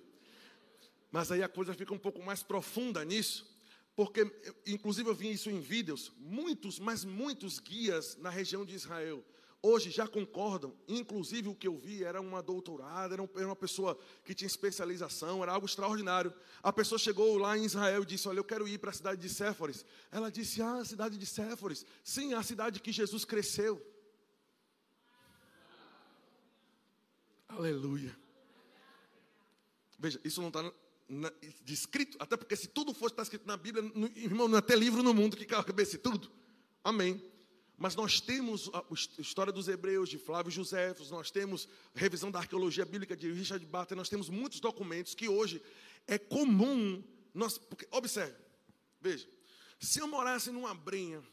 Mas 1.11 1.31
aí 1.31 1.41
a 1.41 1.49
coisa 1.49 1.73
fica 1.73 1.93
um 1.93 1.97
pouco 1.97 2.21
mais 2.21 2.43
profunda 2.43 3.03
nisso, 3.03 3.49
porque 3.95 4.31
inclusive 4.65 5.09
eu 5.09 5.15
vi 5.15 5.31
isso 5.31 5.49
em 5.49 5.59
vídeos, 5.59 6.11
muitos, 6.17 6.79
mas 6.79 7.03
muitos 7.03 7.59
guias 7.59 8.15
na 8.17 8.29
região 8.29 8.63
de 8.63 8.75
Israel 8.75 9.23
hoje 9.61 9.91
já 9.91 10.07
concordam. 10.07 10.75
Inclusive, 10.87 11.49
o 11.49 11.55
que 11.55 11.67
eu 11.67 11.77
vi 11.77 12.03
era 12.03 12.19
uma 12.19 12.41
doutorada, 12.41 13.15
era 13.15 13.47
uma 13.47 13.55
pessoa 13.55 13.97
que 14.23 14.33
tinha 14.33 14.47
especialização, 14.47 15.43
era 15.43 15.51
algo 15.51 15.65
extraordinário. 15.65 16.33
A 16.63 16.71
pessoa 16.71 16.97
chegou 16.97 17.37
lá 17.37 17.57
em 17.57 17.65
Israel 17.65 18.03
e 18.03 18.05
disse: 18.05 18.27
Olha, 18.27 18.39
eu 18.39 18.43
quero 18.43 18.67
ir 18.67 18.77
para 18.77 18.91
a 18.91 18.93
cidade 18.93 19.21
de 19.21 19.29
Séforis. 19.29 19.85
Ela 20.11 20.31
disse: 20.31 20.61
Ah, 20.61 20.77
a 20.77 20.85
cidade 20.85 21.17
de 21.17 21.25
Séforis. 21.25 21.85
Sim, 22.03 22.33
a 22.33 22.43
cidade 22.43 22.79
que 22.79 22.91
Jesus 22.91 23.25
cresceu. 23.25 23.85
Aleluia. 27.47 28.15
Veja, 29.97 30.19
isso 30.23 30.41
não 30.41 30.47
está 30.47 30.71
descrito, 31.65 32.15
até 32.19 32.37
porque 32.37 32.55
se 32.55 32.67
tudo 32.67 32.93
fosse 32.93 33.13
estar 33.13 33.23
escrito 33.23 33.47
na 33.47 33.57
Bíblia, 33.57 33.83
irmão, 34.15 34.47
não 34.47 34.55
é 34.55 34.59
até 34.59 34.75
livro 34.75 35.01
no 35.01 35.13
mundo 35.13 35.35
que 35.35 35.45
cabesse 35.45 35.97
tudo. 35.97 36.31
Amém. 36.83 37.21
Mas 37.79 37.95
nós 37.95 38.19
temos 38.19 38.69
a 38.73 38.83
história 39.21 39.53
dos 39.53 39.69
hebreus 39.69 40.09
de 40.09 40.17
Flávio 40.17 40.51
José, 40.51 40.93
nós 41.09 41.31
temos 41.31 41.65
revisão 41.95 42.29
da 42.29 42.39
arqueologia 42.39 42.85
bíblica 42.85 43.15
de 43.15 43.31
Richard 43.31 43.65
Barton, 43.65 43.95
nós 43.95 44.09
temos 44.09 44.27
muitos 44.27 44.59
documentos 44.59 45.15
que 45.15 45.29
hoje 45.29 45.61
é 46.05 46.17
comum. 46.17 47.01
Nós, 47.33 47.57
porque, 47.57 47.87
observe, 47.89 48.35
veja, 48.99 49.25
se 49.79 49.99
eu 49.99 50.07
morasse 50.09 50.51
numa 50.51 50.75
brinha, 50.75 51.23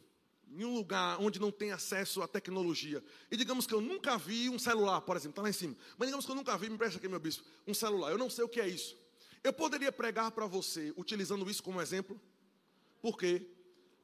em 0.48 0.64
um 0.64 0.72
lugar 0.72 1.20
onde 1.20 1.40
não 1.40 1.50
tem 1.50 1.72
acesso 1.72 2.22
à 2.22 2.28
tecnologia, 2.28 3.02
e 3.28 3.36
digamos 3.36 3.66
que 3.66 3.74
eu 3.74 3.80
nunca 3.80 4.16
vi 4.16 4.48
um 4.48 4.58
celular, 4.58 5.00
por 5.00 5.16
exemplo, 5.16 5.32
está 5.32 5.42
lá 5.42 5.50
em 5.50 5.52
cima, 5.52 5.76
mas 5.98 6.06
digamos 6.06 6.24
que 6.24 6.30
eu 6.30 6.36
nunca 6.36 6.56
vi, 6.56 6.70
me 6.70 6.78
presta 6.78 6.98
aqui, 6.98 7.08
meu 7.08 7.18
bispo, 7.18 7.42
um 7.66 7.74
celular, 7.74 8.12
eu 8.12 8.18
não 8.18 8.30
sei 8.30 8.44
o 8.44 8.48
que 8.48 8.60
é 8.60 8.68
isso. 8.68 8.96
Eu 9.42 9.52
poderia 9.52 9.90
pregar 9.90 10.30
para 10.30 10.46
você 10.46 10.94
utilizando 10.96 11.50
isso 11.50 11.60
como 11.60 11.80
exemplo? 11.80 12.20
Por 13.02 13.18
quê? 13.18 13.44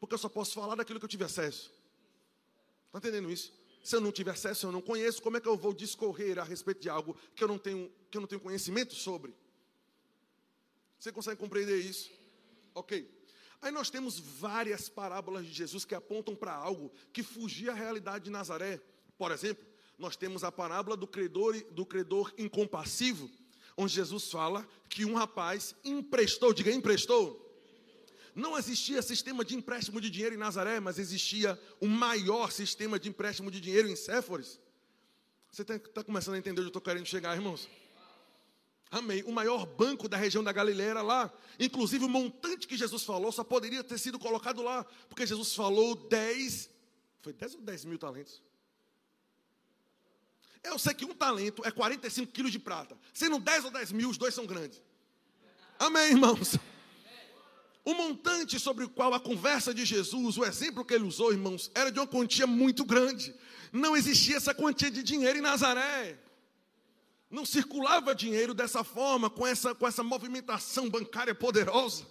Porque 0.01 0.15
eu 0.15 0.19
só 0.19 0.29
posso 0.29 0.55
falar 0.55 0.75
daquilo 0.75 0.99
que 0.99 1.05
eu 1.05 1.09
tive 1.09 1.23
acesso. 1.23 1.82
Está 2.93 2.99
entendendo 2.99 3.31
isso? 3.31 3.51
Se 3.83 3.97
eu 3.97 4.01
não 4.01 4.13
tiver 4.13 4.33
acesso, 4.33 4.67
eu 4.67 4.73
não 4.73 4.83
conheço, 4.83 5.23
como 5.23 5.39
é 5.39 5.41
que 5.41 5.49
eu 5.49 5.57
vou 5.57 5.73
discorrer 5.73 6.39
a 6.39 6.45
respeito 6.45 6.83
de 6.83 6.91
algo 6.91 7.17
que 7.35 7.43
eu 7.43 7.49
não 7.49 7.59
tenho, 7.59 7.91
que 8.11 8.19
eu 8.19 8.21
não 8.21 8.29
tenho 8.29 8.41
conhecimento 8.41 8.95
sobre? 8.95 9.35
Você 10.99 11.11
consegue 11.11 11.41
compreender 11.41 11.79
isso? 11.79 12.11
Ok. 12.75 13.11
Aí 13.63 13.73
nós 13.73 13.89
temos 13.89 14.19
várias 14.19 14.89
parábolas 14.89 15.47
de 15.47 15.53
Jesus 15.53 15.85
que 15.85 15.95
apontam 15.95 16.37
para 16.37 16.53
algo 16.53 16.93
que 17.13 17.23
fugia 17.23 17.73
à 17.73 17.75
realidade 17.75 18.27
de 18.27 18.31
Nazaré. 18.31 18.81
Por 19.17 19.33
exemplo, 19.33 19.65
nós 19.99 20.17
temos 20.17 20.45
a 20.45 20.53
parábola 20.53 20.97
do 20.97 21.07
credor, 21.07 21.57
do 21.71 21.87
credor 21.87 22.33
incompassivo, 22.37 23.31
onde 23.77 23.95
Jesus 23.95 24.31
fala 24.31 24.69
que 24.89 25.05
um 25.05 25.15
rapaz 25.15 25.75
emprestou, 25.83 26.53
diga 26.53 26.71
emprestou. 26.71 27.52
Não 28.35 28.59
existia 28.59 29.03
sistema 29.03 29.45
de 29.45 29.55
empréstimo 29.55 30.01
de 30.01 30.09
dinheiro 30.09 30.35
em 30.35 30.39
Nazaré, 30.39 30.81
mas 30.81 30.99
existia 30.99 31.61
o 31.81 31.87
maior 31.87 32.51
sistema 32.51 32.99
de 32.99 33.09
empréstimo 33.09 33.51
de 33.51 33.61
dinheiro 33.61 33.89
em 33.89 33.97
Séforis. 33.97 34.59
Você 35.51 35.63
está 35.63 35.79
tá 35.79 36.03
começando 36.03 36.35
a 36.35 36.39
entender 36.39 36.61
onde 36.61 36.69
eu 36.69 36.69
estou 36.69 36.81
querendo 36.81 37.05
chegar, 37.05 37.37
irmãos? 37.37 37.69
Amém. 38.91 39.23
O 39.25 39.33
maior 39.33 39.67
banco 39.67 40.09
da 40.09 40.17
região 40.17 40.43
da 40.43 40.53
Galileia 40.53 40.91
era 40.91 41.03
lá. 41.03 41.33
Inclusive, 41.59 42.05
o 42.05 42.09
montante 42.09 42.67
que 42.67 42.77
Jesus 42.77 43.05
falou 43.05 43.31
só 43.33 43.45
poderia 43.45 43.85
ter 43.85 43.99
sido 43.99 44.19
colocado 44.19 44.63
lá. 44.63 44.85
Porque 45.09 45.27
Jesus 45.27 45.55
falou 45.55 45.95
10. 45.95 46.71
Foi 47.21 47.33
10 47.33 47.55
ou 47.57 47.61
10 47.63 47.85
mil 47.85 47.99
talentos? 47.99 48.43
Eu 50.63 50.79
sei 50.79 50.95
que 50.95 51.05
um 51.05 51.15
talento 51.15 51.63
é 51.67 51.71
45 51.71 52.33
quilos 52.33 52.53
de 52.53 52.59
prata. 52.59 52.97
Sendo 53.13 53.39
10 53.39 53.67
ou 53.67 53.71
10 53.71 53.93
mil, 53.93 54.09
os 54.09 54.17
dois 54.17 54.35
são 54.35 54.47
grandes. 54.47 54.81
Amém, 55.79 56.13
irmãos? 56.13 56.57
O 57.85 57.95
montante 57.95 58.61
sobre 58.61 58.85
o 58.85 58.89
qual 58.89 59.13
a 59.13 59.21
conversa 59.21 59.75
de 59.75 59.85
Jesus, 59.85 60.39
o 60.39 60.45
exemplo 60.45 60.85
que 60.85 60.95
ele 60.95 61.05
usou, 61.05 61.33
irmãos, 61.33 61.71
era 61.75 61.91
de 61.91 61.99
uma 61.99 62.07
quantia 62.07 62.47
muito 62.47 62.85
grande 62.85 63.35
não 63.73 63.97
existia 63.97 64.37
essa 64.37 64.55
quantia 64.55 64.91
de 64.91 65.03
dinheiro 65.03 65.39
em 65.39 65.41
Nazaré. 65.41 66.19
Não 67.31 67.47
circulava 67.47 68.15
dinheiro 68.15 68.53
dessa 68.53 68.85
forma, 68.85 69.31
com 69.31 69.47
essa, 69.47 69.75
com 69.75 69.89
essa 69.89 70.03
movimentação 70.03 70.91
bancária 70.91 71.35
poderosa. 71.35 72.07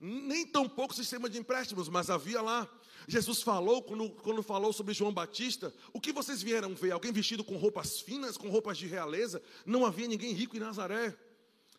Nem 0.00 0.44
tão 0.44 0.68
pouco 0.68 0.92
sistema 0.94 1.30
de 1.30 1.38
empréstimos, 1.38 1.88
mas 1.88 2.10
havia 2.10 2.42
lá. 2.42 2.68
Jesus 3.06 3.40
falou, 3.40 3.82
quando, 3.82 4.10
quando 4.10 4.42
falou 4.42 4.72
sobre 4.72 4.92
João 4.92 5.12
Batista, 5.12 5.72
o 5.92 6.00
que 6.00 6.12
vocês 6.12 6.42
vieram 6.42 6.74
ver? 6.74 6.90
Alguém 6.90 7.12
vestido 7.12 7.44
com 7.44 7.56
roupas 7.56 8.00
finas, 8.00 8.36
com 8.36 8.50
roupas 8.50 8.76
de 8.76 8.88
realeza? 8.88 9.40
Não 9.64 9.86
havia 9.86 10.08
ninguém 10.08 10.32
rico 10.32 10.56
em 10.56 10.60
Nazaré. 10.60 11.16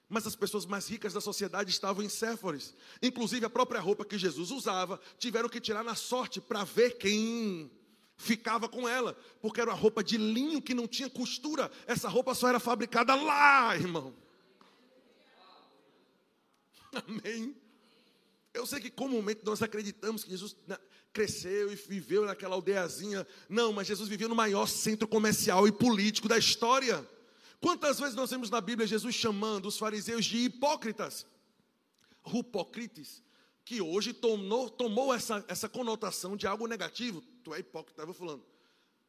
Mas 0.10 0.26
as 0.26 0.36
pessoas 0.36 0.66
mais 0.66 0.88
ricas 0.88 1.14
da 1.14 1.22
sociedade 1.22 1.70
estavam 1.70 2.04
em 2.04 2.10
Séforis. 2.10 2.74
Inclusive 3.02 3.46
a 3.46 3.50
própria 3.50 3.80
roupa 3.80 4.04
que 4.04 4.18
Jesus 4.18 4.50
usava, 4.50 5.00
tiveram 5.20 5.48
que 5.48 5.62
tirar 5.62 5.84
na 5.84 5.94
sorte 5.94 6.42
para 6.42 6.64
ver 6.64 6.98
quem 6.98 7.72
ficava 8.18 8.68
com 8.68 8.90
ela, 8.90 9.16
porque 9.42 9.62
era 9.62 9.70
uma 9.70 9.78
roupa 9.78 10.04
de 10.04 10.18
linho 10.18 10.62
que 10.62 10.74
não 10.74 10.88
tinha 10.88 11.10
costura. 11.10 11.72
Essa 11.88 12.10
roupa 12.10 12.34
só 12.34 12.50
era 12.50 12.60
fabricada 12.60 13.16
lá, 13.16 13.76
irmão. 13.76 14.14
Amém. 16.92 17.56
Eu 18.54 18.66
sei 18.66 18.80
que 18.80 18.90
comumente 18.90 19.42
nós 19.46 19.62
acreditamos 19.62 20.24
que 20.24 20.32
Jesus 20.32 20.56
cresceu 21.14 21.72
e 21.72 21.76
viveu 21.76 22.26
naquela 22.26 22.56
aldeiazinha. 22.56 23.26
Não, 23.48 23.72
mas 23.72 23.88
Jesus 23.88 24.10
vivia 24.10 24.28
no 24.28 24.36
maior 24.36 24.68
centro 24.68 25.08
comercial 25.08 25.68
e 25.68 25.72
político 25.72 26.28
da 26.28 26.38
história. 26.38 27.08
Quantas 27.62 28.00
vezes 28.00 28.16
nós 28.16 28.30
vemos 28.30 28.50
na 28.50 28.62
Bíblia 28.62 28.88
Jesus 28.88 29.14
chamando 29.16 29.68
os 29.68 29.78
fariseus 29.78 30.26
de 30.26 30.38
hipócritas? 30.38 31.26
Rupocrites 32.22 33.22
que 33.70 33.82
hoje 33.82 34.14
tomou, 34.14 34.68
tomou 34.68 35.14
essa, 35.14 35.46
essa 35.48 35.70
conotação 35.70 36.36
de 36.36 36.48
algo 36.48 36.66
negativo. 36.66 37.22
Tu 37.44 37.54
é 37.54 37.60
hipócrita, 37.60 38.02
estava 38.02 38.14
falando. 38.16 38.44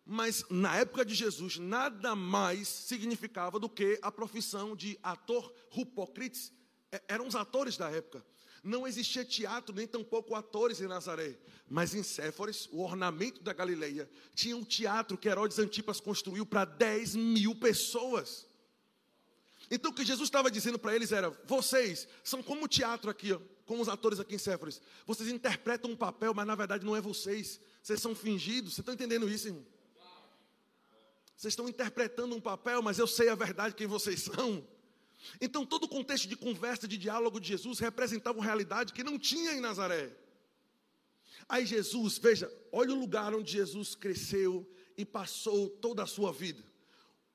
Mas 0.05 0.45
na 0.51 0.77
época 0.77 1.03
de 1.03 1.15
Jesus, 1.15 1.57
nada 1.57 2.15
mais 2.15 2.69
significava 2.69 3.59
do 3.59 3.71
que 3.71 3.99
a 4.03 4.13
profissão 4.13 4.77
de 4.77 4.99
ator 5.03 5.51
rupocrites. 5.71 6.53
É, 6.93 7.03
eram 7.09 7.27
os 7.27 7.35
atores 7.35 7.79
da 7.79 7.91
época. 7.91 8.23
Não 8.63 8.87
existia 8.87 9.25
teatro, 9.25 9.75
nem 9.75 9.87
tampouco 9.87 10.35
atores 10.35 10.81
em 10.81 10.87
Nazaré. 10.87 11.39
Mas 11.69 11.95
em 11.95 12.03
Séforis, 12.03 12.69
o 12.71 12.83
ornamento 12.83 13.43
da 13.43 13.53
Galileia, 13.53 14.09
tinha 14.35 14.57
um 14.57 14.65
teatro 14.65 15.17
que 15.17 15.29
Herodes 15.29 15.59
Antipas 15.59 16.01
construiu 16.01 16.45
para 16.45 16.65
10 16.65 17.17
mil 17.17 17.55
pessoas. 17.55 18.47
Então 19.71 19.91
o 19.91 19.95
que 19.95 20.05
Jesus 20.05 20.27
estava 20.27 20.51
dizendo 20.51 20.79
para 20.79 20.95
eles 20.95 21.13
era: 21.13 21.31
vocês 21.47 22.09
são 22.25 22.43
como 22.43 22.65
o 22.65 22.69
teatro 22.69 23.09
aqui, 23.09 23.33
ó, 23.33 23.41
como 23.65 23.81
os 23.81 23.89
atores 23.89 24.19
aqui 24.19 24.35
em 24.35 24.39
Séforis. 24.39 24.83
Vocês 25.07 25.29
interpretam 25.31 25.91
um 25.91 25.97
papel, 25.97 26.35
mas 26.35 26.47
na 26.47 26.55
verdade 26.55 26.85
não 26.85 26.97
é 26.97 27.01
vocês. 27.01 27.61
Vocês 27.83 28.01
são 28.01 28.15
fingidos. 28.15 28.75
Vocês 28.75 28.81
estão 28.81 28.95
entendendo 28.95 29.29
isso, 29.29 29.47
irmão? 29.47 29.65
Vocês 31.37 31.53
estão 31.53 31.69
interpretando 31.69 32.35
um 32.35 32.41
papel, 32.41 32.83
mas 32.83 32.99
eu 32.99 33.07
sei 33.07 33.31
a 33.31 33.35
verdade 33.35 33.75
quem 33.75 33.87
vocês 33.87 34.23
são. 34.25 34.67
Então, 35.41 35.66
todo 35.66 35.85
o 35.85 35.89
contexto 35.89 36.29
de 36.29 36.37
conversa, 36.37 36.89
de 36.89 36.97
diálogo 36.97 37.41
de 37.41 37.49
Jesus 37.49 37.79
representava 37.79 38.39
uma 38.39 38.45
realidade 38.45 38.93
que 38.93 39.05
não 39.05 39.18
tinha 39.18 39.53
em 39.53 39.61
Nazaré. 39.61 40.11
Aí 41.49 41.66
Jesus, 41.66 42.18
veja, 42.18 42.53
olha 42.73 42.93
o 42.93 42.99
lugar 42.99 43.35
onde 43.35 43.53
Jesus 43.53 43.95
cresceu 43.95 44.68
e 44.97 45.05
passou 45.05 45.68
toda 45.68 46.03
a 46.03 46.07
sua 46.07 46.33
vida 46.33 46.71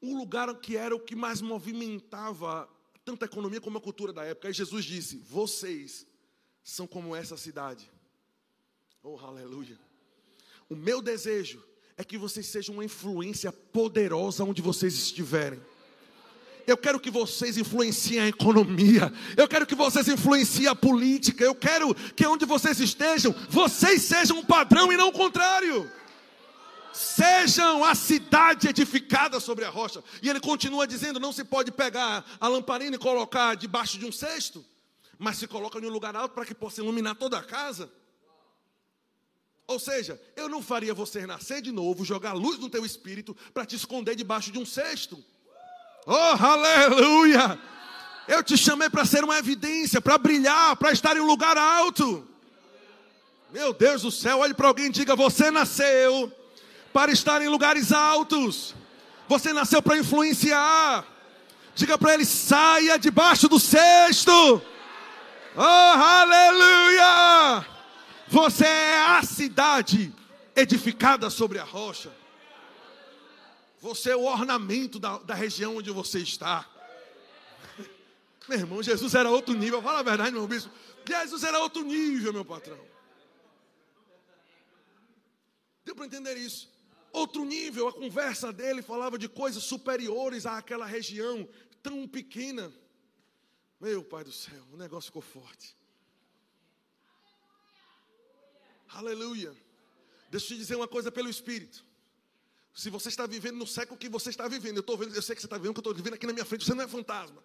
um 0.06 0.18
lugar 0.18 0.54
que 0.60 0.78
era 0.78 0.96
o 0.96 1.00
que 1.00 1.16
mais 1.16 1.42
movimentava 1.42 2.70
tanto 3.04 3.24
a 3.24 3.26
economia 3.26 3.62
como 3.62 3.78
a 3.78 3.82
cultura 3.82 4.14
da 4.14 4.24
época. 4.24 4.48
Aí 4.48 4.54
Jesus 4.54 4.86
disse: 4.86 5.18
Vocês 5.18 6.06
são 6.64 6.88
como 6.88 7.16
essa 7.16 7.38
cidade. 7.38 7.90
Oh, 9.04 9.18
aleluia. 9.20 9.80
O 10.70 10.76
meu 10.76 11.02
desejo 11.02 11.64
é 11.98 12.04
que 12.04 12.18
vocês 12.18 12.48
sejam 12.48 12.76
uma 12.76 12.86
influência 12.86 13.52
poderosa 13.52 14.44
onde 14.44 14.62
vocês 14.62 14.94
estiverem. 14.94 15.62
Eu 16.68 16.78
quero 16.78 17.00
que 17.00 17.12
vocês 17.12 17.58
influenciem 17.58 18.20
a 18.20 18.28
economia. 18.28 19.12
Eu 19.38 19.48
quero 19.48 19.66
que 19.66 19.76
vocês 19.76 20.08
influenciem 20.08 20.68
a 20.68 20.76
política. 20.76 21.44
Eu 21.44 21.54
quero 21.54 21.94
que 21.94 22.26
onde 22.26 22.46
vocês 22.46 22.80
estejam, 22.80 23.34
vocês 23.50 24.02
sejam 24.02 24.40
um 24.40 24.44
padrão 24.44 24.92
e 24.92 24.98
não 24.98 25.10
o 25.10 25.14
contrário 25.14 25.92
sejam 26.96 27.84
a 27.84 27.94
cidade 27.94 28.70
edificada 28.70 29.40
sobre 29.40 29.66
a 29.66 29.70
rocha. 29.70 30.04
E 30.22 30.30
ele 30.30 30.40
continua 30.40 30.88
dizendo: 30.88 31.20
não 31.20 31.34
se 31.34 31.44
pode 31.44 31.72
pegar 31.72 32.26
a 32.40 32.48
lamparina 32.48 32.96
e 32.96 33.00
colocar 33.00 33.56
debaixo 33.56 34.00
de 34.00 34.06
um 34.06 34.12
cesto, 34.12 34.66
mas 35.18 35.38
se 35.38 35.48
coloca 35.48 35.78
em 35.78 35.86
um 35.86 35.90
lugar 35.90 36.16
alto 36.16 36.34
para 36.34 36.46
que 36.46 36.56
possa 36.56 36.82
iluminar 36.82 37.16
toda 37.16 37.38
a 37.38 37.44
casa. 37.44 37.92
Ou 39.68 39.80
seja, 39.80 40.22
eu 40.36 40.48
não 40.48 40.62
faria 40.62 40.94
você 40.94 41.26
nascer 41.26 41.62
de 41.62 41.72
novo, 41.72 42.06
jogar 42.06 42.34
luz 42.34 42.60
no 42.60 42.70
teu 42.70 42.86
espírito 42.86 43.36
para 43.54 43.66
te 43.66 43.76
esconder 43.76 44.16
debaixo 44.16 44.52
de 44.52 44.60
um 44.60 44.66
cesto. 44.66 45.24
Oh, 46.06 46.14
aleluia! 46.14 47.60
Eu 48.28 48.44
te 48.44 48.58
chamei 48.58 48.90
para 48.90 49.06
ser 49.06 49.24
uma 49.24 49.38
evidência, 49.38 50.00
para 50.00 50.18
brilhar, 50.18 50.76
para 50.76 50.92
estar 50.92 51.18
em 51.18 51.20
um 51.20 51.26
lugar 51.26 51.58
alto. 51.58 52.28
Meu 53.52 53.74
Deus 53.74 54.04
do 54.04 54.12
céu, 54.12 54.40
olhe 54.40 54.54
para 54.54 54.68
alguém 54.68 54.88
e 54.88 54.92
diga: 54.92 55.16
Você 55.16 55.50
nasceu 55.50 56.32
para 56.94 57.12
estar 57.12 57.42
em 57.42 57.48
lugares 57.48 57.92
altos. 57.92 58.76
Você 59.28 59.52
nasceu 59.52 59.82
para 59.82 59.98
influenciar. 59.98 61.06
Diga 61.74 61.98
para 61.98 62.14
ele: 62.14 62.26
saia 62.26 62.98
debaixo 62.98 63.48
do 63.48 63.60
cesto. 63.60 64.62
Oh, 65.56 65.62
aleluia! 65.62 67.66
Você 68.28 68.66
é 68.66 69.06
a 69.08 69.24
cidade 69.24 70.14
edificada 70.56 71.30
sobre 71.30 71.60
a 71.60 71.64
rocha. 71.64 72.12
Você 73.86 74.10
é 74.10 74.16
o 74.16 74.24
ornamento 74.24 74.98
da, 74.98 75.20
da 75.20 75.36
região 75.36 75.78
onde 75.78 75.92
você 75.92 76.18
está. 76.18 76.68
Meu 78.50 78.58
irmão, 78.58 78.82
Jesus 78.82 79.14
era 79.14 79.30
outro 79.30 79.54
nível. 79.54 79.80
Fala 79.80 80.00
a 80.00 80.04
verdade, 80.04 80.32
meu 80.32 80.48
bispo. 80.48 80.72
Jesus 81.08 81.44
era 81.44 81.60
outro 81.60 81.84
nível, 81.84 82.34
meu 82.34 82.44
patrão. 82.44 82.84
Deu 85.84 85.96
para 85.96 86.08
entender 86.08 86.36
isso? 86.36 86.74
outro 87.14 87.46
nível. 87.46 87.88
A 87.88 87.94
conversa 87.94 88.52
dele 88.52 88.82
falava 88.82 89.20
de 89.20 89.30
coisas 89.30 89.64
superiores 89.64 90.48
àquela 90.48 90.86
região 90.86 91.48
tão 91.82 92.08
pequena. 92.08 92.74
Meu 93.80 94.04
Pai 94.04 94.24
do 94.24 94.32
céu, 94.32 94.64
o 94.74 94.78
negócio 94.78 95.10
ficou 95.10 95.22
forte. 95.22 95.76
Aleluia. 98.90 99.56
Deixa 100.32 100.48
eu 100.48 100.50
te 100.50 100.58
dizer 100.58 100.76
uma 100.76 100.88
coisa 100.88 101.12
pelo 101.12 101.30
Espírito. 101.30 101.86
Se 102.76 102.90
você 102.90 103.08
está 103.08 103.26
vivendo 103.26 103.56
no 103.56 103.66
século 103.66 103.98
que 103.98 104.10
você 104.10 104.30
está 104.30 104.50
vivendo, 104.50 104.76
eu 104.76 104.82
estou 104.82 104.98
vendo, 104.98 105.16
eu 105.16 105.22
sei 105.22 105.34
que 105.34 105.42
você 105.42 105.48
está 105.48 105.58
vendo 105.58 105.74
que 105.74 105.80
eu 105.80 105.82
estou 105.82 105.96
vivendo 105.96 106.16
aqui 106.16 106.28
na 106.28 106.34
minha 106.34 106.44
frente, 106.44 106.66
você 106.66 106.74
não 106.74 106.84
é 106.84 106.88
fantasma. 106.88 107.42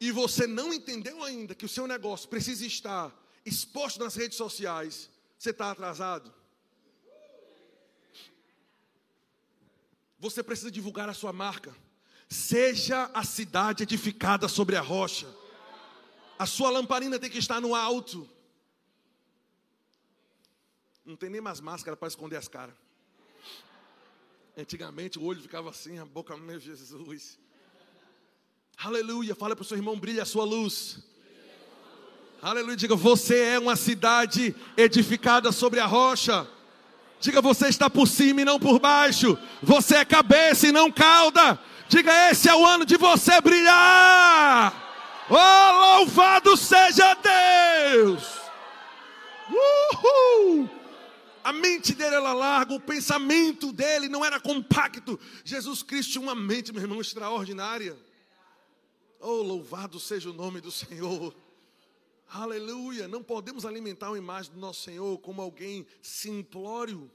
E 0.00 0.10
você 0.10 0.44
não 0.44 0.74
entendeu 0.74 1.22
ainda 1.22 1.54
que 1.54 1.64
o 1.64 1.68
seu 1.68 1.86
negócio 1.86 2.28
precisa 2.28 2.66
estar 2.66 3.14
exposto 3.44 4.00
nas 4.00 4.16
redes 4.16 4.36
sociais, 4.36 5.08
você 5.38 5.50
está 5.50 5.70
atrasado. 5.70 6.34
Você 10.18 10.42
precisa 10.42 10.70
divulgar 10.70 11.08
a 11.08 11.14
sua 11.14 11.32
marca. 11.32 11.72
Seja 12.28 13.08
a 13.14 13.22
cidade 13.22 13.84
edificada 13.84 14.48
sobre 14.48 14.74
a 14.74 14.80
rocha. 14.80 15.32
A 16.36 16.44
sua 16.44 16.70
lamparina 16.70 17.20
tem 17.20 17.30
que 17.30 17.38
estar 17.38 17.60
no 17.60 17.72
alto. 17.72 18.28
Não 21.04 21.14
tem 21.14 21.30
nem 21.30 21.40
mais 21.40 21.60
máscara 21.60 21.96
para 21.96 22.08
esconder 22.08 22.36
as 22.36 22.48
caras. 22.48 22.85
Antigamente 24.58 25.18
o 25.18 25.24
olho 25.24 25.42
ficava 25.42 25.68
assim, 25.68 25.98
a 25.98 26.06
boca, 26.06 26.34
meu 26.34 26.58
Jesus. 26.58 27.38
Aleluia. 28.78 29.34
Fala 29.34 29.54
para 29.54 29.62
o 29.62 29.66
seu 29.66 29.76
irmão, 29.76 30.00
brilha 30.00 30.22
a 30.22 30.26
sua 30.26 30.44
luz. 30.44 30.98
Aleluia. 32.40 32.74
Diga, 32.74 32.96
você 32.96 33.38
é 33.38 33.58
uma 33.58 33.76
cidade 33.76 34.56
edificada 34.74 35.52
sobre 35.52 35.78
a 35.78 35.84
rocha. 35.84 36.48
Diga, 37.20 37.42
você 37.42 37.68
está 37.68 37.90
por 37.90 38.08
cima 38.08 38.40
e 38.40 38.44
não 38.46 38.58
por 38.58 38.78
baixo. 38.78 39.38
Você 39.62 39.96
é 39.96 40.04
cabeça 40.06 40.68
e 40.68 40.72
não 40.72 40.90
cauda. 40.90 41.58
Diga, 41.86 42.30
esse 42.30 42.48
é 42.48 42.54
o 42.54 42.64
ano 42.64 42.86
de 42.86 42.96
você 42.96 43.38
brilhar. 43.42 44.84
Oh, 45.28 45.98
louvado 45.98 46.56
seja 46.56 47.14
Deus! 47.14 48.22
Uhul! 49.50 50.75
A 51.46 51.52
mente 51.52 51.94
dele 51.94 52.16
era 52.16 52.32
larga, 52.32 52.74
o 52.74 52.80
pensamento 52.80 53.70
dele 53.70 54.08
não 54.08 54.24
era 54.24 54.40
compacto. 54.40 55.16
Jesus 55.44 55.80
Cristo 55.80 56.10
tinha 56.10 56.22
uma 56.22 56.34
mente, 56.34 56.72
meu 56.72 56.82
irmão, 56.82 57.00
extraordinária. 57.00 57.96
Oh, 59.20 59.42
louvado 59.42 60.00
seja 60.00 60.28
o 60.28 60.32
nome 60.32 60.60
do 60.60 60.72
Senhor. 60.72 61.32
Aleluia. 62.28 63.06
Não 63.06 63.22
podemos 63.22 63.64
alimentar 63.64 64.08
uma 64.08 64.18
imagem 64.18 64.54
do 64.54 64.58
nosso 64.58 64.82
Senhor 64.82 65.18
como 65.18 65.40
alguém 65.40 65.86
simplório. 66.02 67.08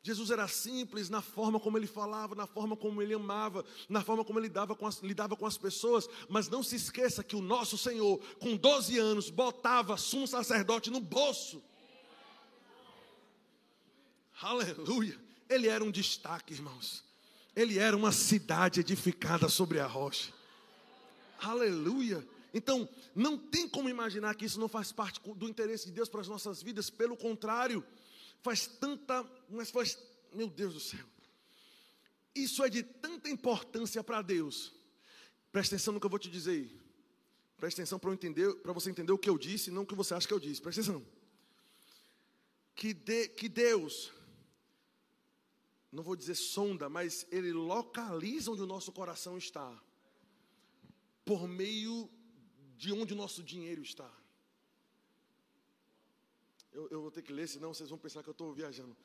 Jesus 0.00 0.30
era 0.30 0.46
simples 0.46 1.10
na 1.10 1.20
forma 1.20 1.58
como 1.58 1.76
ele 1.76 1.88
falava, 1.88 2.36
na 2.36 2.46
forma 2.46 2.76
como 2.76 3.02
ele 3.02 3.14
amava, 3.14 3.64
na 3.88 4.04
forma 4.04 4.24
como 4.24 4.38
ele 4.38 4.46
lidava 4.46 4.76
com 4.76 4.86
as, 4.86 5.02
lidava 5.02 5.34
com 5.34 5.46
as 5.46 5.58
pessoas. 5.58 6.08
Mas 6.28 6.48
não 6.48 6.62
se 6.62 6.76
esqueça 6.76 7.24
que 7.24 7.34
o 7.34 7.42
nosso 7.42 7.76
Senhor, 7.76 8.20
com 8.38 8.56
12 8.56 8.96
anos, 9.00 9.30
botava 9.30 9.96
sumo 9.96 10.28
sacerdote 10.28 10.90
no 10.90 11.00
bolso. 11.00 11.60
Aleluia. 14.40 15.18
Ele 15.48 15.68
era 15.68 15.82
um 15.82 15.90
destaque, 15.90 16.54
irmãos. 16.54 17.04
Ele 17.54 17.78
era 17.78 17.96
uma 17.96 18.12
cidade 18.12 18.80
edificada 18.80 19.48
sobre 19.48 19.78
a 19.78 19.86
rocha. 19.86 20.32
Aleluia. 21.38 22.26
Então, 22.52 22.88
não 23.14 23.36
tem 23.36 23.68
como 23.68 23.88
imaginar 23.88 24.34
que 24.34 24.44
isso 24.44 24.60
não 24.60 24.68
faz 24.68 24.92
parte 24.92 25.20
do 25.20 25.48
interesse 25.48 25.86
de 25.86 25.92
Deus 25.92 26.08
para 26.08 26.20
as 26.20 26.28
nossas 26.28 26.62
vidas, 26.62 26.90
pelo 26.90 27.16
contrário 27.16 27.84
faz 28.44 28.66
tanta, 28.66 29.26
mas 29.48 29.70
faz, 29.70 29.98
meu 30.34 30.48
Deus 30.48 30.74
do 30.74 30.80
céu. 30.80 31.04
Isso 32.34 32.62
é 32.62 32.68
de 32.68 32.82
tanta 32.82 33.30
importância 33.30 34.04
para 34.04 34.20
Deus. 34.20 34.74
Presta 35.50 35.74
atenção 35.74 35.94
no 35.94 36.00
que 36.00 36.04
eu 36.04 36.10
vou 36.10 36.18
te 36.18 36.30
dizer. 36.30 36.70
Presta 37.56 37.80
atenção 37.80 37.98
para 37.98 38.12
entender, 38.12 38.54
para 38.56 38.74
você 38.74 38.90
entender 38.90 39.12
o 39.12 39.18
que 39.18 39.30
eu 39.30 39.38
disse, 39.38 39.70
não 39.70 39.82
o 39.82 39.86
que 39.86 39.94
você 39.94 40.12
acha 40.12 40.28
que 40.28 40.34
eu 40.34 40.38
disse. 40.38 40.60
Presta 40.60 40.82
atenção. 40.82 41.02
Que, 42.74 42.92
de, 42.92 43.28
que 43.28 43.48
Deus, 43.48 44.12
não 45.94 46.02
vou 46.02 46.16
dizer 46.16 46.34
sonda, 46.34 46.88
mas 46.88 47.24
Ele 47.30 47.52
localiza 47.52 48.50
onde 48.50 48.62
o 48.62 48.66
nosso 48.66 48.90
coração 48.90 49.38
está, 49.38 49.80
por 51.24 51.46
meio 51.46 52.10
de 52.76 52.92
onde 52.92 53.14
o 53.14 53.16
nosso 53.16 53.42
dinheiro 53.42 53.80
está. 53.80 54.10
Eu, 56.72 56.88
eu 56.88 57.00
vou 57.00 57.12
ter 57.12 57.22
que 57.22 57.32
ler, 57.32 57.48
senão 57.48 57.72
vocês 57.72 57.88
vão 57.88 57.96
pensar 57.96 58.24
que 58.24 58.28
eu 58.28 58.32
estou 58.32 58.52
viajando. 58.52 58.96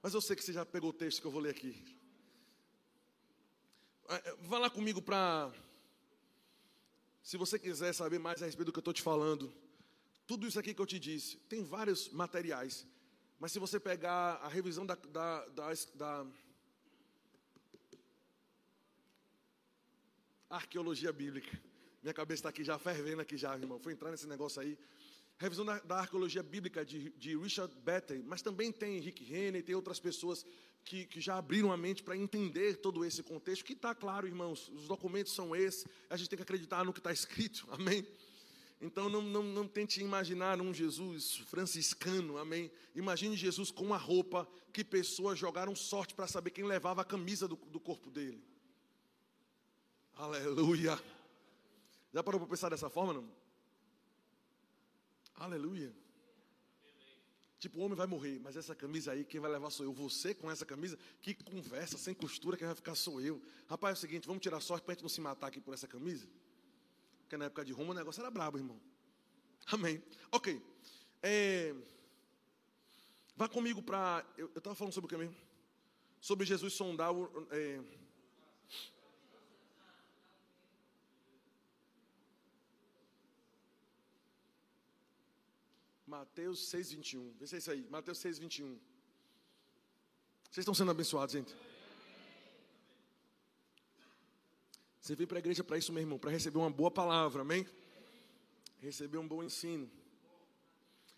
Mas 0.00 0.14
eu 0.14 0.20
sei 0.20 0.36
que 0.36 0.44
você 0.44 0.52
já 0.52 0.64
pegou 0.64 0.90
o 0.90 0.92
texto 0.92 1.20
que 1.20 1.26
eu 1.26 1.32
vou 1.32 1.40
ler 1.40 1.50
aqui. 1.50 1.84
É, 4.08 4.14
é, 4.14 4.36
vá 4.42 4.58
lá 4.58 4.70
comigo 4.70 5.02
para. 5.02 5.52
Se 7.24 7.36
você 7.36 7.58
quiser 7.58 7.92
saber 7.92 8.20
mais 8.20 8.40
a 8.40 8.46
respeito 8.46 8.66
do 8.66 8.72
que 8.72 8.78
eu 8.78 8.82
estou 8.82 8.94
te 8.94 9.02
falando, 9.02 9.52
tudo 10.28 10.46
isso 10.46 10.60
aqui 10.60 10.72
que 10.72 10.80
eu 10.80 10.86
te 10.86 10.98
disse, 11.00 11.38
tem 11.48 11.64
vários 11.64 12.08
materiais. 12.10 12.86
Mas 13.40 13.50
se 13.50 13.58
você 13.58 13.80
pegar 13.80 14.34
a 14.34 14.48
revisão 14.48 14.86
da, 14.86 14.94
da, 14.94 15.46
da, 15.46 15.72
da 15.94 16.26
arqueologia 20.48 21.12
bíblica, 21.12 21.58
minha 22.02 22.14
cabeça 22.14 22.40
está 22.40 22.48
aqui 22.50 22.62
já 22.62 22.78
fervendo 22.78 23.22
aqui 23.22 23.36
já, 23.36 23.56
irmão. 23.56 23.80
Fui 23.80 23.92
entrar 23.92 24.10
nesse 24.12 24.28
negócio 24.28 24.60
aí 24.62 24.78
revisão 25.40 25.64
da, 25.64 25.78
da 25.78 26.00
arqueologia 26.00 26.42
bíblica 26.42 26.84
de, 26.84 27.08
de 27.16 27.34
Richard 27.34 27.74
Better, 27.82 28.22
mas 28.26 28.42
também 28.42 28.70
tem 28.70 29.00
Rick 29.00 29.24
Renner, 29.24 29.64
tem 29.64 29.74
outras 29.74 29.98
pessoas 29.98 30.44
que, 30.84 31.06
que 31.06 31.18
já 31.18 31.38
abriram 31.38 31.72
a 31.72 31.78
mente 31.78 32.02
para 32.02 32.14
entender 32.14 32.76
todo 32.76 33.06
esse 33.06 33.22
contexto, 33.22 33.64
que 33.64 33.72
está 33.72 33.94
claro, 33.94 34.26
irmãos, 34.26 34.68
os 34.68 34.86
documentos 34.86 35.32
são 35.32 35.56
esses, 35.56 35.86
a 36.10 36.16
gente 36.18 36.28
tem 36.28 36.36
que 36.36 36.42
acreditar 36.42 36.84
no 36.84 36.92
que 36.92 37.00
está 37.00 37.10
escrito, 37.10 37.66
amém? 37.72 38.06
Então 38.80 39.10
não, 39.10 39.20
não, 39.20 39.42
não 39.42 39.68
tente 39.68 40.00
imaginar 40.00 40.58
um 40.60 40.72
Jesus 40.72 41.36
franciscano, 41.46 42.38
amém? 42.38 42.70
Imagine 42.94 43.36
Jesus 43.36 43.70
com 43.70 43.84
uma 43.84 43.98
roupa 43.98 44.48
que 44.72 44.82
pessoas 44.82 45.38
jogaram 45.38 45.76
sorte 45.76 46.14
para 46.14 46.26
saber 46.26 46.50
quem 46.50 46.64
levava 46.64 47.02
a 47.02 47.04
camisa 47.04 47.46
do, 47.46 47.56
do 47.56 47.78
corpo 47.78 48.10
dele. 48.10 48.42
Aleluia. 50.14 50.98
Já 52.12 52.22
parou 52.22 52.40
para 52.40 52.48
pensar 52.48 52.70
dessa 52.70 52.88
forma, 52.88 53.12
não? 53.12 53.30
Aleluia. 55.34 55.94
Tipo, 57.58 57.80
o 57.80 57.82
homem 57.82 57.94
vai 57.96 58.06
morrer, 58.06 58.38
mas 58.38 58.56
essa 58.56 58.74
camisa 58.74 59.12
aí, 59.12 59.22
quem 59.22 59.38
vai 59.38 59.50
levar 59.50 59.68
sou 59.68 59.84
eu. 59.84 59.92
Você 59.92 60.34
com 60.34 60.50
essa 60.50 60.64
camisa, 60.64 60.98
que 61.20 61.34
conversa, 61.34 61.98
sem 61.98 62.14
costura, 62.14 62.56
quem 62.56 62.66
vai 62.66 62.74
ficar 62.74 62.94
sou 62.94 63.20
eu. 63.20 63.42
Rapaz, 63.68 63.96
é 63.96 63.98
o 63.98 64.00
seguinte, 64.00 64.26
vamos 64.26 64.42
tirar 64.42 64.60
sorte 64.60 64.82
para 64.82 64.92
a 64.92 64.94
gente 64.94 65.02
não 65.02 65.10
se 65.10 65.20
matar 65.20 65.48
aqui 65.48 65.60
por 65.60 65.74
essa 65.74 65.86
camisa? 65.86 66.26
Porque 67.30 67.36
na 67.36 67.44
época 67.44 67.64
de 67.64 67.72
Roma 67.72 67.92
o 67.92 67.94
negócio 67.94 68.20
era 68.20 68.28
brabo, 68.28 68.58
irmão. 68.58 68.76
Amém. 69.66 70.02
Ok. 70.32 70.60
É, 71.22 71.72
vá 73.36 73.48
comigo 73.48 73.80
para. 73.80 74.26
Eu 74.36 74.48
estava 74.48 74.74
falando 74.74 74.92
sobre 74.92 75.06
o 75.06 75.08
que 75.08 75.16
mesmo? 75.16 75.36
Sobre 76.20 76.44
Jesus 76.44 76.72
sondar 76.72 77.12
o. 77.14 77.46
É, 77.52 77.80
Mateus 86.04 86.66
6, 86.66 86.90
21. 86.90 87.32
Vê 87.38 87.46
se 87.46 87.54
é 87.54 87.58
isso 87.58 87.70
aí. 87.70 87.86
Mateus 87.88 88.18
6, 88.18 88.40
21. 88.40 88.76
Vocês 90.50 90.64
estão 90.64 90.74
sendo 90.74 90.90
abençoados, 90.90 91.32
gente? 91.32 91.54
Você 95.00 95.16
veio 95.16 95.26
para 95.26 95.38
a 95.38 95.40
igreja 95.40 95.64
para 95.64 95.78
isso, 95.78 95.92
meu 95.92 96.02
irmão, 96.02 96.18
para 96.18 96.30
receber 96.30 96.58
uma 96.58 96.70
boa 96.70 96.90
palavra, 96.90 97.40
amém? 97.40 97.66
Receber 98.80 99.16
um 99.18 99.26
bom 99.26 99.42
ensino. 99.42 99.90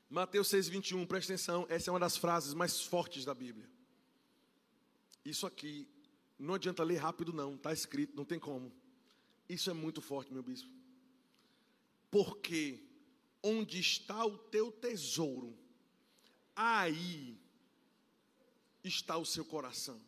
Mateus 0.09 0.49
6, 0.49 0.69
21, 0.69 1.07
presta 1.07 1.33
atenção, 1.33 1.67
essa 1.69 1.91
é 1.91 1.93
uma 1.93 1.99
das 1.99 2.17
frases 2.17 2.55
mais 2.55 2.81
fortes 2.83 3.25
da 3.25 3.35
Bíblia. 3.35 3.69
Isso 5.25 5.47
aqui, 5.47 5.89
não 6.39 6.55
adianta 6.55 6.85
ler 6.85 6.97
rápido, 6.97 7.33
não, 7.33 7.55
está 7.55 7.73
escrito, 7.73 8.15
não 8.15 8.25
tem 8.25 8.39
como. 8.39 8.73
Isso 9.49 9.69
é 9.69 9.73
muito 9.73 10.01
forte, 10.01 10.33
meu 10.33 10.43
bispo. 10.43 10.71
Porque 12.11 12.85
onde 13.43 13.81
está 13.81 14.25
o 14.25 14.39
teu 14.39 14.71
tesouro, 14.71 15.59
aí 16.55 17.37
está 18.85 19.17
o 19.17 19.27
seu 19.27 19.45
coração. 19.45 20.01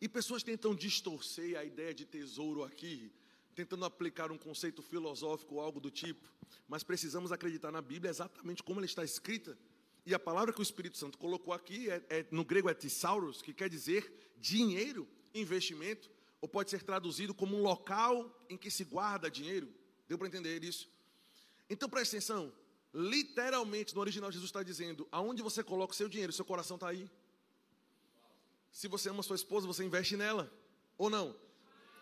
E 0.00 0.08
pessoas 0.08 0.42
tentam 0.42 0.74
distorcer 0.74 1.58
a 1.58 1.64
ideia 1.64 1.94
de 1.94 2.04
tesouro 2.04 2.64
aqui, 2.64 3.10
tentando 3.54 3.84
aplicar 3.84 4.30
um 4.30 4.38
conceito 4.38 4.82
filosófico 4.82 5.54
ou 5.54 5.60
algo 5.60 5.80
do 5.80 5.90
tipo, 5.90 6.28
mas 6.68 6.82
precisamos 6.82 7.32
acreditar 7.32 7.72
na 7.72 7.80
Bíblia 7.80 8.10
exatamente 8.10 8.62
como 8.62 8.80
ela 8.80 8.86
está 8.86 9.02
escrita. 9.02 9.56
E 10.04 10.14
a 10.14 10.18
palavra 10.18 10.52
que 10.52 10.60
o 10.60 10.62
Espírito 10.62 10.96
Santo 10.98 11.18
colocou 11.18 11.52
aqui, 11.52 11.90
é, 11.90 12.02
é, 12.08 12.26
no 12.30 12.44
grego 12.44 12.68
é 12.68 12.74
tesauros, 12.74 13.42
que 13.42 13.52
quer 13.52 13.68
dizer 13.68 14.12
dinheiro, 14.38 15.08
investimento, 15.34 16.10
ou 16.40 16.48
pode 16.48 16.70
ser 16.70 16.82
traduzido 16.82 17.34
como 17.34 17.56
um 17.56 17.62
local 17.62 18.30
em 18.48 18.56
que 18.56 18.70
se 18.70 18.84
guarda 18.84 19.30
dinheiro. 19.30 19.68
Deu 20.06 20.16
para 20.18 20.28
entender 20.28 20.62
isso? 20.62 20.88
Então 21.68 21.88
preste 21.88 22.16
atenção. 22.16 22.52
Literalmente, 22.94 23.94
no 23.94 24.00
original, 24.00 24.30
Jesus 24.30 24.48
está 24.48 24.62
dizendo: 24.62 25.08
aonde 25.10 25.42
você 25.42 25.62
coloca 25.62 25.92
o 25.92 25.96
seu 25.96 26.08
dinheiro, 26.08 26.32
seu 26.32 26.44
coração 26.44 26.76
está 26.76 26.88
aí. 26.88 27.10
Se 28.76 28.88
você 28.88 29.08
ama 29.08 29.22
sua 29.22 29.36
esposa, 29.36 29.66
você 29.66 29.82
investe 29.82 30.18
nela, 30.18 30.52
ou 30.98 31.08
não? 31.08 31.34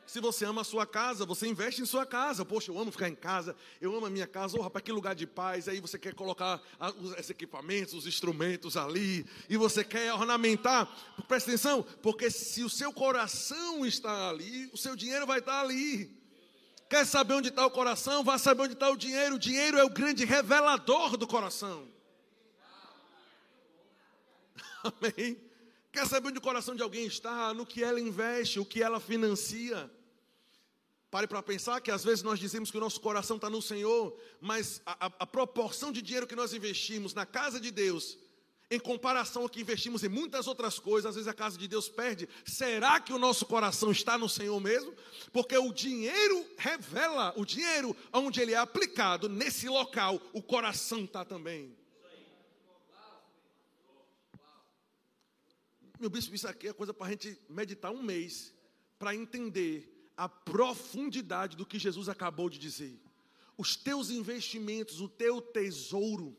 Se 0.09 0.19
você 0.19 0.45
ama 0.45 0.63
a 0.63 0.65
sua 0.65 0.85
casa, 0.85 1.25
você 1.25 1.47
investe 1.47 1.81
em 1.81 1.87
sua 1.87 2.05
casa. 2.05 2.45
Poxa, 2.45 2.73
eu 2.73 2.77
amo 2.77 2.91
ficar 2.91 3.09
em 3.09 3.15
casa, 3.15 3.55
eu 3.81 3.95
amo 3.95 4.07
a 4.07 4.11
minha 4.11 4.27
casa. 4.27 4.59
Oh, 4.59 4.61
rapaz, 4.61 4.85
que 4.85 4.91
lugar 4.91 5.15
de 5.15 5.25
paz. 5.25 5.69
Aí 5.69 5.79
você 5.79 6.01
quer 6.01 6.15
colocar 6.15 6.61
os 7.01 7.31
equipamentos, 7.31 7.95
os 7.95 8.09
instrumentos 8.09 8.77
ali, 8.77 9.25
e 9.49 9.57
você 9.57 9.85
quer 9.85 10.13
ornamentar. 10.15 10.93
Presta 11.29 11.49
atenção, 11.49 11.85
porque 12.03 12.29
se 12.29 12.65
o 12.65 12.69
seu 12.69 12.93
coração 12.93 13.87
está 13.87 14.31
ali, 14.31 14.69
o 14.73 14.77
seu 14.77 14.97
dinheiro 14.97 15.29
vai 15.29 15.39
estar 15.39 15.61
ali. 15.61 16.21
Quer 16.91 17.07
saber 17.07 17.35
onde 17.35 17.51
está 17.51 17.65
o 17.65 17.71
coração? 17.71 18.25
Vá 18.25 18.37
saber 18.37 18.63
onde 18.63 18.73
está 18.73 18.91
o 18.91 18.97
dinheiro. 18.97 19.37
O 19.37 19.39
dinheiro 19.39 19.79
é 19.79 19.85
o 19.85 19.91
grande 19.91 20.25
revelador 20.25 21.17
do 21.17 21.27
coração. 21.29 21.87
Amém? 24.83 25.44
Quer 25.95 26.09
saber 26.09 26.27
onde 26.27 26.39
o 26.39 26.43
coração 26.43 26.75
de 26.75 26.83
alguém 26.83 27.07
está? 27.07 27.55
No 27.55 27.65
que 27.65 27.81
ela 27.81 28.01
investe, 28.01 28.59
o 28.59 28.65
que 28.65 28.83
ela 28.83 28.99
financia. 28.99 29.89
Pare 31.09 31.29
para 31.29 31.41
pensar 31.41 31.81
que 31.81 31.89
às 31.89 32.03
vezes 32.03 32.25
nós 32.25 32.41
dizemos 32.41 32.69
que 32.69 32.77
o 32.77 32.81
nosso 32.81 33.01
coração 33.01 33.37
está 33.37 33.49
no 33.49 33.63
Senhor, 33.63 34.13
mas 34.41 34.83
a, 34.85 35.07
a, 35.07 35.13
a 35.21 35.27
proporção 35.27 35.93
de 35.93 36.03
dinheiro 36.03 36.27
que 36.27 36.35
nós 36.35 36.53
investimos 36.53 37.15
na 37.15 37.25
casa 37.25 37.61
de 37.61 37.71
Deus 37.71 38.19
em 38.69 38.81
comparação 38.81 39.43
ao 39.43 39.49
que 39.49 39.61
investimos 39.61 40.03
em 40.03 40.09
muitas 40.09 40.49
outras 40.49 40.81
coisas, 40.81 41.11
às 41.11 41.15
vezes 41.15 41.29
a 41.29 41.33
casa 41.33 41.57
de 41.57 41.69
Deus 41.69 41.89
perde. 41.89 42.29
Será 42.45 42.99
que 42.99 43.13
o 43.13 43.19
nosso 43.19 43.47
coração 43.47 43.93
está 43.93 44.19
no 44.19 44.29
Senhor 44.29 44.59
mesmo? 44.59 44.93
Porque 45.33 45.57
o 45.57 45.73
dinheiro 45.73 46.45
revela, 46.59 47.33
o 47.37 47.45
dinheiro 47.45 47.97
onde 48.13 48.41
ele 48.41 48.53
é 48.53 48.57
aplicado, 48.57 49.29
nesse 49.29 49.69
local, 49.69 50.21
o 50.33 50.43
coração 50.43 51.05
está 51.05 51.25
também. 51.25 51.73
Meu 55.99 56.11
bispo, 56.11 56.35
isso 56.35 56.49
aqui 56.49 56.69
é 56.69 56.73
coisa 56.73 56.93
para 56.93 57.07
a 57.07 57.11
gente 57.11 57.39
meditar 57.49 57.93
um 57.93 58.03
mês, 58.03 58.53
para 58.99 59.15
entender 59.15 60.11
a 60.17 60.29
profundidade 60.29 61.57
do 61.57 61.67
que 61.67 61.79
Jesus 61.79 62.09
acabou 62.09 62.49
de 62.51 62.59
dizer. 62.59 63.01
Os 63.57 63.77
teus 63.77 64.11
investimentos, 64.11 65.01
o 65.01 65.09
teu 65.09 65.41
tesouro, 65.41 66.37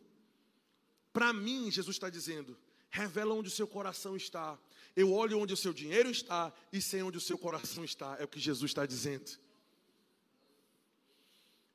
para 1.13 1.31
mim, 1.31 1.71
Jesus 1.71 1.95
está 1.95 2.09
dizendo, 2.09 2.57
revela 2.89 3.33
onde 3.33 3.47
o 3.47 3.51
seu 3.51 3.65
coração 3.65 4.17
está. 4.17 4.59
Eu 4.95 5.13
olho 5.13 5.39
onde 5.39 5.53
o 5.53 5.57
seu 5.57 5.73
dinheiro 5.73 6.09
está 6.09 6.53
e 6.73 6.81
sei 6.81 7.01
onde 7.01 7.17
o 7.17 7.21
seu 7.21 7.37
coração 7.37 7.85
está. 7.85 8.17
É 8.19 8.25
o 8.25 8.27
que 8.27 8.39
Jesus 8.39 8.71
está 8.71 8.85
dizendo. 8.85 9.31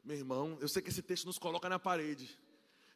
Meu 0.04 0.16
irmão, 0.16 0.58
eu 0.60 0.68
sei 0.68 0.82
que 0.82 0.90
esse 0.90 1.02
texto 1.02 1.24
nos 1.24 1.38
coloca 1.38 1.68
na 1.68 1.78
parede, 1.78 2.38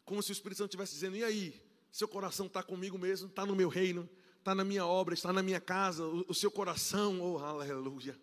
como 0.04 0.22
se 0.22 0.30
o 0.30 0.34
Espírito 0.34 0.58
Santo 0.58 0.68
estivesse 0.68 0.92
dizendo: 0.92 1.16
e 1.16 1.24
aí, 1.24 1.62
seu 1.92 2.08
coração 2.08 2.46
está 2.46 2.62
comigo 2.62 2.98
mesmo, 2.98 3.28
está 3.28 3.46
no 3.46 3.56
meu 3.56 3.68
reino, 3.68 4.08
está 4.44 4.54
na 4.54 4.62
minha 4.62 4.84
obra, 4.84 5.14
está 5.14 5.32
na 5.32 5.42
minha 5.42 5.58
casa, 5.58 6.04
o, 6.04 6.26
o 6.28 6.34
seu 6.34 6.50
coração, 6.50 7.18
oh 7.22 7.38
aleluia. 7.38 8.14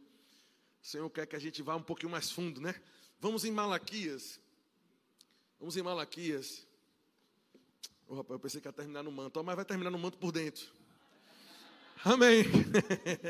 O 0.79 0.85
Senhor 0.85 1.09
quer 1.09 1.25
que 1.25 1.35
a 1.35 1.39
gente 1.39 1.63
vá 1.63 1.75
um 1.75 1.81
pouquinho 1.81 2.11
mais 2.11 2.29
fundo, 2.29 2.61
né? 2.61 2.79
Vamos 3.19 3.43
em 3.43 3.49
Malaquias. 3.49 4.39
Vamos 5.59 5.75
em 5.75 5.81
Malaquias. 5.81 6.63
Oh, 8.07 8.13
rapaz, 8.13 8.35
eu 8.35 8.39
pensei 8.39 8.61
que 8.61 8.67
ia 8.67 8.71
terminar 8.71 9.01
no 9.01 9.11
manto, 9.11 9.43
mas 9.43 9.55
vai 9.55 9.65
terminar 9.65 9.89
no 9.89 9.97
manto 9.97 10.19
por 10.19 10.31
dentro. 10.31 10.71
Amém. 12.05 12.43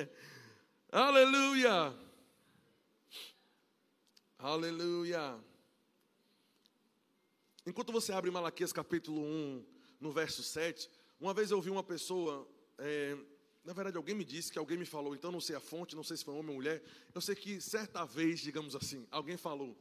Aleluia. 0.91 1.95
Aleluia. 4.37 5.39
Enquanto 7.65 7.93
você 7.93 8.11
abre 8.11 8.29
Malaquias 8.29 8.73
capítulo 8.73 9.21
1, 9.21 9.65
no 10.01 10.11
verso 10.11 10.43
7, 10.43 10.89
uma 11.21 11.33
vez 11.33 11.51
eu 11.51 11.57
ouvi 11.57 11.69
uma 11.69 11.83
pessoa, 11.83 12.45
é, 12.81 13.17
na 13.63 13.73
verdade 13.73 13.95
alguém 13.95 14.15
me 14.15 14.25
disse 14.25 14.51
que 14.51 14.57
alguém 14.57 14.77
me 14.77 14.85
falou, 14.85 15.15
então 15.15 15.31
não 15.31 15.39
sei 15.39 15.55
a 15.55 15.59
fonte, 15.59 15.95
não 15.95 16.03
sei 16.03 16.17
se 16.17 16.25
foi 16.25 16.33
homem 16.33 16.49
ou 16.49 16.55
mulher, 16.55 16.83
eu 17.13 17.21
sei 17.21 17.35
que 17.35 17.61
certa 17.61 18.03
vez, 18.05 18.39
digamos 18.39 18.75
assim, 18.75 19.07
alguém 19.11 19.37
falou 19.37 19.77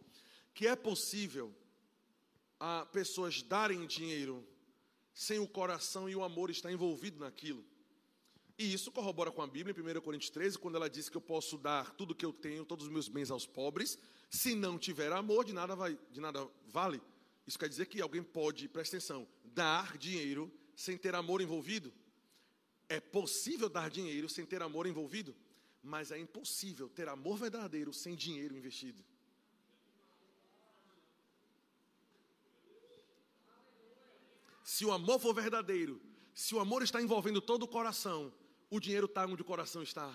que 0.54 0.66
é 0.66 0.76
possível 0.76 1.54
a 2.58 2.84
pessoas 2.86 3.42
darem 3.42 3.86
dinheiro 3.86 4.46
sem 5.14 5.38
o 5.38 5.48
coração 5.48 6.08
e 6.08 6.14
o 6.14 6.22
amor 6.22 6.50
estar 6.50 6.70
envolvido 6.70 7.18
naquilo. 7.18 7.64
E 8.58 8.74
isso 8.74 8.92
corrobora 8.92 9.32
com 9.32 9.40
a 9.40 9.46
Bíblia, 9.46 9.74
em 9.74 9.98
1 9.98 10.00
Coríntios 10.02 10.30
13, 10.30 10.58
quando 10.58 10.74
ela 10.76 10.90
diz 10.90 11.08
que 11.08 11.16
eu 11.16 11.20
posso 11.20 11.56
dar 11.56 11.94
tudo 11.94 12.14
que 12.14 12.26
eu 12.26 12.32
tenho, 12.32 12.66
todos 12.66 12.84
os 12.84 12.92
meus 12.92 13.08
bens 13.08 13.30
aos 13.30 13.46
pobres, 13.46 13.98
se 14.28 14.54
não 14.54 14.78
tiver 14.78 15.10
amor, 15.12 15.46
de 15.46 15.54
nada, 15.54 15.74
vai, 15.74 15.98
de 16.10 16.20
nada 16.20 16.46
vale. 16.66 17.00
Isso 17.46 17.58
quer 17.58 17.70
dizer 17.70 17.86
que 17.86 18.02
alguém 18.02 18.22
pode, 18.22 18.68
presta 18.68 18.98
atenção, 18.98 19.26
dar 19.42 19.96
dinheiro 19.96 20.52
sem 20.76 20.98
ter 20.98 21.14
amor 21.14 21.40
envolvido. 21.40 21.90
É 22.90 22.98
possível 22.98 23.68
dar 23.68 23.88
dinheiro 23.88 24.28
sem 24.28 24.44
ter 24.44 24.60
amor 24.62 24.84
envolvido, 24.84 25.32
mas 25.80 26.10
é 26.10 26.18
impossível 26.18 26.88
ter 26.88 27.08
amor 27.08 27.36
verdadeiro 27.38 27.92
sem 27.92 28.16
dinheiro 28.16 28.56
investido. 28.56 29.04
Se 34.64 34.84
o 34.84 34.90
amor 34.90 35.20
for 35.20 35.32
verdadeiro, 35.32 36.02
se 36.34 36.52
o 36.52 36.58
amor 36.58 36.82
está 36.82 37.00
envolvendo 37.00 37.40
todo 37.40 37.62
o 37.62 37.68
coração, 37.68 38.34
o 38.68 38.80
dinheiro 38.80 39.06
está 39.06 39.24
onde 39.24 39.42
o 39.42 39.44
coração 39.44 39.84
está. 39.84 40.10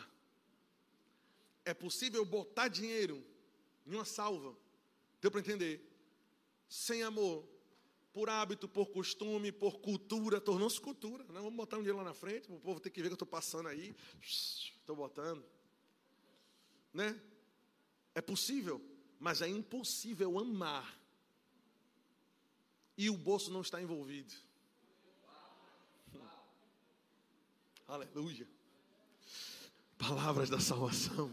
É 1.63 1.73
possível 1.73 2.25
botar 2.25 2.67
dinheiro 2.67 3.25
em 3.87 3.95
uma 3.95 4.03
salva, 4.03 4.53
deu 5.21 5.31
para 5.31 5.39
entender? 5.39 5.81
Sem 6.67 7.03
amor, 7.03 7.47
por 8.15 8.29
hábito, 8.29 8.65
por 8.65 8.91
costume, 8.91 9.51
por 9.51 9.81
cultura, 9.81 10.39
tornou-se 10.39 10.79
cultura. 10.79 11.25
Né? 11.25 11.33
Vamos 11.33 11.53
botar 11.53 11.75
um 11.75 11.79
dinheiro 11.79 11.97
lá 11.97 12.03
na 12.05 12.13
frente, 12.13 12.49
o 12.49 12.57
povo 12.61 12.79
tem 12.79 12.89
que 12.89 13.01
ver 13.01 13.09
que 13.09 13.11
eu 13.11 13.15
estou 13.15 13.27
passando 13.27 13.67
aí. 13.67 13.93
Estou 14.21 14.95
botando. 14.95 15.43
Né? 16.93 17.19
É 18.13 18.21
possível, 18.21 18.81
mas 19.19 19.41
é 19.41 19.49
impossível 19.49 20.39
amar 20.39 20.97
e 22.97 23.09
o 23.09 23.17
bolso 23.17 23.51
não 23.51 23.59
está 23.59 23.81
envolvido. 23.81 24.33
Aleluia. 27.85 28.47
Palavras 29.97 30.49
da 30.49 30.61
salvação. 30.61 31.29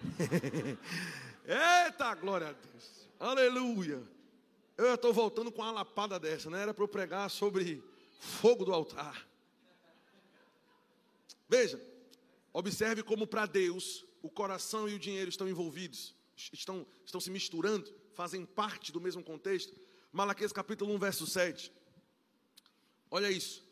Eita, 1.44 2.14
glória 2.14 2.50
a 2.50 2.52
Deus. 2.52 3.08
Aleluia. 3.18 4.17
Eu 4.78 4.94
estou 4.94 5.12
voltando 5.12 5.50
com 5.50 5.60
uma 5.60 5.72
lapada 5.72 6.20
dessa, 6.20 6.48
né? 6.48 6.62
Era 6.62 6.72
para 6.72 6.84
eu 6.84 6.88
pregar 6.88 7.28
sobre 7.28 7.82
fogo 8.20 8.64
do 8.64 8.72
altar. 8.72 9.26
Veja, 11.48 11.82
observe 12.52 13.02
como 13.02 13.26
para 13.26 13.44
Deus 13.44 14.04
o 14.22 14.30
coração 14.30 14.88
e 14.88 14.94
o 14.94 14.98
dinheiro 14.98 15.28
estão 15.30 15.48
envolvidos, 15.48 16.14
estão, 16.36 16.86
estão 17.04 17.20
se 17.20 17.28
misturando, 17.28 17.92
fazem 18.12 18.46
parte 18.46 18.92
do 18.92 19.00
mesmo 19.00 19.20
contexto. 19.20 19.74
Malaquias 20.12 20.52
capítulo 20.52 20.94
1, 20.94 20.98
verso 21.00 21.26
7. 21.26 21.72
Olha 23.10 23.32
isso. 23.32 23.66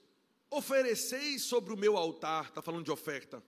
Ofereceis 0.50 1.42
sobre 1.42 1.72
o 1.72 1.76
meu 1.76 1.96
altar, 1.96 2.46
está 2.48 2.61
falando 2.61 2.84
de 2.84 2.90
oferta, 2.90 3.40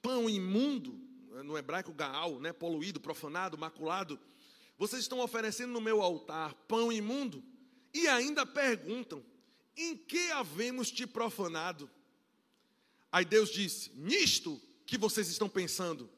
pão 0.00 0.30
imundo 0.30 0.98
no 1.44 1.58
hebraico 1.58 1.92
gaal, 1.92 2.40
né, 2.40 2.54
poluído, 2.54 2.98
profanado, 2.98 3.58
maculado. 3.58 4.18
Vocês 4.80 5.02
estão 5.02 5.20
oferecendo 5.20 5.74
no 5.74 5.80
meu 5.80 6.00
altar 6.00 6.54
pão 6.66 6.90
imundo 6.90 7.44
e 7.92 8.08
ainda 8.08 8.46
perguntam: 8.46 9.22
em 9.76 9.94
que 9.94 10.30
havemos 10.30 10.90
te 10.90 11.06
profanado? 11.06 11.90
Aí 13.12 13.26
Deus 13.26 13.50
disse: 13.50 13.90
nisto 13.94 14.58
que 14.86 14.96
vocês 14.96 15.28
estão 15.28 15.50
pensando. 15.50 16.08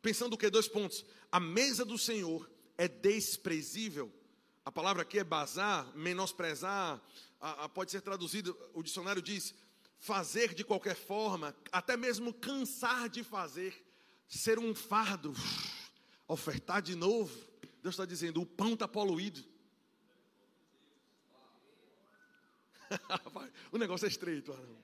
Pensando 0.00 0.32
o 0.32 0.38
que? 0.38 0.48
Dois 0.48 0.66
pontos. 0.66 1.04
A 1.30 1.38
mesa 1.38 1.84
do 1.84 1.98
Senhor 1.98 2.50
é 2.78 2.88
desprezível. 2.88 4.10
A 4.64 4.72
palavra 4.72 5.02
aqui 5.02 5.18
é 5.18 5.24
bazar, 5.24 5.94
menosprezar. 5.94 6.98
A, 7.38 7.64
a, 7.64 7.68
pode 7.68 7.90
ser 7.90 8.00
traduzido, 8.00 8.58
o 8.72 8.82
dicionário 8.82 9.20
diz, 9.20 9.54
fazer 9.98 10.54
de 10.54 10.64
qualquer 10.64 10.96
forma, 10.96 11.54
até 11.70 11.94
mesmo 11.94 12.32
cansar 12.32 13.10
de 13.10 13.22
fazer 13.22 13.86
ser 14.26 14.58
um 14.58 14.74
fardo, 14.74 15.34
ofertar 16.26 16.80
de 16.80 16.94
novo. 16.94 17.47
Deus 17.88 17.94
está 17.94 18.04
dizendo: 18.04 18.42
o 18.42 18.46
pão 18.46 18.74
está 18.74 18.86
poluído. 18.86 19.42
o 23.72 23.78
negócio 23.78 24.04
é 24.04 24.08
estreito, 24.08 24.52
Arão. 24.52 24.76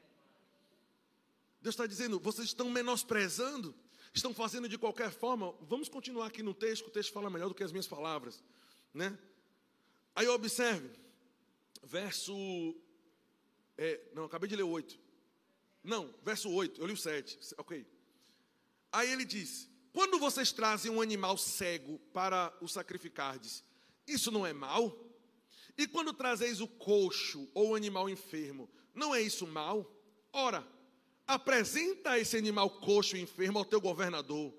Deus 1.61 1.75
está 1.75 1.87
dizendo: 1.87 2.19
vocês 2.19 2.49
estão 2.49 2.71
menosprezando, 2.71 3.75
estão 4.15 4.33
fazendo 4.33 4.67
de 4.69 4.79
qualquer 4.79 5.11
forma. 5.11 5.53
Vamos 5.61 5.89
continuar 5.89 6.29
aqui 6.29 6.43
no 6.43 6.55
texto, 6.55 6.87
o 6.87 6.91
texto 6.91 7.13
fala 7.13 7.29
melhor 7.29 7.49
do 7.49 7.55
que 7.55 7.63
as 7.63 7.73
minhas 7.73 7.87
palavras, 7.87 8.43
né? 8.93 9.19
Aí 10.15 10.27
observe, 10.27 10.91
verso. 11.83 12.35
É, 13.77 14.01
não, 14.15 14.25
acabei 14.25 14.49
de 14.49 14.57
ler 14.57 14.63
o 14.63 14.71
8. 14.71 14.99
Não, 15.83 16.15
verso 16.23 16.51
8, 16.51 16.81
eu 16.81 16.87
li 16.87 16.95
o 16.95 16.97
7, 16.97 17.39
ok. 17.59 17.87
Aí 18.91 19.13
ele 19.13 19.27
diz: 19.27 19.69
Quando 19.95 20.19
vocês 20.19 20.51
trazem 20.51 20.91
um 20.91 21.01
animal 21.01 21.39
cego 21.39 22.01
para 22.13 22.53
o 22.61 22.67
sacrificardes, 22.67 23.63
isso 24.09 24.33
não 24.33 24.45
é 24.45 24.53
mal? 24.53 24.93
E 25.79 25.87
quando 25.87 26.13
trazeis 26.13 26.61
o 26.61 26.67
coxo 26.67 27.49
ou 27.55 27.71
o 27.71 27.75
animal 27.77 28.11
enfermo, 28.11 28.69
não 28.93 29.15
é 29.15 29.23
isso 29.23 29.47
mal? 29.47 29.89
Ora, 30.33 30.67
apresenta 31.29 32.19
esse 32.19 32.37
animal 32.37 32.69
coxo 32.69 33.17
e 33.17 33.21
enfermo 33.21 33.61
ao 33.61 33.65
teu 33.65 33.81
governador. 33.81 34.53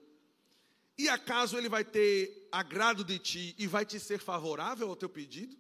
E 0.98 1.10
acaso 1.10 1.58
ele 1.58 1.68
vai 1.68 1.84
ter 1.84 2.48
agrado 2.50 3.04
de 3.04 3.20
ti 3.20 3.54
e 3.60 3.68
vai 3.68 3.86
te 3.86 4.00
ser 4.00 4.20
favorável 4.20 4.88
ao 4.88 4.96
teu 4.96 5.10
pedido? 5.10 5.58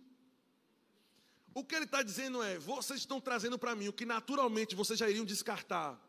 O 1.54 1.66
que 1.66 1.76
ele 1.76 1.84
está 1.84 2.02
dizendo 2.02 2.42
é: 2.42 2.58
vocês 2.58 3.02
estão 3.02 3.20
trazendo 3.20 3.60
para 3.60 3.76
mim 3.76 3.90
o 3.90 3.94
que 3.94 4.06
naturalmente 4.06 4.74
vocês 4.74 4.98
já 4.98 5.10
iriam 5.10 5.26
descartar 5.26 6.02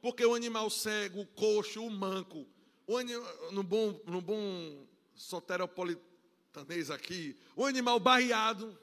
porque 0.00 0.24
o 0.24 0.34
animal 0.34 0.70
cego, 0.70 1.20
o 1.20 1.26
coxo, 1.26 1.84
o 1.84 1.90
manco, 1.90 2.46
o 2.86 2.98
no 3.52 3.62
bom, 3.62 4.00
no 4.06 4.20
bom 4.20 4.86
soteropolitanês 5.14 6.90
aqui, 6.90 7.36
o 7.56 7.64
animal 7.64 7.98
barreado, 7.98 8.78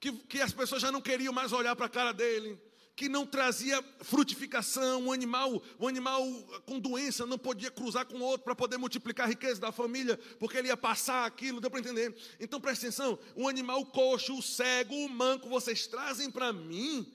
que, 0.00 0.12
que 0.12 0.40
as 0.40 0.52
pessoas 0.52 0.82
já 0.82 0.90
não 0.90 1.00
queriam 1.00 1.32
mais 1.32 1.52
olhar 1.52 1.76
para 1.76 1.86
a 1.86 1.88
cara 1.88 2.12
dele, 2.12 2.58
que 2.94 3.08
não 3.08 3.26
trazia 3.26 3.82
frutificação, 4.00 5.06
um 5.06 5.12
animal, 5.12 5.62
um 5.78 5.88
animal 5.88 6.24
com 6.66 6.78
doença 6.78 7.24
não 7.24 7.38
podia 7.38 7.70
cruzar 7.70 8.04
com 8.06 8.20
outro 8.20 8.44
para 8.44 8.54
poder 8.54 8.76
multiplicar 8.76 9.26
a 9.26 9.28
riqueza 9.28 9.60
da 9.60 9.72
família, 9.72 10.18
porque 10.38 10.56
ele 10.58 10.68
ia 10.68 10.76
passar 10.76 11.24
aquilo, 11.24 11.60
deu 11.60 11.70
para 11.70 11.80
entender? 11.80 12.14
Então 12.38 12.60
presta 12.60 12.86
atenção, 12.86 13.18
um 13.36 13.48
animal 13.48 13.84
coxo, 13.86 14.36
o 14.36 14.42
cego, 14.42 14.94
o 14.94 15.08
manco, 15.08 15.48
vocês 15.48 15.86
trazem 15.86 16.30
para 16.30 16.52
mim, 16.52 17.10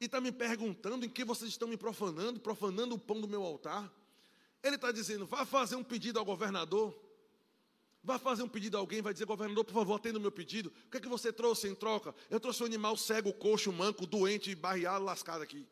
e 0.00 0.04
está 0.04 0.20
me 0.20 0.30
perguntando 0.30 1.04
em 1.04 1.08
que 1.08 1.24
vocês 1.24 1.50
estão 1.50 1.68
me 1.68 1.76
profanando, 1.76 2.38
profanando 2.40 2.94
o 2.94 2.98
pão 2.98 3.20
do 3.20 3.28
meu 3.28 3.42
altar. 3.42 3.92
Ele 4.62 4.76
está 4.76 4.92
dizendo: 4.92 5.26
vá 5.26 5.44
fazer 5.44 5.76
um 5.76 5.84
pedido 5.84 6.18
ao 6.18 6.24
governador. 6.24 7.06
Vá 8.02 8.18
fazer 8.18 8.42
um 8.42 8.48
pedido 8.48 8.76
a 8.76 8.80
alguém, 8.80 9.02
vai 9.02 9.12
dizer, 9.12 9.26
governador, 9.26 9.64
por 9.64 9.74
favor, 9.74 9.94
atenda 9.94 10.18
o 10.18 10.22
meu 10.22 10.30
pedido. 10.30 10.72
O 10.86 10.90
que 10.90 10.98
é 10.98 11.00
que 11.00 11.08
você 11.08 11.32
trouxe 11.32 11.68
em 11.68 11.74
troca? 11.74 12.14
Eu 12.30 12.38
trouxe 12.38 12.62
um 12.62 12.66
animal 12.66 12.96
cego, 12.96 13.32
coxo, 13.32 13.72
manco, 13.72 14.06
doente, 14.06 14.54
barreado, 14.54 15.04
lascado 15.04 15.42
aqui. 15.42 15.66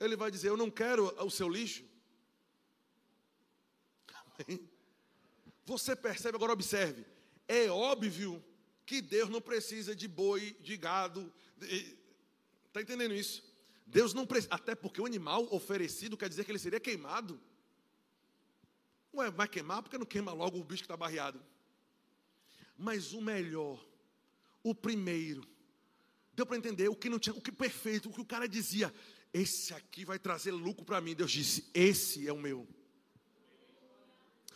Ele 0.00 0.16
vai 0.16 0.30
dizer: 0.30 0.48
Eu 0.48 0.56
não 0.56 0.70
quero 0.70 1.06
o 1.24 1.30
seu 1.30 1.48
lixo. 1.48 1.84
Amém? 4.38 4.68
Você 5.64 5.94
percebe, 5.94 6.36
agora 6.36 6.52
observe: 6.52 7.06
é 7.46 7.70
óbvio 7.70 8.42
que 8.84 9.00
Deus 9.00 9.28
não 9.28 9.40
precisa 9.40 9.94
de 9.94 10.08
boi, 10.08 10.56
de 10.60 10.76
gado. 10.76 11.32
Está 12.78 12.94
entendendo 12.94 13.12
isso? 13.12 13.42
Deus 13.84 14.14
não 14.14 14.24
precisa, 14.24 14.54
até 14.54 14.72
porque 14.72 15.00
o 15.00 15.06
animal 15.06 15.48
oferecido 15.50 16.16
quer 16.16 16.28
dizer 16.28 16.44
que 16.44 16.52
ele 16.52 16.60
seria 16.60 16.78
queimado. 16.78 17.40
Ué, 19.12 19.30
vai 19.32 19.48
queimar 19.48 19.82
porque 19.82 19.98
não 19.98 20.06
queima 20.06 20.32
logo 20.32 20.58
o 20.58 20.64
bicho 20.64 20.82
que 20.82 20.84
está 20.84 20.96
barreado. 20.96 21.42
Mas 22.76 23.12
o 23.12 23.20
melhor, 23.20 23.84
o 24.62 24.72
primeiro, 24.74 25.42
deu 26.32 26.46
para 26.46 26.56
entender 26.56 26.88
o 26.88 26.94
que 26.94 27.08
não 27.08 27.18
tinha, 27.18 27.34
o 27.34 27.40
que 27.40 27.50
perfeito, 27.50 28.10
o 28.10 28.12
que 28.12 28.20
o 28.20 28.26
cara 28.26 28.46
dizia, 28.46 28.94
esse 29.32 29.74
aqui 29.74 30.04
vai 30.04 30.18
trazer 30.18 30.52
lucro 30.52 30.84
para 30.84 31.00
mim. 31.00 31.16
Deus 31.16 31.32
disse, 31.32 31.68
esse 31.74 32.28
é 32.28 32.32
o 32.32 32.38
meu. 32.38 32.68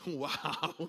Uau! 0.06 0.88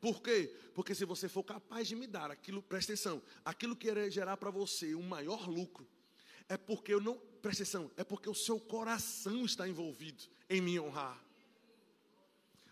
Por 0.00 0.22
quê? 0.22 0.50
Porque 0.74 0.94
se 0.94 1.04
você 1.04 1.28
for 1.28 1.44
capaz 1.44 1.86
de 1.86 1.94
me 1.94 2.06
dar 2.06 2.30
aquilo, 2.30 2.62
presta 2.62 2.92
atenção, 2.92 3.22
aquilo 3.44 3.76
que 3.76 3.88
irá 3.88 4.08
gerar 4.08 4.36
para 4.38 4.50
você 4.50 4.94
um 4.94 5.02
maior 5.02 5.46
lucro, 5.46 5.86
é 6.48 6.56
porque 6.56 6.94
eu 6.94 7.00
não, 7.00 7.18
presta 7.42 7.62
atenção, 7.62 7.90
é 7.96 8.02
porque 8.02 8.28
o 8.28 8.34
seu 8.34 8.58
coração 8.58 9.44
está 9.44 9.68
envolvido 9.68 10.24
em 10.48 10.60
me 10.60 10.80
honrar. 10.80 11.22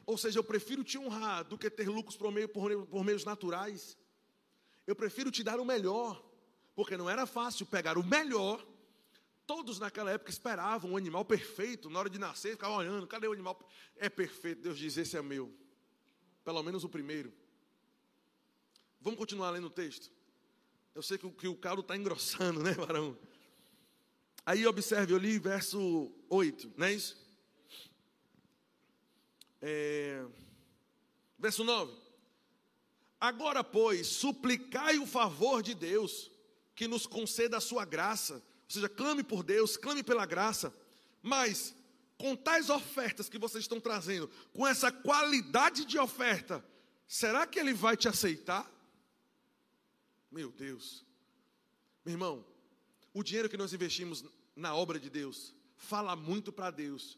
Ou 0.06 0.16
seja, 0.16 0.38
eu 0.38 0.44
prefiro 0.44 0.82
te 0.82 0.96
honrar 0.96 1.44
do 1.44 1.58
que 1.58 1.68
ter 1.68 1.90
lucros 1.90 2.16
por, 2.16 2.32
meio, 2.32 2.48
por, 2.48 2.86
por 2.86 3.04
meios 3.04 3.26
naturais. 3.26 3.94
Eu 4.86 4.96
prefiro 4.96 5.30
te 5.30 5.42
dar 5.42 5.60
o 5.60 5.66
melhor, 5.66 6.24
porque 6.74 6.96
não 6.96 7.10
era 7.10 7.26
fácil 7.26 7.66
pegar 7.66 7.98
o 7.98 8.02
melhor. 8.02 8.66
Todos 9.46 9.78
naquela 9.78 10.10
época 10.10 10.30
esperavam 10.30 10.92
um 10.92 10.96
animal 10.96 11.26
perfeito, 11.26 11.90
na 11.90 11.98
hora 11.98 12.08
de 12.08 12.18
nascer, 12.18 12.52
ficavam 12.52 12.78
olhando, 12.78 13.06
cadê 13.06 13.28
o 13.28 13.32
animal? 13.32 13.60
É 13.96 14.08
perfeito, 14.08 14.62
Deus 14.62 14.78
diz: 14.78 14.96
esse 14.96 15.14
é 15.14 15.20
meu. 15.20 15.54
Pelo 16.48 16.62
menos 16.62 16.82
o 16.82 16.88
primeiro. 16.88 17.30
Vamos 19.02 19.18
continuar 19.18 19.50
lendo 19.50 19.66
o 19.66 19.70
texto. 19.70 20.10
Eu 20.94 21.02
sei 21.02 21.18
que 21.18 21.26
o, 21.26 21.30
que 21.30 21.46
o 21.46 21.54
caldo 21.54 21.82
está 21.82 21.94
engrossando, 21.94 22.62
né, 22.64 22.72
varão? 22.72 23.18
Aí 24.46 24.66
observe, 24.66 25.12
eu 25.12 25.18
li 25.18 25.38
verso 25.38 26.10
8, 26.30 26.72
não 26.74 26.86
é 26.86 26.94
isso? 26.94 27.22
É, 29.60 30.24
verso 31.38 31.64
9. 31.64 31.94
Agora, 33.20 33.62
pois, 33.62 34.06
suplicai 34.06 34.98
o 34.98 35.06
favor 35.06 35.62
de 35.62 35.74
Deus, 35.74 36.30
que 36.74 36.88
nos 36.88 37.06
conceda 37.06 37.58
a 37.58 37.60
sua 37.60 37.84
graça. 37.84 38.36
Ou 38.36 38.70
seja, 38.70 38.88
clame 38.88 39.22
por 39.22 39.42
Deus, 39.42 39.76
clame 39.76 40.02
pela 40.02 40.24
graça. 40.24 40.74
Mas 41.22 41.76
com 42.18 42.34
tais 42.34 42.68
ofertas 42.68 43.28
que 43.28 43.38
vocês 43.38 43.64
estão 43.64 43.80
trazendo, 43.80 44.28
com 44.52 44.66
essa 44.66 44.90
qualidade 44.90 45.84
de 45.84 45.98
oferta, 45.98 46.64
será 47.06 47.46
que 47.46 47.58
ele 47.58 47.72
vai 47.72 47.96
te 47.96 48.08
aceitar? 48.08 48.68
Meu 50.30 50.50
Deus. 50.50 51.06
Meu 52.04 52.14
irmão, 52.14 52.44
o 53.14 53.22
dinheiro 53.22 53.48
que 53.48 53.56
nós 53.56 53.72
investimos 53.72 54.24
na 54.56 54.74
obra 54.74 54.98
de 54.98 55.08
Deus 55.08 55.54
fala 55.76 56.16
muito 56.16 56.52
para 56.52 56.72
Deus 56.72 57.16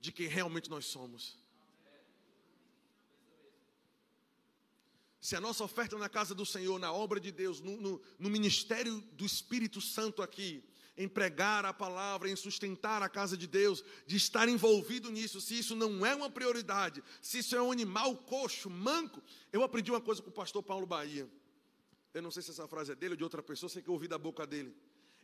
de 0.00 0.10
quem 0.10 0.26
realmente 0.26 0.68
nós 0.68 0.86
somos. 0.86 1.38
Se 5.20 5.36
a 5.36 5.40
nossa 5.40 5.62
oferta 5.62 5.96
na 5.96 6.08
casa 6.08 6.34
do 6.34 6.44
Senhor, 6.44 6.80
na 6.80 6.92
obra 6.92 7.20
de 7.20 7.30
Deus, 7.30 7.60
no, 7.60 7.80
no, 7.80 8.02
no 8.18 8.28
ministério 8.28 9.00
do 9.12 9.24
Espírito 9.24 9.80
Santo 9.80 10.20
aqui, 10.20 10.64
em 10.96 11.08
pregar 11.08 11.64
a 11.64 11.72
palavra, 11.72 12.28
em 12.28 12.36
sustentar 12.36 13.02
a 13.02 13.08
casa 13.08 13.36
de 13.36 13.46
Deus, 13.46 13.82
de 14.06 14.16
estar 14.16 14.48
envolvido 14.48 15.10
nisso, 15.10 15.40
se 15.40 15.58
isso 15.58 15.74
não 15.74 16.04
é 16.04 16.14
uma 16.14 16.30
prioridade, 16.30 17.02
se 17.20 17.38
isso 17.38 17.56
é 17.56 17.62
um 17.62 17.72
animal 17.72 18.16
coxo, 18.16 18.68
manco. 18.68 19.22
Eu 19.52 19.62
aprendi 19.62 19.90
uma 19.90 20.00
coisa 20.00 20.22
com 20.22 20.30
o 20.30 20.32
pastor 20.32 20.62
Paulo 20.62 20.86
Bahia. 20.86 21.28
Eu 22.12 22.20
não 22.20 22.30
sei 22.30 22.42
se 22.42 22.50
essa 22.50 22.68
frase 22.68 22.92
é 22.92 22.94
dele 22.94 23.14
ou 23.14 23.16
de 23.16 23.24
outra 23.24 23.42
pessoa, 23.42 23.70
sei 23.70 23.82
que 23.82 23.88
eu 23.88 23.94
ouvi 23.94 24.06
da 24.06 24.18
boca 24.18 24.46
dele. 24.46 24.76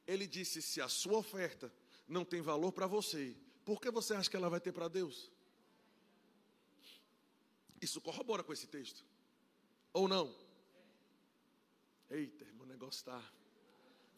Ele 0.06 0.26
disse: 0.26 0.62
se 0.62 0.80
a 0.80 0.88
sua 0.88 1.18
oferta 1.18 1.70
não 2.08 2.24
tem 2.24 2.40
valor 2.40 2.72
para 2.72 2.86
você, 2.86 3.36
por 3.64 3.80
que 3.80 3.90
você 3.90 4.14
acha 4.14 4.30
que 4.30 4.36
ela 4.36 4.48
vai 4.48 4.60
ter 4.60 4.72
para 4.72 4.88
Deus? 4.88 5.30
Isso 7.80 8.00
corrobora 8.00 8.42
com 8.42 8.52
esse 8.52 8.66
texto. 8.66 9.04
Ou 9.92 10.08
não? 10.08 10.34
Eita, 12.10 12.44
irmão, 12.44 12.64
o 12.64 12.68
negócio 12.68 12.98
está. 13.00 13.22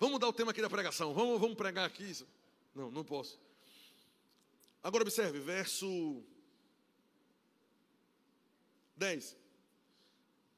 Vamos 0.00 0.14
mudar 0.14 0.28
o 0.28 0.32
tema 0.32 0.50
aqui 0.50 0.62
da 0.62 0.70
pregação. 0.70 1.12
Vamos, 1.12 1.38
vamos 1.38 1.58
pregar 1.58 1.84
aqui. 1.84 2.16
Não, 2.74 2.90
não 2.90 3.04
posso. 3.04 3.38
Agora 4.82 5.02
observe, 5.02 5.38
verso 5.38 6.24
10. 8.96 9.36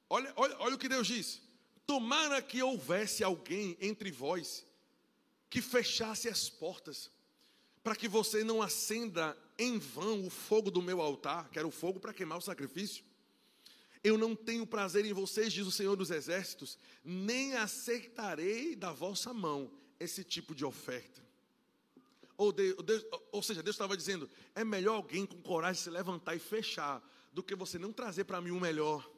Olha, 0.09 0.33
olha, 0.37 0.57
olha 0.61 0.75
o 0.77 0.79
que 0.79 0.89
Deus 0.89 1.09
diz. 1.09 1.43
Tomara 1.85 2.41
que 2.41 2.63
houvesse 2.63 3.25
alguém 3.25 3.77
entre 3.81 4.13
vós 4.13 4.65
que 5.51 5.61
fechasse 5.61 6.29
as 6.29 6.49
portas, 6.49 7.11
para 7.83 7.97
que 7.97 8.07
você 8.07 8.45
não 8.45 8.63
acenda 8.63 9.37
em 9.59 9.77
vão 9.77 10.25
o 10.25 10.31
fogo 10.31 10.71
do 10.71 10.81
meu 10.81 11.01
altar, 11.01 11.51
que 11.51 11.59
era 11.59 11.67
o 11.67 11.73
fogo 11.73 11.99
para 11.99 12.15
queimar 12.15 12.39
o 12.39 12.43
sacrifício. 12.43 13.05
Eu 14.03 14.19
não 14.19 14.35
tenho 14.35 14.67
prazer 14.67 15.05
em 15.05 15.13
vocês, 15.13 15.53
diz 15.53 15.67
o 15.67 15.71
Senhor 15.71 15.95
dos 15.95 16.11
Exércitos, 16.11 16.77
nem 17.05 17.55
aceitarei 17.55 18.75
da 18.75 18.93
vossa 18.93 19.33
mão 19.33 19.71
esse 20.01 20.25
tipo 20.25 20.55
de 20.55 20.65
oferta. 20.65 21.23
Ou, 22.37 22.51
Deus, 22.51 23.05
ou 23.31 23.43
seja, 23.43 23.63
Deus 23.63 23.75
estava 23.75 23.97
dizendo: 23.97 24.29
é 24.55 24.65
melhor 24.65 24.97
alguém 24.97 25.25
com 25.25 25.41
coragem 25.41 25.81
se 25.81 25.91
levantar 25.91 26.35
e 26.35 26.41
fechar, 26.41 27.01
do 27.33 27.43
que 27.43 27.55
você 27.55 27.79
não 27.79 27.93
trazer 27.93 28.25
para 28.25 28.41
mim 28.41 28.51
o 28.51 28.61
melhor. 28.61 29.09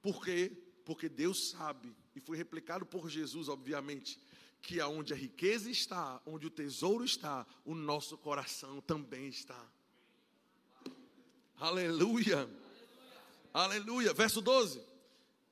Por 0.00 0.24
quê? 0.24 0.50
Porque 0.84 1.08
Deus 1.08 1.50
sabe, 1.50 1.94
e 2.16 2.20
foi 2.20 2.36
replicado 2.36 2.84
por 2.84 3.08
Jesus, 3.08 3.48
obviamente, 3.48 4.18
que 4.60 4.80
aonde 4.80 5.12
a 5.12 5.16
riqueza 5.16 5.70
está, 5.70 6.20
onde 6.26 6.46
o 6.46 6.50
tesouro 6.50 7.04
está, 7.04 7.46
o 7.64 7.74
nosso 7.74 8.16
coração 8.18 8.80
também 8.80 9.28
está. 9.28 9.70
Aleluia. 11.62 12.50
Aleluia. 13.54 14.12
Verso 14.12 14.40
12. 14.40 14.82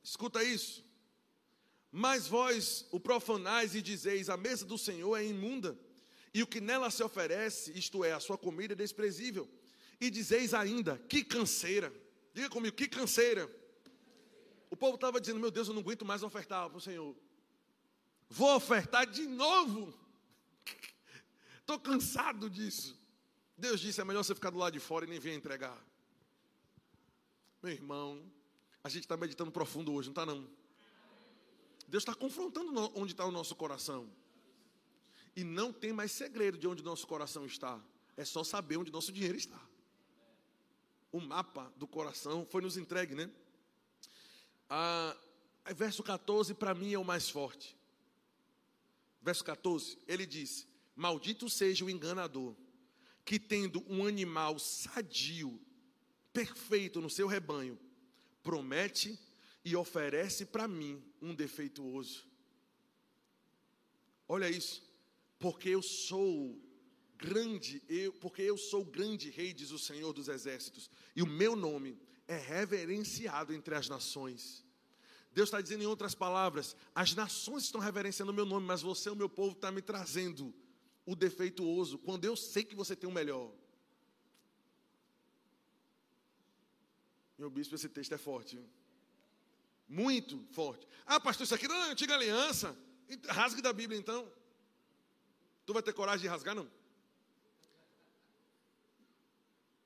Escuta 0.02 0.42
isso. 0.42 0.84
Mas 1.92 2.26
vós 2.26 2.84
o 2.90 2.98
profanais 2.98 3.76
e 3.76 3.80
dizeis: 3.80 4.28
a 4.28 4.36
mesa 4.36 4.64
do 4.64 4.76
Senhor 4.76 5.16
é 5.16 5.24
imunda, 5.24 5.78
e 6.34 6.42
o 6.42 6.48
que 6.48 6.60
nela 6.60 6.90
se 6.90 7.00
oferece, 7.04 7.78
isto 7.78 8.04
é, 8.04 8.12
a 8.12 8.18
sua 8.18 8.36
comida, 8.36 8.72
é 8.72 8.76
desprezível. 8.76 9.48
E 10.00 10.10
dizeis 10.10 10.52
ainda: 10.52 10.98
que 11.08 11.22
canseira. 11.22 11.92
Diga 12.34 12.50
comigo, 12.50 12.74
que 12.74 12.88
canseira. 12.88 13.48
O 14.68 14.76
povo 14.76 14.96
estava 14.96 15.20
dizendo: 15.20 15.38
meu 15.38 15.52
Deus, 15.52 15.68
eu 15.68 15.74
não 15.74 15.80
aguento 15.80 16.04
mais 16.04 16.24
ofertar 16.24 16.68
para 16.68 16.78
o 16.78 16.80
Senhor. 16.80 17.14
Vou 18.28 18.56
ofertar 18.56 19.06
de 19.06 19.28
novo. 19.28 19.94
Estou 21.60 21.78
cansado 21.78 22.50
disso. 22.50 22.98
Deus 23.56 23.78
disse: 23.78 24.00
é 24.00 24.04
melhor 24.04 24.24
você 24.24 24.34
ficar 24.34 24.50
do 24.50 24.58
lado 24.58 24.72
de 24.72 24.80
fora 24.80 25.04
e 25.04 25.08
nem 25.08 25.20
vir 25.20 25.34
entregar. 25.34 25.80
Meu 27.62 27.72
irmão, 27.72 28.24
a 28.82 28.88
gente 28.88 29.02
está 29.02 29.18
meditando 29.18 29.50
profundo 29.50 29.92
hoje, 29.92 30.08
não 30.08 30.12
está 30.12 30.24
não? 30.24 30.48
Deus 31.86 32.02
está 32.02 32.14
confrontando 32.14 32.72
onde 32.98 33.12
está 33.12 33.26
o 33.26 33.30
nosso 33.30 33.54
coração. 33.54 34.10
E 35.36 35.44
não 35.44 35.70
tem 35.72 35.92
mais 35.92 36.10
segredo 36.10 36.56
de 36.56 36.66
onde 36.66 36.82
nosso 36.82 37.06
coração 37.06 37.44
está. 37.44 37.78
É 38.16 38.24
só 38.24 38.42
saber 38.42 38.78
onde 38.78 38.90
nosso 38.90 39.12
dinheiro 39.12 39.36
está. 39.36 39.60
O 41.12 41.20
mapa 41.20 41.70
do 41.76 41.86
coração 41.86 42.46
foi 42.46 42.62
nos 42.62 42.78
entregue, 42.78 43.14
né? 43.14 43.30
Ah, 44.68 45.14
verso 45.74 46.02
14 46.02 46.54
para 46.54 46.74
mim 46.74 46.94
é 46.94 46.98
o 46.98 47.04
mais 47.04 47.28
forte. 47.28 47.76
Verso 49.20 49.44
14, 49.44 49.98
ele 50.06 50.24
diz: 50.24 50.66
Maldito 50.96 51.50
seja 51.50 51.84
o 51.84 51.90
enganador, 51.90 52.56
que 53.22 53.38
tendo 53.38 53.84
um 53.86 54.06
animal 54.06 54.58
sadio 54.58 55.60
perfeito 56.32 57.00
no 57.00 57.10
seu 57.10 57.26
rebanho, 57.26 57.78
promete 58.42 59.18
e 59.64 59.76
oferece 59.76 60.46
para 60.46 60.66
mim 60.66 61.02
um 61.20 61.34
defeituoso. 61.34 62.26
Olha 64.28 64.48
isso, 64.48 64.82
porque 65.38 65.70
eu 65.70 65.82
sou 65.82 66.58
grande, 67.18 67.82
eu, 67.88 68.12
porque 68.14 68.42
eu 68.42 68.56
sou 68.56 68.84
grande 68.84 69.28
rei, 69.30 69.52
diz 69.52 69.70
o 69.70 69.78
Senhor 69.78 70.12
dos 70.12 70.28
exércitos, 70.28 70.90
e 71.14 71.22
o 71.22 71.26
meu 71.26 71.54
nome 71.54 71.98
é 72.26 72.36
reverenciado 72.36 73.52
entre 73.52 73.74
as 73.74 73.88
nações. 73.88 74.64
Deus 75.32 75.48
está 75.48 75.60
dizendo 75.60 75.82
em 75.82 75.86
outras 75.86 76.14
palavras: 76.14 76.74
as 76.94 77.14
nações 77.14 77.64
estão 77.64 77.80
reverenciando 77.80 78.32
o 78.32 78.34
meu 78.34 78.46
nome, 78.46 78.66
mas 78.66 78.82
você, 78.82 79.10
o 79.10 79.16
meu 79.16 79.28
povo, 79.28 79.52
está 79.52 79.70
me 79.70 79.82
trazendo 79.82 80.54
o 81.04 81.14
defeituoso, 81.14 81.98
quando 81.98 82.24
eu 82.24 82.36
sei 82.36 82.64
que 82.64 82.74
você 82.74 82.94
tem 82.94 83.08
o 83.08 83.12
melhor. 83.12 83.52
Meu 87.40 87.48
bispo, 87.48 87.74
esse 87.74 87.88
texto 87.88 88.12
é 88.12 88.18
forte. 88.18 88.62
Muito 89.88 90.46
forte. 90.52 90.86
Ah, 91.06 91.18
pastor, 91.18 91.44
isso 91.44 91.54
aqui 91.54 91.66
não 91.66 91.74
é 91.74 91.90
antiga 91.90 92.14
aliança. 92.14 92.76
Rasgue 93.28 93.62
da 93.62 93.72
Bíblia 93.72 93.98
então. 93.98 94.30
Tu 95.64 95.72
vai 95.72 95.82
ter 95.82 95.94
coragem 95.94 96.20
de 96.20 96.28
rasgar, 96.28 96.54
não? 96.54 96.70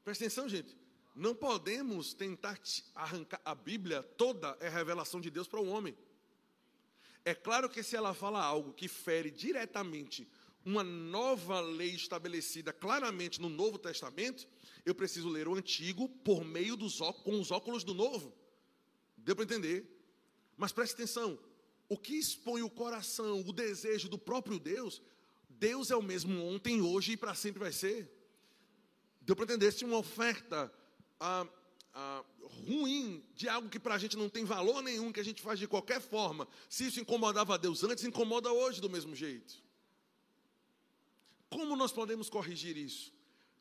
Presta 0.03 0.25
atenção, 0.25 0.49
gente. 0.49 0.77
Não 1.15 1.33
podemos 1.33 2.13
tentar 2.13 2.59
arrancar. 2.93 3.41
A 3.45 3.55
Bíblia 3.55 4.03
toda 4.03 4.57
é 4.59 4.69
revelação 4.69 5.21
de 5.21 5.31
Deus 5.31 5.47
para 5.47 5.61
o 5.61 5.69
homem. 5.69 5.97
É 7.25 7.37
claro 7.37 7.71
que 7.71 7.85
se 7.85 7.95
ela 7.95 8.13
fala 8.15 8.43
algo 8.43 8.73
que 8.73 8.89
fere 8.89 9.31
diretamente 9.31 10.29
uma 10.65 10.83
nova 10.83 11.61
lei 11.61 11.91
estabelecida 11.91 12.73
claramente 12.73 13.41
no 13.41 13.49
Novo 13.49 13.79
Testamento, 13.79 14.49
eu 14.85 14.95
preciso 14.95 15.29
ler 15.29 15.47
o 15.47 15.55
Antigo 15.55 16.09
por 16.09 16.45
meio 16.45 16.77
dos 16.77 16.99
com 17.23 17.39
os 17.39 17.51
óculos 17.51 17.85
do 17.85 17.93
Novo. 17.93 18.33
Deu 19.17 19.37
para 19.37 19.45
entender? 19.45 19.87
Mas 20.57 20.73
preste 20.73 20.95
atenção: 20.95 21.39
o 21.89 21.99
que 21.99 22.15
expõe 22.15 22.63
o 22.63 22.71
coração, 22.71 23.41
o 23.41 23.53
desejo 23.53 24.09
do 24.09 24.19
próprio 24.19 24.59
Deus, 24.59 25.03
Deus 25.49 25.91
é 25.91 25.97
o 25.97 26.03
mesmo 26.03 26.45
ontem, 26.45 26.81
hoje 26.81 27.13
e 27.13 27.17
para 27.17 27.35
sempre 27.35 27.61
vai 27.61 27.73
ser. 27.73 28.11
Deu 29.21 29.37
para 29.37 29.45
entender? 29.45 29.73
Se 29.73 29.85
uma 29.85 29.99
oferta 29.99 30.73
ah, 31.21 31.47
ah, 31.95 32.25
ruim 32.67 33.25
de 33.35 33.49
algo 33.49 33.69
que 33.69 33.79
para 33.79 33.95
a 33.95 33.99
gente 33.99 34.17
não 34.17 34.29
tem 34.29 34.45
valor 34.45 34.83
nenhum, 34.83 35.13
que 35.13 35.21
a 35.21 35.25
gente 35.25 35.41
faz 35.41 35.59
de 35.59 35.67
qualquer 35.67 36.01
forma, 36.01 36.47
se 36.69 36.87
isso 36.87 37.01
incomodava 37.01 37.55
a 37.55 37.57
Deus 37.57 37.83
antes, 37.85 38.05
incomoda 38.05 38.53
hoje 38.53 38.81
do 38.81 38.91
mesmo 38.91 39.15
jeito. 39.15 39.64
Como 41.55 41.77
nós 41.77 41.93
podemos 41.93 42.29
corrigir 42.29 42.77
isso? 42.77 43.15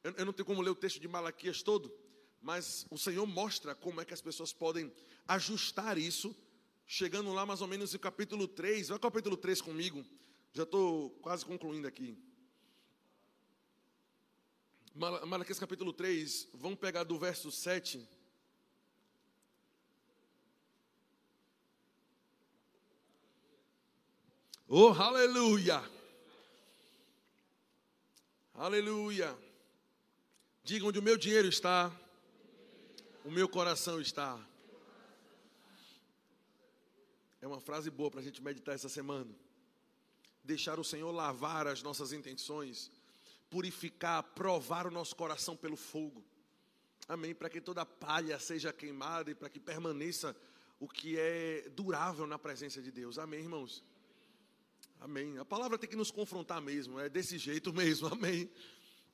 Eu, 0.03 0.13
eu 0.13 0.25
não 0.25 0.33
tenho 0.33 0.47
como 0.47 0.63
ler 0.63 0.71
o 0.71 0.75
texto 0.75 0.99
de 0.99 1.07
Malaquias 1.07 1.61
todo, 1.61 1.93
mas 2.41 2.87
o 2.89 2.97
Senhor 2.97 3.23
mostra 3.27 3.75
como 3.75 4.01
é 4.01 4.05
que 4.05 4.15
as 4.15 4.19
pessoas 4.19 4.51
podem 4.51 4.91
ajustar 5.27 5.95
isso, 5.95 6.35
chegando 6.87 7.31
lá 7.31 7.45
mais 7.45 7.61
ou 7.61 7.67
menos 7.67 7.93
no 7.93 7.99
capítulo 7.99 8.47
3. 8.47 8.87
Vai 8.87 8.95
ao 8.95 8.99
capítulo 8.99 9.37
3 9.37 9.61
comigo, 9.61 10.03
já 10.53 10.63
estou 10.63 11.11
quase 11.21 11.45
concluindo 11.45 11.87
aqui. 11.87 12.17
Malaquias 14.95 15.59
capítulo 15.59 15.93
3, 15.93 16.47
vamos 16.51 16.79
pegar 16.79 17.03
do 17.03 17.19
verso 17.19 17.51
7. 17.51 18.09
Oh, 24.67 24.89
aleluia! 24.89 25.92
Aleluia! 28.55 29.35
Diga 30.63 30.85
onde 30.85 30.99
o 30.99 31.01
meu 31.01 31.17
dinheiro 31.17 31.47
está, 31.47 31.91
o 33.25 33.31
meu 33.31 33.49
coração 33.49 33.99
está. 33.99 34.39
É 37.41 37.47
uma 37.47 37.59
frase 37.59 37.89
boa 37.89 38.11
para 38.11 38.19
a 38.19 38.23
gente 38.23 38.43
meditar 38.43 38.75
essa 38.75 38.87
semana. 38.87 39.33
Deixar 40.43 40.79
o 40.79 40.83
Senhor 40.83 41.11
lavar 41.11 41.65
as 41.65 41.81
nossas 41.81 42.13
intenções, 42.13 42.91
purificar, 43.49 44.21
provar 44.21 44.85
o 44.85 44.91
nosso 44.91 45.15
coração 45.15 45.57
pelo 45.57 45.75
fogo. 45.75 46.23
Amém. 47.07 47.33
Para 47.33 47.49
que 47.49 47.59
toda 47.59 47.83
palha 47.83 48.37
seja 48.39 48.71
queimada 48.71 49.31
e 49.31 49.35
para 49.35 49.49
que 49.49 49.59
permaneça 49.59 50.35
o 50.79 50.87
que 50.87 51.17
é 51.17 51.69
durável 51.69 52.27
na 52.27 52.37
presença 52.37 52.83
de 52.83 52.91
Deus. 52.91 53.17
Amém, 53.17 53.39
irmãos? 53.39 53.83
Amém. 55.03 55.37
A 55.37 55.43
palavra 55.43 55.77
tem 55.77 55.89
que 55.89 55.97
nos 55.97 56.09
confrontar 56.09 56.61
mesmo, 56.61 56.97
é 56.97 57.09
desse 57.09 57.37
jeito 57.37 57.73
mesmo. 57.73 58.07
Amém. 58.15 58.49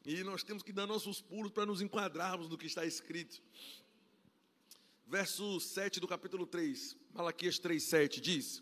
E 0.06 0.24
nós 0.24 0.44
temos 0.44 0.62
que 0.62 0.72
dar 0.72 0.86
nossos 0.86 1.20
pulos 1.20 1.52
para 1.52 1.66
nos 1.66 1.82
enquadrarmos 1.82 2.48
no 2.48 2.60
que 2.60 2.68
está 2.68 2.86
escrito. 2.86 3.42
Verso 5.08 5.60
7 5.60 6.00
do 6.00 6.08
capítulo 6.08 6.46
3, 6.46 6.96
Malaquias 7.12 7.58
3, 7.58 7.82
7 7.82 8.22
diz: 8.22 8.62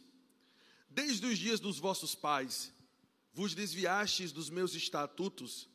Desde 0.89 1.25
os 1.25 1.38
dias 1.38 1.59
dos 1.59 1.80
vossos 1.80 2.15
pais, 2.15 2.73
vos 3.34 3.53
desviastes 3.53 4.32
dos 4.32 4.49
meus 4.49 4.73
estatutos 4.73 5.69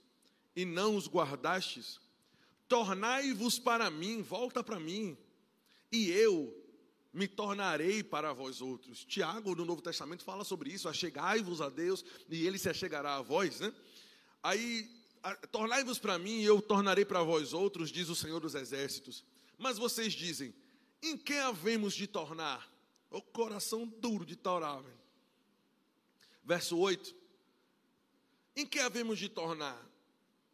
e 0.57 0.65
não 0.65 0.97
os 0.97 1.07
guardastes, 1.07 2.01
tornai-vos 2.67 3.59
para 3.59 3.91
mim, 3.91 4.23
volta 4.23 4.65
para 4.65 4.81
mim, 4.81 5.19
e 5.93 6.11
eu 6.13 6.62
me 7.13 7.29
tornarei 7.29 8.03
para 8.03 8.33
vós 8.33 8.61
outros. 8.61 9.05
Tiago, 9.05 9.55
no 9.55 9.65
Novo 9.65 9.83
Testamento, 9.83 10.25
fala 10.25 10.45
sobre 10.45 10.71
isso: 10.71 10.89
achegai-vos 10.89 11.61
a 11.61 11.69
Deus 11.69 12.05
e 12.29 12.47
ele 12.47 12.59
se 12.59 12.69
achegará 12.69 13.17
a 13.17 13.23
vós, 13.23 13.61
né? 13.61 13.73
Aí, 14.43 14.89
tornai-vos 15.51 15.99
para 15.99 16.19
mim 16.19 16.41
e 16.41 16.45
eu 16.45 16.61
tornarei 16.63 17.05
para 17.05 17.23
vós 17.23 17.53
outros, 17.53 17.91
diz 17.91 18.09
o 18.09 18.17
Senhor 18.17 18.41
dos 18.41 18.55
Exércitos. 18.55 19.25
Mas 19.59 19.79
vocês 19.79 20.13
dizem: 20.13 20.55
em 21.03 21.17
que 21.17 21.35
havemos 21.35 21.95
de 21.95 22.07
tornar? 22.07 22.71
O 23.11 23.21
coração 23.21 23.87
duro 23.87 24.25
de 24.25 24.37
Torá. 24.37 24.83
Verso 26.45 26.79
8: 26.79 27.15
em 28.55 28.67
que 28.67 28.79
havemos 28.79 29.19
de 29.19 29.29
tornar? 29.29 29.81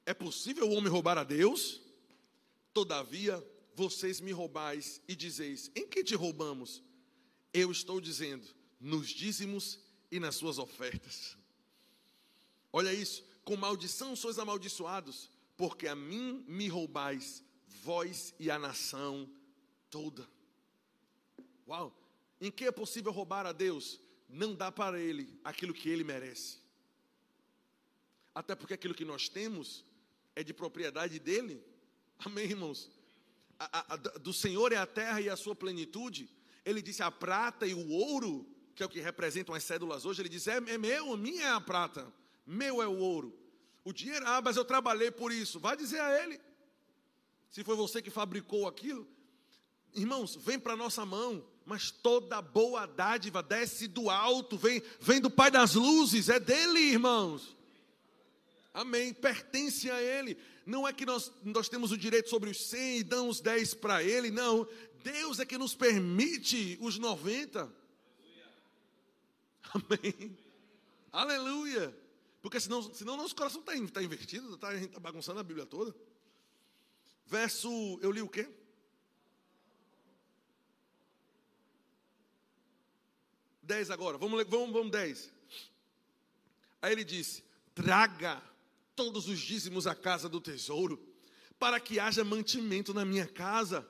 É 0.07 0.15
possível 0.15 0.69
o 0.69 0.73
homem 0.73 0.91
roubar 0.91 1.19
a 1.19 1.25
Deus? 1.25 1.81
Todavia, 2.73 3.45
vocês 3.79 4.21
me 4.21 4.33
roubais 4.33 5.01
e 5.07 5.15
dizeis: 5.15 5.71
Em 5.77 5.87
que 5.87 6.03
te 6.03 6.17
roubamos? 6.17 6.83
Eu 7.53 7.71
estou 7.71 8.01
dizendo: 8.01 8.45
nos 8.81 9.09
dízimos 9.09 9.79
e 10.11 10.19
nas 10.19 10.35
suas 10.35 10.59
ofertas. 10.59 11.37
Olha 12.73 12.93
isso, 12.93 13.25
com 13.45 13.57
maldição 13.57 14.17
sois 14.17 14.39
amaldiçoados, 14.39 15.31
porque 15.57 15.87
a 15.87 15.95
mim 15.95 16.45
me 16.49 16.67
roubais, 16.67 17.43
vós 17.85 18.35
e 18.39 18.51
a 18.51 18.59
nação 18.59 19.31
toda. 19.89 20.29
Uau! 21.67 21.97
Em 22.41 22.51
que 22.51 22.65
é 22.65 22.73
possível 22.73 23.13
roubar 23.13 23.47
a 23.47 23.53
Deus? 23.53 24.01
Não 24.29 24.55
dá 24.55 24.73
para 24.73 25.01
Ele 25.01 25.39
aquilo 25.45 25.73
que 25.73 25.89
Ele 25.89 26.03
merece. 26.03 26.59
Até 28.35 28.57
porque 28.57 28.75
aquilo 28.75 28.95
que 28.95 29.05
nós 29.05 29.29
temos 29.29 29.85
é 30.35 30.43
de 30.43 30.53
propriedade 30.53 31.19
dele. 31.19 31.65
Amém, 32.19 32.45
irmãos? 32.45 32.98
A, 33.59 33.95
a, 33.95 33.97
do 33.97 34.33
Senhor 34.33 34.73
é 34.73 34.77
a 34.77 34.87
terra 34.87 35.21
e 35.21 35.29
a 35.29 35.37
sua 35.37 35.55
plenitude. 35.55 36.31
Ele 36.65 36.81
disse 36.81 37.03
a 37.03 37.11
prata 37.11 37.67
e 37.67 37.75
o 37.75 37.89
ouro, 37.89 38.47
que 38.75 38.83
é 38.83 38.87
o 38.87 38.89
que 38.89 39.01
representam 39.01 39.55
as 39.55 39.65
cédulas 39.65 40.05
hoje. 40.05 40.23
Ele 40.23 40.29
diz: 40.29 40.47
é, 40.47 40.57
é 40.57 40.79
meu, 40.79 41.17
minha 41.17 41.45
é 41.45 41.51
a 41.51 41.61
prata, 41.61 42.13
meu 42.47 42.81
é 42.81 42.87
o 42.87 42.97
ouro. 42.99 43.37
O 43.85 43.93
dinheiro, 43.93 44.25
ah, 44.27 44.41
mas 44.43 44.57
eu 44.57 44.65
trabalhei 44.65 45.11
por 45.11 45.33
isso. 45.33 45.59
Vai 45.59 45.77
dizer 45.77 46.01
a 46.01 46.23
ele. 46.23 46.41
Se 47.49 47.65
foi 47.65 47.75
você 47.75 48.03
que 48.03 48.11
fabricou 48.11 48.69
aquilo. 48.69 49.09
Irmãos, 49.95 50.37
vem 50.37 50.59
para 50.59 50.75
a 50.75 50.77
nossa 50.77 51.05
mão, 51.07 51.45
mas 51.65 51.91
toda 51.91 52.43
boa 52.43 52.87
dádiva 52.87 53.43
desce 53.43 53.89
do 53.89 54.11
alto, 54.11 54.57
vem, 54.59 54.83
vem 55.01 55.21
do 55.21 55.31
Pai 55.31 55.51
das 55.51 55.75
luzes, 55.75 56.29
é 56.29 56.39
dele, 56.39 56.81
irmãos. 56.81 57.57
Amém. 58.79 59.13
Pertence 59.13 59.91
a 59.91 60.01
Ele. 60.01 60.39
Não 60.65 60.87
é 60.87 60.93
que 60.93 61.05
nós, 61.05 61.33
nós 61.43 61.69
temos 61.69 61.91
o 61.91 61.99
direito 61.99 62.29
sobre 62.29 62.49
os 62.49 62.65
100 62.69 62.99
e 62.99 63.03
damos 63.03 63.41
10 63.41 63.75
para 63.75 64.05
Ele, 64.05 64.31
não. 64.31 64.69
Deus 65.03 65.41
é 65.41 65.45
que 65.45 65.59
nos 65.59 65.75
permite 65.75 66.79
os 66.81 66.97
90. 66.97 67.75
Amém. 69.75 70.39
Aleluia. 71.11 71.93
Porque 72.41 72.61
senão, 72.61 72.81
senão 72.95 73.17
nosso 73.17 73.35
coração 73.35 73.61
está 73.63 73.73
tá 73.93 74.01
invertido, 74.01 74.57
tá, 74.57 74.69
a 74.69 74.77
gente 74.77 74.91
está 74.91 75.01
bagunçando 75.01 75.41
a 75.41 75.43
Bíblia 75.43 75.67
toda. 75.67 75.93
Verso, 77.27 77.99
eu 78.01 78.13
li 78.13 78.23
o 78.23 78.29
quê? 78.29 78.49
Dez 83.61 83.91
agora, 83.91 84.17
vamos, 84.17 84.47
vamos, 84.47 84.73
vamos 84.73 84.93
dez. 84.93 85.29
Aí 86.81 86.93
ele 86.93 87.03
disse: 87.03 87.43
traga 87.75 88.41
todos 88.99 89.29
os 89.29 89.39
dízimos 89.39 89.87
à 89.87 89.95
casa 89.95 90.29
do 90.29 90.41
tesouro, 90.41 91.01
para 91.57 91.79
que 91.79 92.01
haja 92.01 92.25
mantimento 92.25 92.93
na 92.93 93.05
minha 93.05 93.29
casa. 93.29 93.89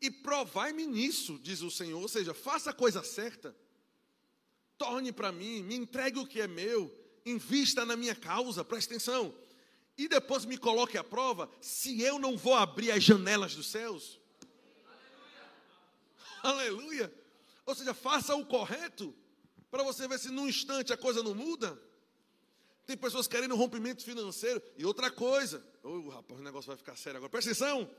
E 0.00 0.10
provai-me 0.10 0.86
nisso, 0.86 1.38
diz 1.38 1.60
o 1.60 1.70
Senhor, 1.70 2.00
ou 2.00 2.08
seja, 2.08 2.32
faça 2.32 2.70
a 2.70 2.72
coisa 2.72 3.02
certa. 3.02 3.54
Torne 4.78 5.12
para 5.12 5.30
mim, 5.30 5.62
me 5.62 5.74
entregue 5.74 6.18
o 6.18 6.26
que 6.26 6.40
é 6.40 6.46
meu, 6.46 6.90
invista 7.26 7.84
na 7.84 7.94
minha 7.94 8.14
causa, 8.14 8.64
preste 8.64 8.88
atenção. 8.88 9.34
E 9.98 10.08
depois 10.08 10.46
me 10.46 10.56
coloque 10.56 10.96
à 10.96 11.04
prova 11.04 11.50
se 11.60 12.00
eu 12.00 12.18
não 12.18 12.38
vou 12.38 12.54
abrir 12.54 12.92
as 12.92 13.04
janelas 13.04 13.54
dos 13.54 13.66
céus. 13.66 14.18
Aleluia. 16.42 16.72
Aleluia. 16.72 17.14
Ou 17.66 17.74
seja, 17.74 17.92
faça 17.92 18.34
o 18.34 18.46
correto 18.46 19.14
para 19.70 19.82
você 19.82 20.08
ver 20.08 20.18
se 20.18 20.30
num 20.30 20.48
instante 20.48 20.90
a 20.90 20.96
coisa 20.96 21.22
não 21.22 21.34
muda. 21.34 21.78
Tem 22.86 22.96
pessoas 22.96 23.26
querendo 23.26 23.56
rompimento 23.56 24.04
financeiro. 24.04 24.62
E 24.76 24.84
outra 24.84 25.10
coisa, 25.10 25.66
oh, 25.82 26.08
rapaz, 26.08 26.38
o 26.38 26.42
negócio 26.42 26.68
vai 26.68 26.76
ficar 26.76 26.96
sério 26.96 27.16
agora. 27.16 27.30
Presta 27.30 27.50
atenção. 27.50 27.90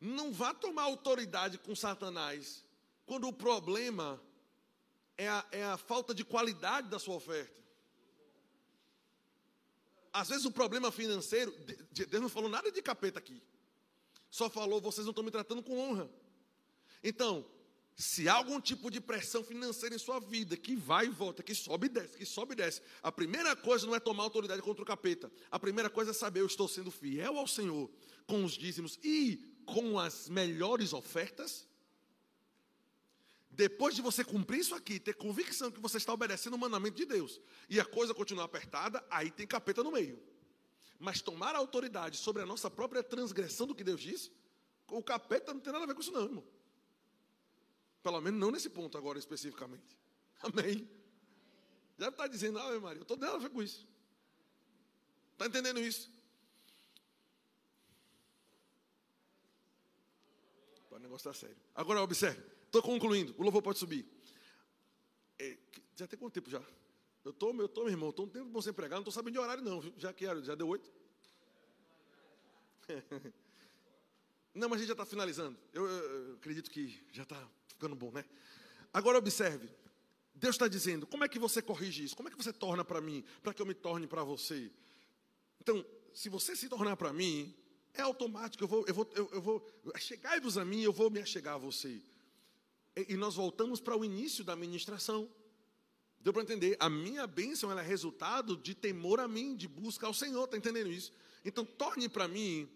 Não 0.00 0.32
vá 0.32 0.52
tomar 0.52 0.82
autoridade 0.82 1.56
com 1.56 1.74
Satanás 1.74 2.64
quando 3.06 3.28
o 3.28 3.32
problema 3.32 4.20
é 5.16 5.28
a, 5.28 5.46
é 5.52 5.64
a 5.64 5.76
falta 5.76 6.12
de 6.12 6.24
qualidade 6.24 6.88
da 6.88 6.98
sua 6.98 7.14
oferta. 7.14 7.62
Às 10.12 10.28
vezes 10.28 10.44
o 10.44 10.50
problema 10.50 10.90
financeiro, 10.90 11.52
Deus 11.92 12.22
não 12.22 12.28
falou 12.28 12.48
nada 12.48 12.70
de 12.70 12.82
capeta 12.82 13.18
aqui. 13.18 13.42
Só 14.30 14.50
falou, 14.50 14.80
vocês 14.80 15.04
não 15.04 15.12
estão 15.12 15.24
me 15.24 15.30
tratando 15.30 15.62
com 15.62 15.78
honra. 15.78 16.10
Então, 17.02 17.44
Se 17.96 18.28
há 18.28 18.34
algum 18.34 18.60
tipo 18.60 18.90
de 18.90 19.00
pressão 19.00 19.44
financeira 19.44 19.94
em 19.94 19.98
sua 19.98 20.18
vida, 20.18 20.56
que 20.56 20.74
vai 20.74 21.06
e 21.06 21.10
volta, 21.10 21.44
que 21.44 21.54
sobe 21.54 21.86
e 21.86 21.88
desce, 21.88 22.18
que 22.18 22.26
sobe 22.26 22.52
e 22.52 22.56
desce, 22.56 22.82
a 23.00 23.12
primeira 23.12 23.54
coisa 23.54 23.86
não 23.86 23.94
é 23.94 24.00
tomar 24.00 24.24
autoridade 24.24 24.60
contra 24.62 24.82
o 24.82 24.86
capeta. 24.86 25.30
A 25.48 25.58
primeira 25.60 25.88
coisa 25.88 26.10
é 26.10 26.14
saber, 26.14 26.40
eu 26.40 26.46
estou 26.46 26.66
sendo 26.66 26.90
fiel 26.90 27.38
ao 27.38 27.46
Senhor 27.46 27.88
com 28.26 28.44
os 28.44 28.52
dízimos 28.54 28.98
e 29.02 29.54
com 29.64 29.98
as 29.98 30.28
melhores 30.28 30.92
ofertas. 30.92 31.68
Depois 33.48 33.94
de 33.94 34.02
você 34.02 34.24
cumprir 34.24 34.58
isso 34.58 34.74
aqui, 34.74 34.98
ter 34.98 35.14
convicção 35.14 35.70
que 35.70 35.80
você 35.80 35.98
está 35.98 36.12
obedecendo 36.12 36.54
o 36.54 36.58
mandamento 36.58 36.96
de 36.96 37.04
Deus, 37.04 37.40
e 37.70 37.78
a 37.78 37.84
coisa 37.84 38.12
continuar 38.12 38.46
apertada, 38.46 39.04
aí 39.08 39.30
tem 39.30 39.46
capeta 39.46 39.84
no 39.84 39.92
meio. 39.92 40.20
Mas 40.98 41.22
tomar 41.22 41.54
autoridade 41.54 42.16
sobre 42.16 42.42
a 42.42 42.46
nossa 42.46 42.68
própria 42.68 43.04
transgressão 43.04 43.68
do 43.68 43.74
que 43.74 43.84
Deus 43.84 44.00
disse, 44.00 44.32
o 44.88 45.00
capeta 45.00 45.54
não 45.54 45.60
tem 45.60 45.72
nada 45.72 45.84
a 45.84 45.86
ver 45.86 45.94
com 45.94 46.00
isso, 46.00 46.10
não, 46.10 46.24
irmão. 46.24 46.44
Pelo 48.04 48.20
menos 48.20 48.38
não 48.38 48.50
nesse 48.50 48.68
ponto 48.68 48.98
agora 48.98 49.18
especificamente. 49.18 49.96
Amém. 50.42 50.86
Deve 51.96 52.10
estar 52.10 52.26
dizendo, 52.26 52.58
ah, 52.58 52.78
Maria, 52.78 52.98
eu 52.98 53.02
estou 53.02 53.16
dando 53.16 53.36
a 53.36 53.38
ver 53.38 53.48
com 53.48 53.62
isso. 53.62 53.88
Está 55.32 55.46
entendendo 55.46 55.80
isso? 55.80 56.12
O 60.90 60.98
negócio 60.98 61.30
está 61.30 61.46
sério. 61.46 61.56
Agora 61.74 62.02
observe, 62.02 62.42
estou 62.66 62.82
concluindo, 62.82 63.34
o 63.38 63.42
louvor 63.42 63.62
pode 63.62 63.78
subir. 63.78 64.06
É, 65.38 65.56
já 65.96 66.06
tem 66.06 66.18
quanto 66.18 66.34
tempo 66.34 66.50
já? 66.50 66.62
Eu 67.24 67.30
estou, 67.30 67.54
eu 67.54 67.64
estou, 67.64 67.84
meu 67.84 67.92
irmão, 67.92 68.10
estou 68.10 68.26
um 68.26 68.28
tempo 68.28 68.50
bom 68.50 68.60
sem 68.60 68.74
pregar, 68.74 68.96
não 68.96 69.00
estou 69.02 69.12
sabendo 69.12 69.32
de 69.32 69.38
horário 69.38 69.64
não, 69.64 69.80
já 69.96 70.12
que 70.12 70.26
já 70.42 70.54
deu 70.54 70.68
oito. 70.68 70.92
Não, 74.54 74.68
mas 74.68 74.76
a 74.76 74.78
gente 74.80 74.88
já 74.88 74.94
está 74.94 75.04
finalizando. 75.04 75.58
Eu, 75.72 75.84
eu, 75.84 76.28
eu, 76.28 76.34
acredito 76.34 76.70
que 76.70 77.04
já 77.12 77.24
está 77.24 77.48
ficando 77.66 77.96
bom, 77.96 78.12
né? 78.12 78.24
Agora 78.92 79.18
observe. 79.18 79.68
Deus 80.32 80.54
está 80.54 80.68
dizendo, 80.68 81.06
como 81.06 81.24
é 81.24 81.28
que 81.28 81.38
você 81.38 81.60
corrige 81.60 82.04
isso? 82.04 82.16
Como 82.16 82.28
é 82.28 82.32
que 82.32 82.36
você 82.36 82.52
torna 82.52 82.84
para 82.84 83.00
mim, 83.00 83.24
para 83.42 83.52
que 83.52 83.60
eu 83.60 83.66
me 83.66 83.74
torne 83.74 84.06
para 84.06 84.22
você? 84.22 84.70
Então, 85.60 85.84
se 86.12 86.28
você 86.28 86.54
se 86.54 86.68
tornar 86.68 86.96
para 86.96 87.12
mim, 87.12 87.54
é 87.92 88.02
automático, 88.02 88.62
eu 88.62 88.68
vou, 88.68 88.84
eu 88.86 88.94
vou, 88.94 89.10
eu, 89.14 89.30
eu 89.32 89.42
vou 89.42 89.66
chegai-vos 89.96 90.58
a 90.58 90.64
mim, 90.64 90.82
eu 90.82 90.92
vou 90.92 91.10
me 91.10 91.20
achegar 91.20 91.54
a 91.54 91.58
você. 91.58 92.00
E, 92.96 93.14
e 93.14 93.16
nós 93.16 93.34
voltamos 93.34 93.80
para 93.80 93.96
o 93.96 94.04
início 94.04 94.44
da 94.44 94.56
ministração. 94.56 95.28
Deu 96.20 96.32
para 96.32 96.42
entender? 96.42 96.76
A 96.80 96.88
minha 96.88 97.26
bênção 97.26 97.76
é 97.76 97.82
resultado 97.82 98.56
de 98.56 98.74
temor 98.74 99.20
a 99.20 99.28
mim, 99.28 99.54
de 99.54 99.68
busca 99.68 100.06
ao 100.06 100.14
Senhor, 100.14 100.44
está 100.44 100.56
entendendo 100.56 100.90
isso? 100.90 101.12
Então, 101.44 101.64
torne 101.64 102.08
para 102.08 102.26
mim 102.26 102.68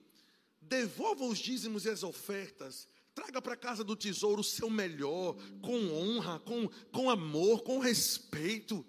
devolva 0.61 1.25
os 1.25 1.39
dízimos 1.39 1.85
e 1.85 1.91
as 1.91 2.03
ofertas, 2.03 2.89
traga 3.15 3.43
para 3.43 3.57
casa 3.57 3.83
do 3.83 3.97
tesouro 3.97 4.41
o 4.41 4.45
seu 4.45 4.71
melhor, 4.71 5.37
com 5.61 5.93
honra, 5.93 6.39
com, 6.41 6.69
com 6.93 7.11
amor, 7.11 7.63
com 7.63 7.79
respeito. 7.79 8.87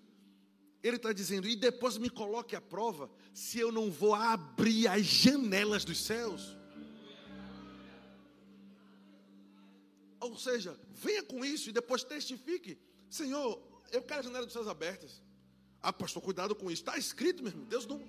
Ele 0.84 0.98
está 0.98 1.12
dizendo, 1.12 1.48
e 1.48 1.56
depois 1.56 1.98
me 1.98 2.10
coloque 2.10 2.56
à 2.56 2.62
prova, 2.62 3.10
se 3.34 3.60
eu 3.60 3.72
não 3.72 3.90
vou 3.90 4.14
abrir 4.14 4.88
as 4.88 5.04
janelas 5.04 5.84
dos 5.84 6.00
céus. 6.00 6.56
Ou 10.20 10.38
seja, 10.38 10.78
venha 10.94 11.24
com 11.24 11.44
isso 11.44 11.70
e 11.70 11.74
depois 11.74 12.04
testifique: 12.04 12.78
Senhor, 13.10 13.62
eu 13.92 14.02
quero 14.02 14.20
a 14.20 14.24
janela 14.24 14.46
dos 14.46 14.54
céus 14.54 14.68
abertas. 14.68 15.22
Ah, 15.82 15.94
pastor, 15.94 16.22
cuidado 16.22 16.56
com 16.56 16.70
isso. 16.70 16.82
Está 16.82 16.98
escrito 16.98 17.42
mesmo. 17.42 17.66
Deus 17.66 17.86
não, 17.86 18.02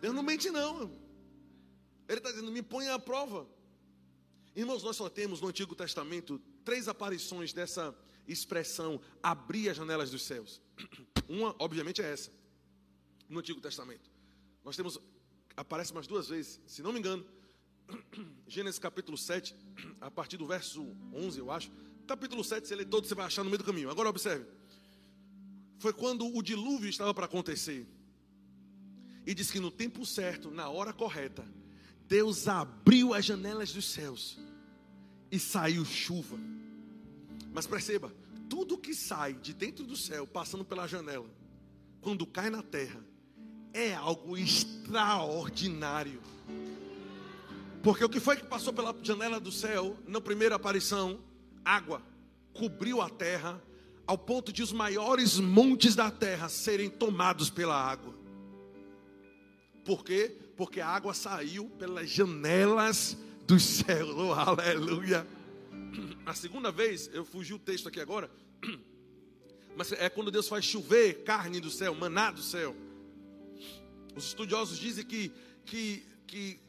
Deus 0.00 0.14
não 0.14 0.22
mente, 0.22 0.50
não. 0.50 0.90
Ele 2.10 2.18
está 2.18 2.30
dizendo: 2.30 2.50
me 2.50 2.60
ponha 2.60 2.94
à 2.94 2.98
prova. 2.98 3.46
Irmãos, 4.56 4.82
nós 4.82 4.96
só 4.96 5.08
temos 5.08 5.40
no 5.40 5.46
Antigo 5.46 5.76
Testamento 5.76 6.40
três 6.64 6.88
aparições 6.88 7.52
dessa 7.52 7.96
expressão 8.26 9.00
abrir 9.22 9.70
as 9.70 9.76
janelas 9.76 10.10
dos 10.10 10.22
céus. 10.22 10.60
Uma, 11.28 11.54
obviamente, 11.60 12.02
é 12.02 12.12
essa, 12.12 12.32
no 13.28 13.38
Antigo 13.38 13.60
Testamento. 13.60 14.10
Nós 14.64 14.74
temos, 14.74 14.98
aparece 15.56 15.94
mais 15.94 16.08
duas 16.08 16.28
vezes, 16.28 16.60
se 16.66 16.82
não 16.82 16.92
me 16.92 16.98
engano, 16.98 17.24
Gênesis 18.48 18.80
capítulo 18.80 19.16
7, 19.16 19.54
a 20.00 20.10
partir 20.10 20.36
do 20.36 20.48
verso 20.48 20.82
11, 21.14 21.38
eu 21.38 21.48
acho. 21.48 21.70
Capítulo 22.08 22.42
7, 22.42 22.66
se 22.66 22.74
ele 22.74 22.84
todo, 22.84 23.06
você 23.06 23.14
vai 23.14 23.26
achar 23.26 23.44
no 23.44 23.50
meio 23.50 23.58
do 23.58 23.64
caminho. 23.64 23.88
Agora 23.88 24.08
observe. 24.08 24.44
Foi 25.78 25.92
quando 25.92 26.26
o 26.26 26.42
dilúvio 26.42 26.90
estava 26.90 27.14
para 27.14 27.26
acontecer. 27.26 27.86
E 29.24 29.32
diz 29.32 29.48
que 29.48 29.60
no 29.60 29.70
tempo 29.70 30.04
certo, 30.04 30.50
na 30.50 30.68
hora 30.68 30.92
correta, 30.92 31.46
Deus 32.10 32.48
abriu 32.48 33.14
as 33.14 33.24
janelas 33.24 33.72
dos 33.72 33.84
céus 33.88 34.36
e 35.30 35.38
saiu 35.38 35.84
chuva. 35.84 36.36
Mas 37.52 37.68
perceba, 37.68 38.12
tudo 38.48 38.76
que 38.76 38.92
sai 38.96 39.34
de 39.34 39.54
dentro 39.54 39.84
do 39.84 39.96
céu, 39.96 40.26
passando 40.26 40.64
pela 40.64 40.88
janela, 40.88 41.30
quando 42.00 42.26
cai 42.26 42.50
na 42.50 42.64
terra, 42.64 43.00
é 43.72 43.94
algo 43.94 44.36
extraordinário. 44.36 46.20
Porque 47.80 48.04
o 48.04 48.08
que 48.08 48.18
foi 48.18 48.38
que 48.38 48.44
passou 48.44 48.72
pela 48.72 48.92
janela 49.04 49.38
do 49.38 49.52
céu, 49.52 49.96
na 50.04 50.20
primeira 50.20 50.56
aparição? 50.56 51.20
Água 51.64 52.02
cobriu 52.52 53.00
a 53.00 53.08
terra, 53.08 53.62
ao 54.04 54.18
ponto 54.18 54.52
de 54.52 54.64
os 54.64 54.72
maiores 54.72 55.38
montes 55.38 55.94
da 55.94 56.10
terra 56.10 56.48
serem 56.48 56.90
tomados 56.90 57.50
pela 57.50 57.80
água. 57.80 58.12
Por 59.84 60.04
quê? 60.04 60.39
Porque 60.60 60.78
a 60.78 60.88
água 60.88 61.14
saiu 61.14 61.70
pelas 61.78 62.10
janelas 62.10 63.16
dos 63.46 63.62
céus. 63.62 64.10
Oh, 64.14 64.34
aleluia. 64.34 65.26
A 66.26 66.34
segunda 66.34 66.70
vez, 66.70 67.08
eu 67.14 67.24
fugi 67.24 67.54
o 67.54 67.58
texto 67.58 67.88
aqui 67.88 67.98
agora, 67.98 68.30
mas 69.74 69.90
é 69.92 70.10
quando 70.10 70.30
Deus 70.30 70.48
faz 70.48 70.66
chover 70.66 71.24
carne 71.24 71.60
do 71.60 71.70
céu, 71.70 71.94
maná 71.94 72.30
do 72.30 72.42
céu. 72.42 72.76
Os 74.14 74.26
estudiosos 74.26 74.76
dizem 74.78 75.02
que, 75.02 75.32
que, 75.64 76.04
que 76.26 76.60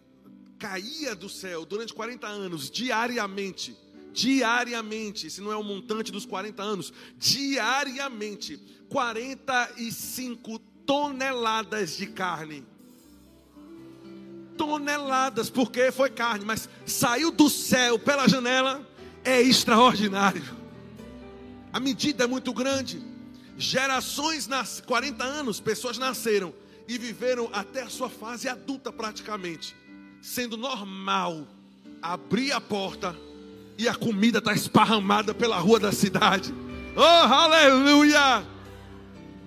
caía 0.57 1.13
do 1.13 1.27
céu 1.27 1.65
durante 1.65 1.93
40 1.93 2.25
anos, 2.25 2.71
diariamente. 2.71 3.75
Diariamente, 4.13 5.29
se 5.29 5.41
não 5.41 5.51
é 5.51 5.57
o 5.57 5.63
montante 5.63 6.13
dos 6.13 6.25
40 6.25 6.63
anos, 6.63 6.93
diariamente, 7.17 8.57
45 8.87 10.59
toneladas 10.85 11.97
de 11.97 12.07
carne 12.07 12.70
toneladas, 14.61 15.49
porque 15.49 15.91
foi 15.91 16.11
carne, 16.11 16.45
mas 16.45 16.69
saiu 16.85 17.31
do 17.31 17.49
céu 17.49 17.97
pela 17.97 18.27
janela, 18.27 18.87
é 19.23 19.41
extraordinário. 19.41 20.43
A 21.73 21.79
medida 21.79 22.25
é 22.25 22.27
muito 22.27 22.53
grande. 22.53 23.01
Gerações, 23.57 24.47
nas 24.47 24.79
40 24.79 25.23
anos, 25.23 25.59
pessoas 25.59 25.97
nasceram 25.97 26.53
e 26.87 26.95
viveram 26.97 27.49
até 27.51 27.81
a 27.81 27.89
sua 27.89 28.07
fase 28.07 28.47
adulta 28.47 28.91
praticamente, 28.91 29.75
sendo 30.21 30.57
normal 30.57 31.47
abrir 31.99 32.51
a 32.51 32.61
porta 32.61 33.15
e 33.79 33.87
a 33.87 33.95
comida 33.95 34.37
está 34.37 34.53
esparramada 34.53 35.33
pela 35.33 35.57
rua 35.57 35.79
da 35.79 35.91
cidade. 35.91 36.53
Oh, 36.95 37.01
aleluia! 37.01 38.45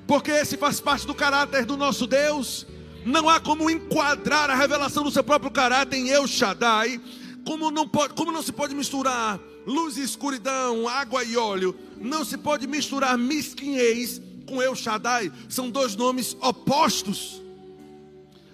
Porque 0.09 0.33
esse 0.33 0.57
faz 0.57 0.81
parte 0.81 1.07
do 1.07 1.15
caráter 1.15 1.65
do 1.65 1.77
nosso 1.77 2.05
Deus. 2.05 2.67
Não 3.05 3.29
há 3.29 3.39
como 3.39 3.71
enquadrar 3.71 4.51
a 4.51 4.55
revelação 4.55 5.05
do 5.05 5.11
seu 5.11 5.23
próprio 5.23 5.51
caráter 5.51 5.97
em 5.97 6.11
El 6.11 6.27
Shaddai. 6.27 7.01
Como 7.45 7.71
não, 7.71 7.87
pode, 7.87 8.15
como 8.15 8.33
não 8.33 8.43
se 8.43 8.53
pode 8.53 8.75
misturar 8.75 9.39
luz 9.67 9.97
e 9.97 10.03
escuridão, 10.03 10.89
água 10.89 11.25
e 11.25 11.37
óleo, 11.37 11.75
não 12.01 12.25
se 12.25 12.37
pode 12.39 12.67
misturar 12.67 13.17
mesquinhez 13.19 14.21
com 14.47 14.63
El 14.63 14.75
Shaddai. 14.75 15.31
São 15.49 15.71
dois 15.71 15.95
nomes 15.95 16.37
opostos. 16.41 17.43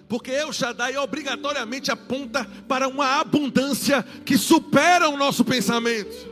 Porque 0.09 0.31
El 0.31 0.51
Shaddai 0.51 0.97
obrigatoriamente 0.97 1.89
aponta 1.89 2.45
para 2.67 2.87
uma 2.89 3.19
abundância 3.21 4.03
que 4.25 4.37
supera 4.37 5.09
o 5.09 5.15
nosso 5.15 5.45
pensamento. 5.45 6.29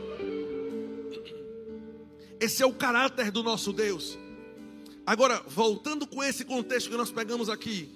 Esse 2.38 2.62
é 2.62 2.66
o 2.66 2.72
caráter 2.72 3.30
do 3.30 3.42
nosso 3.42 3.72
Deus. 3.72 4.18
Agora, 5.06 5.42
voltando 5.46 6.06
com 6.06 6.22
esse 6.22 6.44
contexto 6.44 6.90
que 6.90 6.96
nós 6.96 7.10
pegamos 7.10 7.48
aqui, 7.48 7.88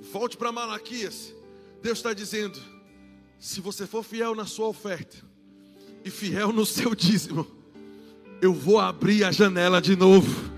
Volte 0.00 0.36
para 0.36 0.52
Malaquias. 0.52 1.34
Deus 1.82 1.98
está 1.98 2.12
dizendo: 2.12 2.58
se 3.38 3.60
você 3.60 3.86
for 3.86 4.02
fiel 4.02 4.34
na 4.34 4.46
sua 4.46 4.66
oferta 4.66 5.16
e 6.04 6.10
fiel 6.10 6.52
no 6.52 6.66
seu 6.66 6.94
dízimo, 6.94 7.46
eu 8.40 8.52
vou 8.52 8.78
abrir 8.78 9.24
a 9.24 9.32
janela 9.32 9.80
de 9.80 9.96
novo. 9.96 10.50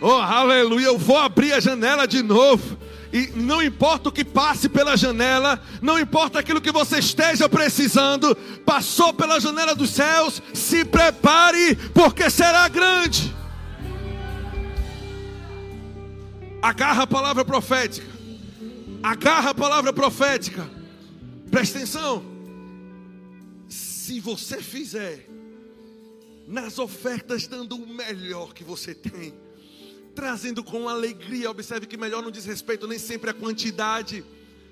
Oh, 0.00 0.12
aleluia! 0.12 0.86
Eu 0.86 0.98
vou 0.98 1.18
abrir 1.18 1.52
a 1.52 1.60
janela 1.60 2.06
de 2.06 2.22
novo. 2.22 2.78
E 3.12 3.26
não 3.34 3.60
importa 3.60 4.08
o 4.08 4.12
que 4.12 4.24
passe 4.24 4.68
pela 4.68 4.96
janela, 4.96 5.60
não 5.82 5.98
importa 5.98 6.38
aquilo 6.38 6.60
que 6.60 6.70
você 6.70 7.00
esteja 7.00 7.48
precisando, 7.48 8.36
passou 8.64 9.12
pela 9.12 9.40
janela 9.40 9.74
dos 9.74 9.90
céus, 9.90 10.40
se 10.54 10.84
prepare, 10.84 11.74
porque 11.92 12.30
será 12.30 12.68
grande. 12.68 13.34
Agarra 16.62 17.02
a 17.02 17.06
palavra 17.06 17.44
profética. 17.44 18.09
Agarra 19.02 19.50
a 19.50 19.54
palavra 19.54 19.92
profética. 19.92 20.68
Presta 21.50 21.78
atenção. 21.78 22.22
Se 23.68 24.20
você 24.20 24.62
fizer 24.62 25.26
nas 26.46 26.78
ofertas, 26.78 27.46
dando 27.46 27.76
o 27.76 27.86
melhor 27.86 28.52
que 28.52 28.64
você 28.64 28.94
tem, 28.94 29.32
trazendo 30.14 30.62
com 30.64 30.88
alegria. 30.88 31.50
Observe 31.50 31.86
que 31.86 31.96
melhor 31.96 32.22
não 32.22 32.30
diz 32.30 32.44
respeito 32.44 32.86
nem 32.86 32.98
sempre 32.98 33.30
à 33.30 33.34
quantidade, 33.34 34.24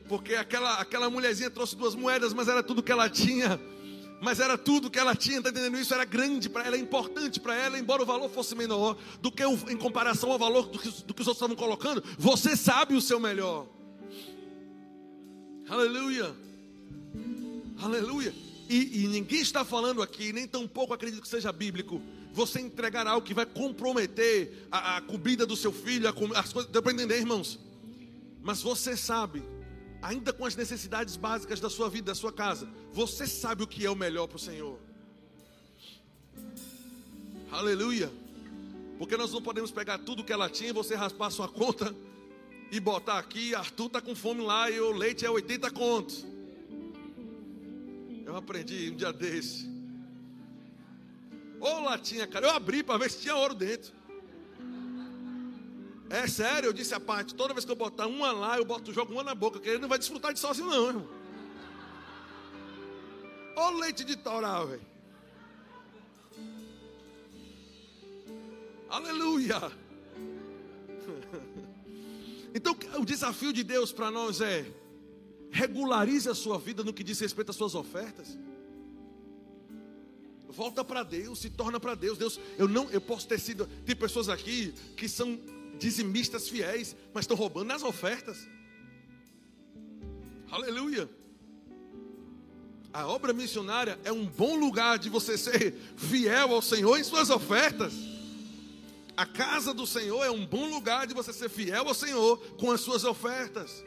porque 0.08 0.34
aquela, 0.34 0.74
aquela 0.74 1.08
mulherzinha 1.08 1.50
trouxe 1.50 1.76
duas 1.76 1.94
moedas, 1.94 2.34
mas 2.34 2.48
era 2.48 2.62
tudo 2.62 2.82
que 2.82 2.92
ela 2.92 3.08
tinha. 3.08 3.60
Mas 4.20 4.40
era 4.40 4.58
tudo 4.58 4.90
que 4.90 4.98
ela 4.98 5.14
tinha, 5.14 5.38
está 5.38 5.50
entendendo 5.50 5.78
isso? 5.78 5.94
Era 5.94 6.04
grande 6.04 6.48
para 6.48 6.66
ela, 6.66 6.76
importante 6.76 7.38
para 7.38 7.54
ela, 7.54 7.78
embora 7.78 8.02
o 8.02 8.06
valor 8.06 8.28
fosse 8.28 8.52
menor 8.56 8.96
do 9.22 9.30
que 9.30 9.44
o, 9.44 9.52
em 9.70 9.76
comparação 9.76 10.32
ao 10.32 10.38
valor 10.38 10.66
do 10.66 10.78
que, 10.80 10.88
do 10.88 11.14
que 11.14 11.22
os 11.22 11.28
outros 11.28 11.36
estavam 11.36 11.54
colocando. 11.54 12.02
Você 12.18 12.56
sabe 12.56 12.96
o 12.96 13.00
seu 13.00 13.20
melhor. 13.20 13.77
Aleluia. 15.68 16.34
Aleluia. 17.80 18.34
E, 18.68 19.04
e, 19.04 19.08
ninguém 19.08 19.40
está 19.40 19.64
falando 19.64 20.02
aqui, 20.02 20.32
nem 20.32 20.46
tampouco 20.46 20.92
acredito 20.92 21.22
que 21.22 21.28
seja 21.28 21.52
bíblico, 21.52 22.02
você 22.32 22.60
entregar 22.60 23.06
algo 23.06 23.26
que 23.26 23.34
vai 23.34 23.46
comprometer 23.46 24.66
a, 24.70 24.96
a 24.96 25.00
comida 25.00 25.46
do 25.46 25.56
seu 25.56 25.72
filho, 25.72 26.06
a, 26.06 26.40
as 26.40 26.52
coisas, 26.52 26.70
deu 26.70 26.82
para 26.82 26.92
entender, 26.92 27.18
irmãos? 27.18 27.58
Mas 28.42 28.62
você 28.62 28.96
sabe, 28.96 29.42
ainda 30.02 30.32
com 30.32 30.44
as 30.44 30.56
necessidades 30.56 31.16
básicas 31.16 31.60
da 31.60 31.70
sua 31.70 31.88
vida, 31.88 32.06
da 32.06 32.14
sua 32.14 32.32
casa, 32.32 32.68
você 32.92 33.26
sabe 33.26 33.62
o 33.62 33.66
que 33.66 33.84
é 33.84 33.90
o 33.90 33.96
melhor 33.96 34.26
para 34.26 34.36
o 34.36 34.40
Senhor. 34.40 34.78
Aleluia. 37.50 38.10
Porque 38.98 39.16
nós 39.16 39.32
não 39.32 39.40
podemos 39.40 39.70
pegar 39.70 39.98
tudo 39.98 40.24
que 40.24 40.32
ela 40.32 40.50
tinha 40.50 40.70
e 40.70 40.72
você 40.72 40.94
raspar 40.94 41.30
sua 41.30 41.48
conta 41.48 41.94
e 42.70 42.78
botar 42.78 43.18
aqui, 43.18 43.54
Arthur 43.54 43.86
está 43.86 44.00
com 44.00 44.14
fome 44.14 44.42
lá 44.42 44.70
e 44.70 44.78
o 44.80 44.92
leite 44.92 45.24
é 45.24 45.30
80 45.30 45.70
contos. 45.70 46.26
Eu 48.26 48.36
aprendi 48.36 48.90
um 48.90 48.96
dia 48.96 49.12
desse. 49.12 49.68
Ô 51.58 51.80
latinha, 51.80 52.26
cara, 52.26 52.46
eu 52.46 52.50
abri 52.50 52.82
para 52.82 52.98
ver 52.98 53.10
se 53.10 53.20
tinha 53.22 53.34
ouro 53.34 53.54
dentro. 53.54 53.92
É 56.10 56.26
sério, 56.26 56.68
eu 56.68 56.72
disse 56.72 56.94
a 56.94 57.00
parte, 57.00 57.34
toda 57.34 57.52
vez 57.52 57.64
que 57.64 57.70
eu 57.70 57.76
botar 57.76 58.06
uma 58.06 58.32
lá, 58.32 58.56
eu 58.56 58.64
boto, 58.64 58.92
jogo 58.92 59.12
uma 59.12 59.22
na 59.22 59.34
boca, 59.34 59.58
que 59.58 59.68
ele 59.68 59.78
não 59.78 59.88
vai 59.88 59.98
desfrutar 59.98 60.32
de 60.32 60.38
sozinho 60.38 60.68
não, 60.68 60.88
irmão. 60.88 61.08
Ô 63.56 63.70
leite 63.70 64.04
de 64.04 64.16
toral, 64.16 64.68
velho. 64.68 64.86
Aleluia. 68.88 69.87
O 72.96 73.04
desafio 73.04 73.52
de 73.52 73.62
Deus 73.62 73.92
para 73.92 74.10
nós 74.10 74.40
é 74.40 74.66
regularize 75.50 76.28
a 76.28 76.34
sua 76.34 76.58
vida 76.58 76.84
no 76.84 76.92
que 76.92 77.02
diz 77.02 77.18
respeito 77.20 77.50
às 77.50 77.56
suas 77.56 77.74
ofertas. 77.74 78.38
Volta 80.48 80.84
para 80.84 81.02
Deus, 81.02 81.38
se 81.38 81.50
torna 81.50 81.78
para 81.78 81.94
Deus. 81.94 82.18
Deus, 82.18 82.40
eu 82.56 82.66
não, 82.66 82.90
eu 82.90 83.00
posso 83.00 83.28
ter 83.28 83.38
sido. 83.38 83.66
Tem 83.84 83.94
pessoas 83.94 84.28
aqui 84.28 84.74
que 84.96 85.08
são 85.08 85.38
dizimistas 85.78 86.48
fiéis, 86.48 86.96
mas 87.12 87.24
estão 87.24 87.36
roubando 87.36 87.68
nas 87.68 87.82
ofertas. 87.82 88.48
Aleluia. 90.50 91.08
A 92.92 93.06
obra 93.06 93.32
missionária 93.32 93.98
é 94.02 94.10
um 94.10 94.24
bom 94.24 94.56
lugar 94.56 94.98
de 94.98 95.10
você 95.10 95.36
ser 95.36 95.74
fiel 95.96 96.54
ao 96.54 96.62
Senhor 96.62 96.98
em 96.98 97.04
suas 97.04 97.30
ofertas. 97.30 97.92
A 99.18 99.26
casa 99.26 99.74
do 99.74 99.84
Senhor 99.84 100.22
é 100.22 100.30
um 100.30 100.46
bom 100.46 100.70
lugar 100.70 101.04
de 101.04 101.12
você 101.12 101.32
ser 101.32 101.50
fiel 101.50 101.88
ao 101.88 101.92
Senhor 101.92 102.38
com 102.56 102.70
as 102.70 102.80
suas 102.80 103.02
ofertas. 103.02 103.84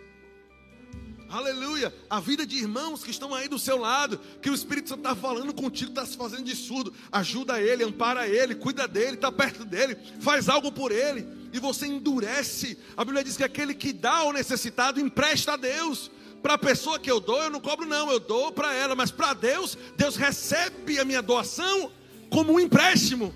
Aleluia. 1.30 1.96
A 2.10 2.20
vida 2.20 2.46
de 2.46 2.58
irmãos 2.58 3.02
que 3.02 3.12
estão 3.12 3.34
aí 3.34 3.48
do 3.48 3.58
seu 3.58 3.78
lado, 3.78 4.20
que 4.42 4.50
o 4.50 4.54
Espírito 4.54 4.90
Santo 4.90 5.00
está 5.00 5.16
falando 5.16 5.54
contigo, 5.54 5.92
está 5.92 6.06
se 6.06 6.18
fazendo 6.18 6.44
de 6.44 6.54
surdo. 6.54 6.94
Ajuda 7.10 7.62
ele, 7.62 7.82
ampara 7.82 8.28
ele, 8.28 8.56
cuida 8.56 8.86
dele, 8.90 9.14
está 9.14 9.32
perto 9.32 9.64
dele, 9.64 9.96
faz 10.20 10.50
algo 10.50 10.70
por 10.70 10.92
ele. 10.92 11.26
E 11.54 11.60
você 11.60 11.88
endurece. 11.88 12.78
A 12.98 13.06
Bíblia 13.06 13.24
diz 13.24 13.38
que 13.38 13.44
aquele 13.46 13.74
que 13.74 13.94
dá 13.94 14.18
ao 14.18 14.34
necessitado 14.34 15.00
empresta 15.00 15.54
a 15.54 15.56
Deus. 15.56 16.12
Para 16.44 16.56
a 16.56 16.58
pessoa 16.58 17.00
que 17.00 17.10
eu 17.10 17.22
dou, 17.22 17.42
eu 17.42 17.50
não 17.50 17.62
cobro, 17.62 17.86
não, 17.86 18.12
eu 18.12 18.20
dou 18.20 18.52
para 18.52 18.74
ela. 18.74 18.96
Mas 18.98 19.12
para 19.12 19.34
Deus, 19.34 19.78
Deus 19.96 20.18
recebe 20.18 21.00
a 21.00 21.06
minha 21.06 21.22
doação 21.22 21.90
como 22.30 22.52
um 22.52 22.60
empréstimo. 22.60 23.34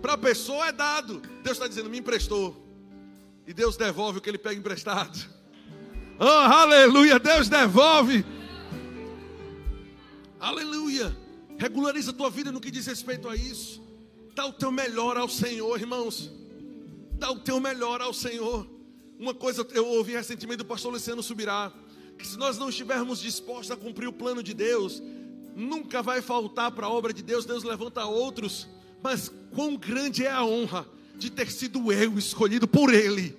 Para 0.00 0.14
a 0.14 0.18
pessoa 0.18 0.68
é 0.68 0.72
dado. 0.72 1.20
Deus 1.42 1.56
está 1.56 1.66
dizendo, 1.66 1.90
me 1.90 1.98
emprestou. 1.98 2.64
E 3.46 3.54
Deus 3.54 3.76
devolve 3.76 4.18
o 4.18 4.20
que 4.20 4.28
ele 4.28 4.38
pega 4.38 4.58
emprestado. 4.58 5.16
Oh, 6.18 6.24
aleluia! 6.24 7.18
Deus 7.18 7.46
devolve. 7.46 8.24
Aleluia! 10.40 11.14
Regulariza 11.58 12.10
a 12.10 12.14
tua 12.14 12.30
vida 12.30 12.50
no 12.50 12.58
que 12.58 12.70
diz 12.70 12.86
respeito 12.86 13.28
a 13.28 13.36
isso. 13.36 13.82
Dá 14.34 14.46
o 14.46 14.52
teu 14.54 14.72
melhor 14.72 15.18
ao 15.18 15.28
Senhor, 15.28 15.78
irmãos. 15.78 16.30
Dá 17.12 17.30
o 17.30 17.38
teu 17.40 17.60
melhor 17.60 18.00
ao 18.00 18.14
Senhor. 18.14 18.66
Uma 19.18 19.34
coisa 19.34 19.66
eu 19.72 19.86
ouvi 19.86 20.12
recentemente 20.12 20.58
do 20.58 20.64
pastor 20.64 20.92
Luciano 20.92 21.22
Subirá: 21.22 21.72
que 22.18 22.26
se 22.26 22.38
nós 22.38 22.58
não 22.58 22.68
estivermos 22.68 23.20
dispostos 23.20 23.70
a 23.70 23.76
cumprir 23.76 24.06
o 24.06 24.12
plano 24.12 24.42
de 24.42 24.54
Deus, 24.54 25.02
nunca 25.54 26.02
vai 26.02 26.20
faltar 26.20 26.70
para 26.70 26.86
a 26.86 26.90
obra 26.90 27.12
de 27.12 27.22
Deus. 27.22 27.44
Deus 27.44 27.62
levanta 27.62 28.04
outros 28.04 28.66
mas 29.06 29.30
quão 29.54 29.76
grande 29.76 30.26
é 30.26 30.32
a 30.32 30.44
honra 30.44 30.84
de 31.16 31.30
ter 31.30 31.48
sido 31.48 31.92
eu 31.92 32.18
escolhido 32.18 32.66
por 32.66 32.92
Ele. 32.92 33.38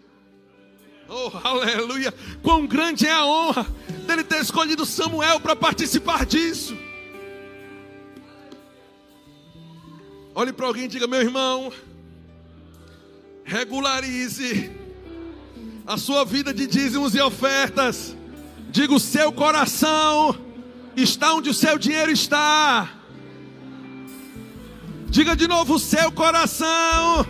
Oh, 1.09 1.30
aleluia! 1.43 2.13
Quão 2.41 2.65
grande 2.65 3.05
é 3.05 3.11
a 3.11 3.26
honra 3.26 3.68
dele 4.07 4.24
ter 4.24 4.39
escolhido 4.39 4.86
Samuel 4.86 5.41
para 5.41 5.57
participar 5.57 6.26
disso. 6.26 6.74
Olhe 10.34 10.53
para 10.53 10.68
alguém 10.68 10.86
e 10.86 10.88
diga: 10.88 11.05
meu 11.05 11.20
irmão, 11.20 11.70
regularize 13.43 14.72
a 15.86 15.97
sua 15.97 16.24
vida 16.24 16.53
de 16.53 16.65
dízimos 16.65 17.13
e 17.13 17.20
ofertas. 17.20 18.15
Diga: 18.70 18.93
o 18.93 19.01
seu 19.01 19.34
coração 19.34 20.34
está 20.95 21.34
onde 21.34 21.49
o 21.49 21.53
seu 21.53 21.78
dinheiro 21.78 22.09
está. 22.09 22.97
Diga 25.10 25.36
de 25.36 25.47
novo: 25.47 25.76
o 25.76 25.80
seu 25.80 26.12
coração 26.12 27.26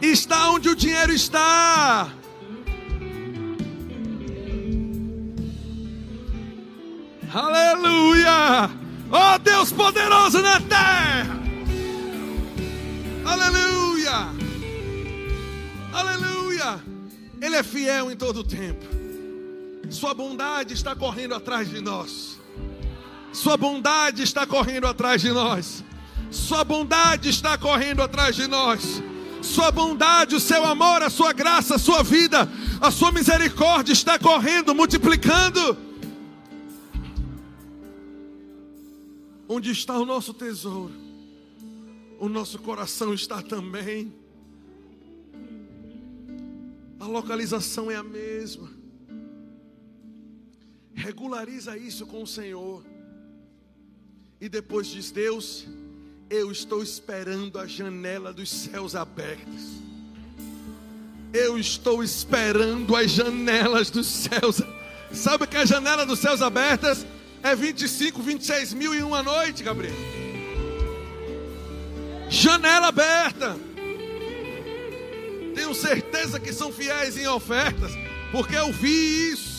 está 0.00 0.50
onde 0.50 0.68
o 0.68 0.76
dinheiro 0.76 1.12
está. 1.12 2.12
Aleluia! 7.32 8.70
Oh 9.10 9.38
Deus 9.38 9.70
poderoso 9.72 10.40
na 10.40 10.60
terra! 10.60 11.38
Aleluia! 13.24 14.28
Aleluia! 15.92 16.80
Ele 17.40 17.56
é 17.56 17.62
fiel 17.62 18.10
em 18.10 18.16
todo 18.16 18.40
o 18.40 18.44
tempo. 18.44 18.84
Sua 19.90 20.14
bondade 20.14 20.74
está 20.74 20.94
correndo 20.94 21.34
atrás 21.34 21.68
de 21.68 21.80
nós. 21.80 22.38
Sua 23.32 23.56
bondade 23.56 24.22
está 24.22 24.46
correndo 24.46 24.86
atrás 24.86 25.20
de 25.20 25.30
nós. 25.30 25.84
Sua 26.30 26.62
bondade 26.62 27.28
está 27.28 27.56
correndo 27.56 28.02
atrás 28.02 28.36
de 28.36 28.46
nós. 28.46 29.02
Sua 29.42 29.70
bondade, 29.70 30.34
o 30.34 30.40
seu 30.40 30.64
amor, 30.64 31.02
a 31.02 31.10
sua 31.10 31.32
graça, 31.32 31.76
a 31.76 31.78
sua 31.78 32.02
vida, 32.02 32.48
a 32.80 32.90
sua 32.90 33.10
misericórdia 33.12 33.92
está 33.92 34.18
correndo, 34.18 34.74
multiplicando. 34.74 35.76
Onde 39.48 39.70
está 39.70 39.98
o 39.98 40.04
nosso 40.04 40.34
tesouro? 40.34 40.92
O 42.18 42.28
nosso 42.28 42.58
coração 42.58 43.14
está 43.14 43.40
também. 43.40 44.12
A 47.00 47.06
localização 47.06 47.90
é 47.90 47.96
a 47.96 48.02
mesma. 48.02 48.68
Regulariza 50.94 51.78
isso 51.78 52.04
com 52.06 52.22
o 52.22 52.26
Senhor. 52.26 52.84
E 54.40 54.48
depois 54.48 54.88
diz: 54.88 55.10
Deus, 55.10 55.66
eu 56.30 56.50
estou 56.50 56.82
esperando 56.82 57.58
a 57.58 57.66
janela 57.66 58.32
dos 58.32 58.50
céus 58.50 58.94
abertos. 58.94 59.78
Eu 61.32 61.58
estou 61.58 62.02
esperando 62.02 62.94
as 62.94 63.10
janelas 63.10 63.90
dos 63.90 64.06
céus. 64.06 64.62
Sabe 65.12 65.46
que 65.46 65.56
a 65.56 65.64
janela 65.64 66.04
dos 66.04 66.18
céus 66.18 66.42
abertas 66.42 67.06
é 67.42 67.54
25, 67.54 68.20
26 68.22 68.74
mil 68.74 68.94
em 68.94 69.02
uma 69.02 69.22
noite, 69.22 69.62
Gabriel. 69.62 69.94
Janela 72.28 72.88
aberta. 72.88 73.56
Tenho 75.54 75.74
certeza 75.74 76.38
que 76.38 76.52
são 76.52 76.70
fiéis 76.70 77.16
em 77.16 77.26
ofertas, 77.26 77.90
porque 78.30 78.54
eu 78.54 78.70
vi 78.72 79.32
isso. 79.32 79.58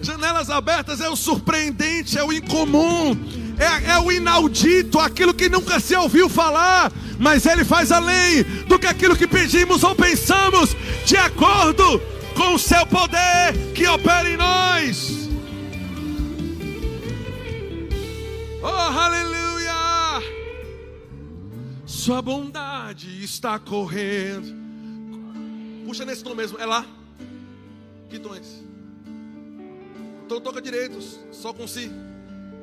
Janelas 0.00 0.50
abertas 0.50 1.00
é 1.00 1.08
o 1.08 1.14
surpreendente, 1.14 2.18
é 2.18 2.24
o 2.24 2.32
incomum, 2.32 3.14
é, 3.58 3.92
é 3.92 3.98
o 3.98 4.10
inaudito, 4.10 4.98
aquilo 4.98 5.34
que 5.34 5.48
nunca 5.48 5.80
se 5.80 5.94
ouviu 5.94 6.28
falar, 6.28 6.92
mas 7.18 7.46
Ele 7.46 7.64
faz 7.64 7.92
além 7.92 8.42
do 8.66 8.78
que 8.78 8.86
aquilo 8.86 9.16
que 9.16 9.26
pedimos 9.26 9.82
ou 9.82 9.94
pensamos, 9.94 10.76
de 11.04 11.16
acordo 11.16 12.00
com 12.34 12.54
o 12.54 12.58
seu 12.58 12.86
poder 12.86 13.72
que 13.74 13.86
opera 13.86 14.28
em 14.28 14.36
nós. 14.36 15.28
Oh, 18.62 18.66
aleluia! 18.66 19.72
Sua 21.84 22.22
bondade 22.22 23.22
está 23.22 23.58
correndo. 23.58 24.62
Puxa 25.86 26.04
nesse 26.04 26.22
tom 26.22 26.34
mesmo, 26.34 26.58
é 26.58 26.66
lá. 26.66 26.86
Que 28.08 28.16
esse? 28.16 28.62
Então 30.24 30.40
toca 30.40 30.62
direito, 30.62 30.98
só 31.30 31.52
com 31.52 31.66
si. 31.66 31.90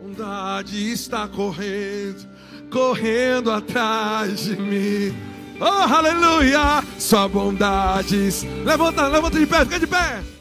Bondade 0.01 0.93
está 0.93 1.27
correndo, 1.27 2.25
correndo 2.71 3.51
atrás 3.51 4.45
de 4.45 4.55
mim. 4.55 5.13
Oh, 5.59 5.93
aleluia! 5.93 6.81
Sua 6.97 7.27
bondade. 7.27 8.29
Levanta, 8.63 9.09
levanta 9.09 9.37
de 9.37 9.45
pé, 9.45 9.65
fica 9.65 9.79
de 9.79 9.87
pé. 9.87 10.38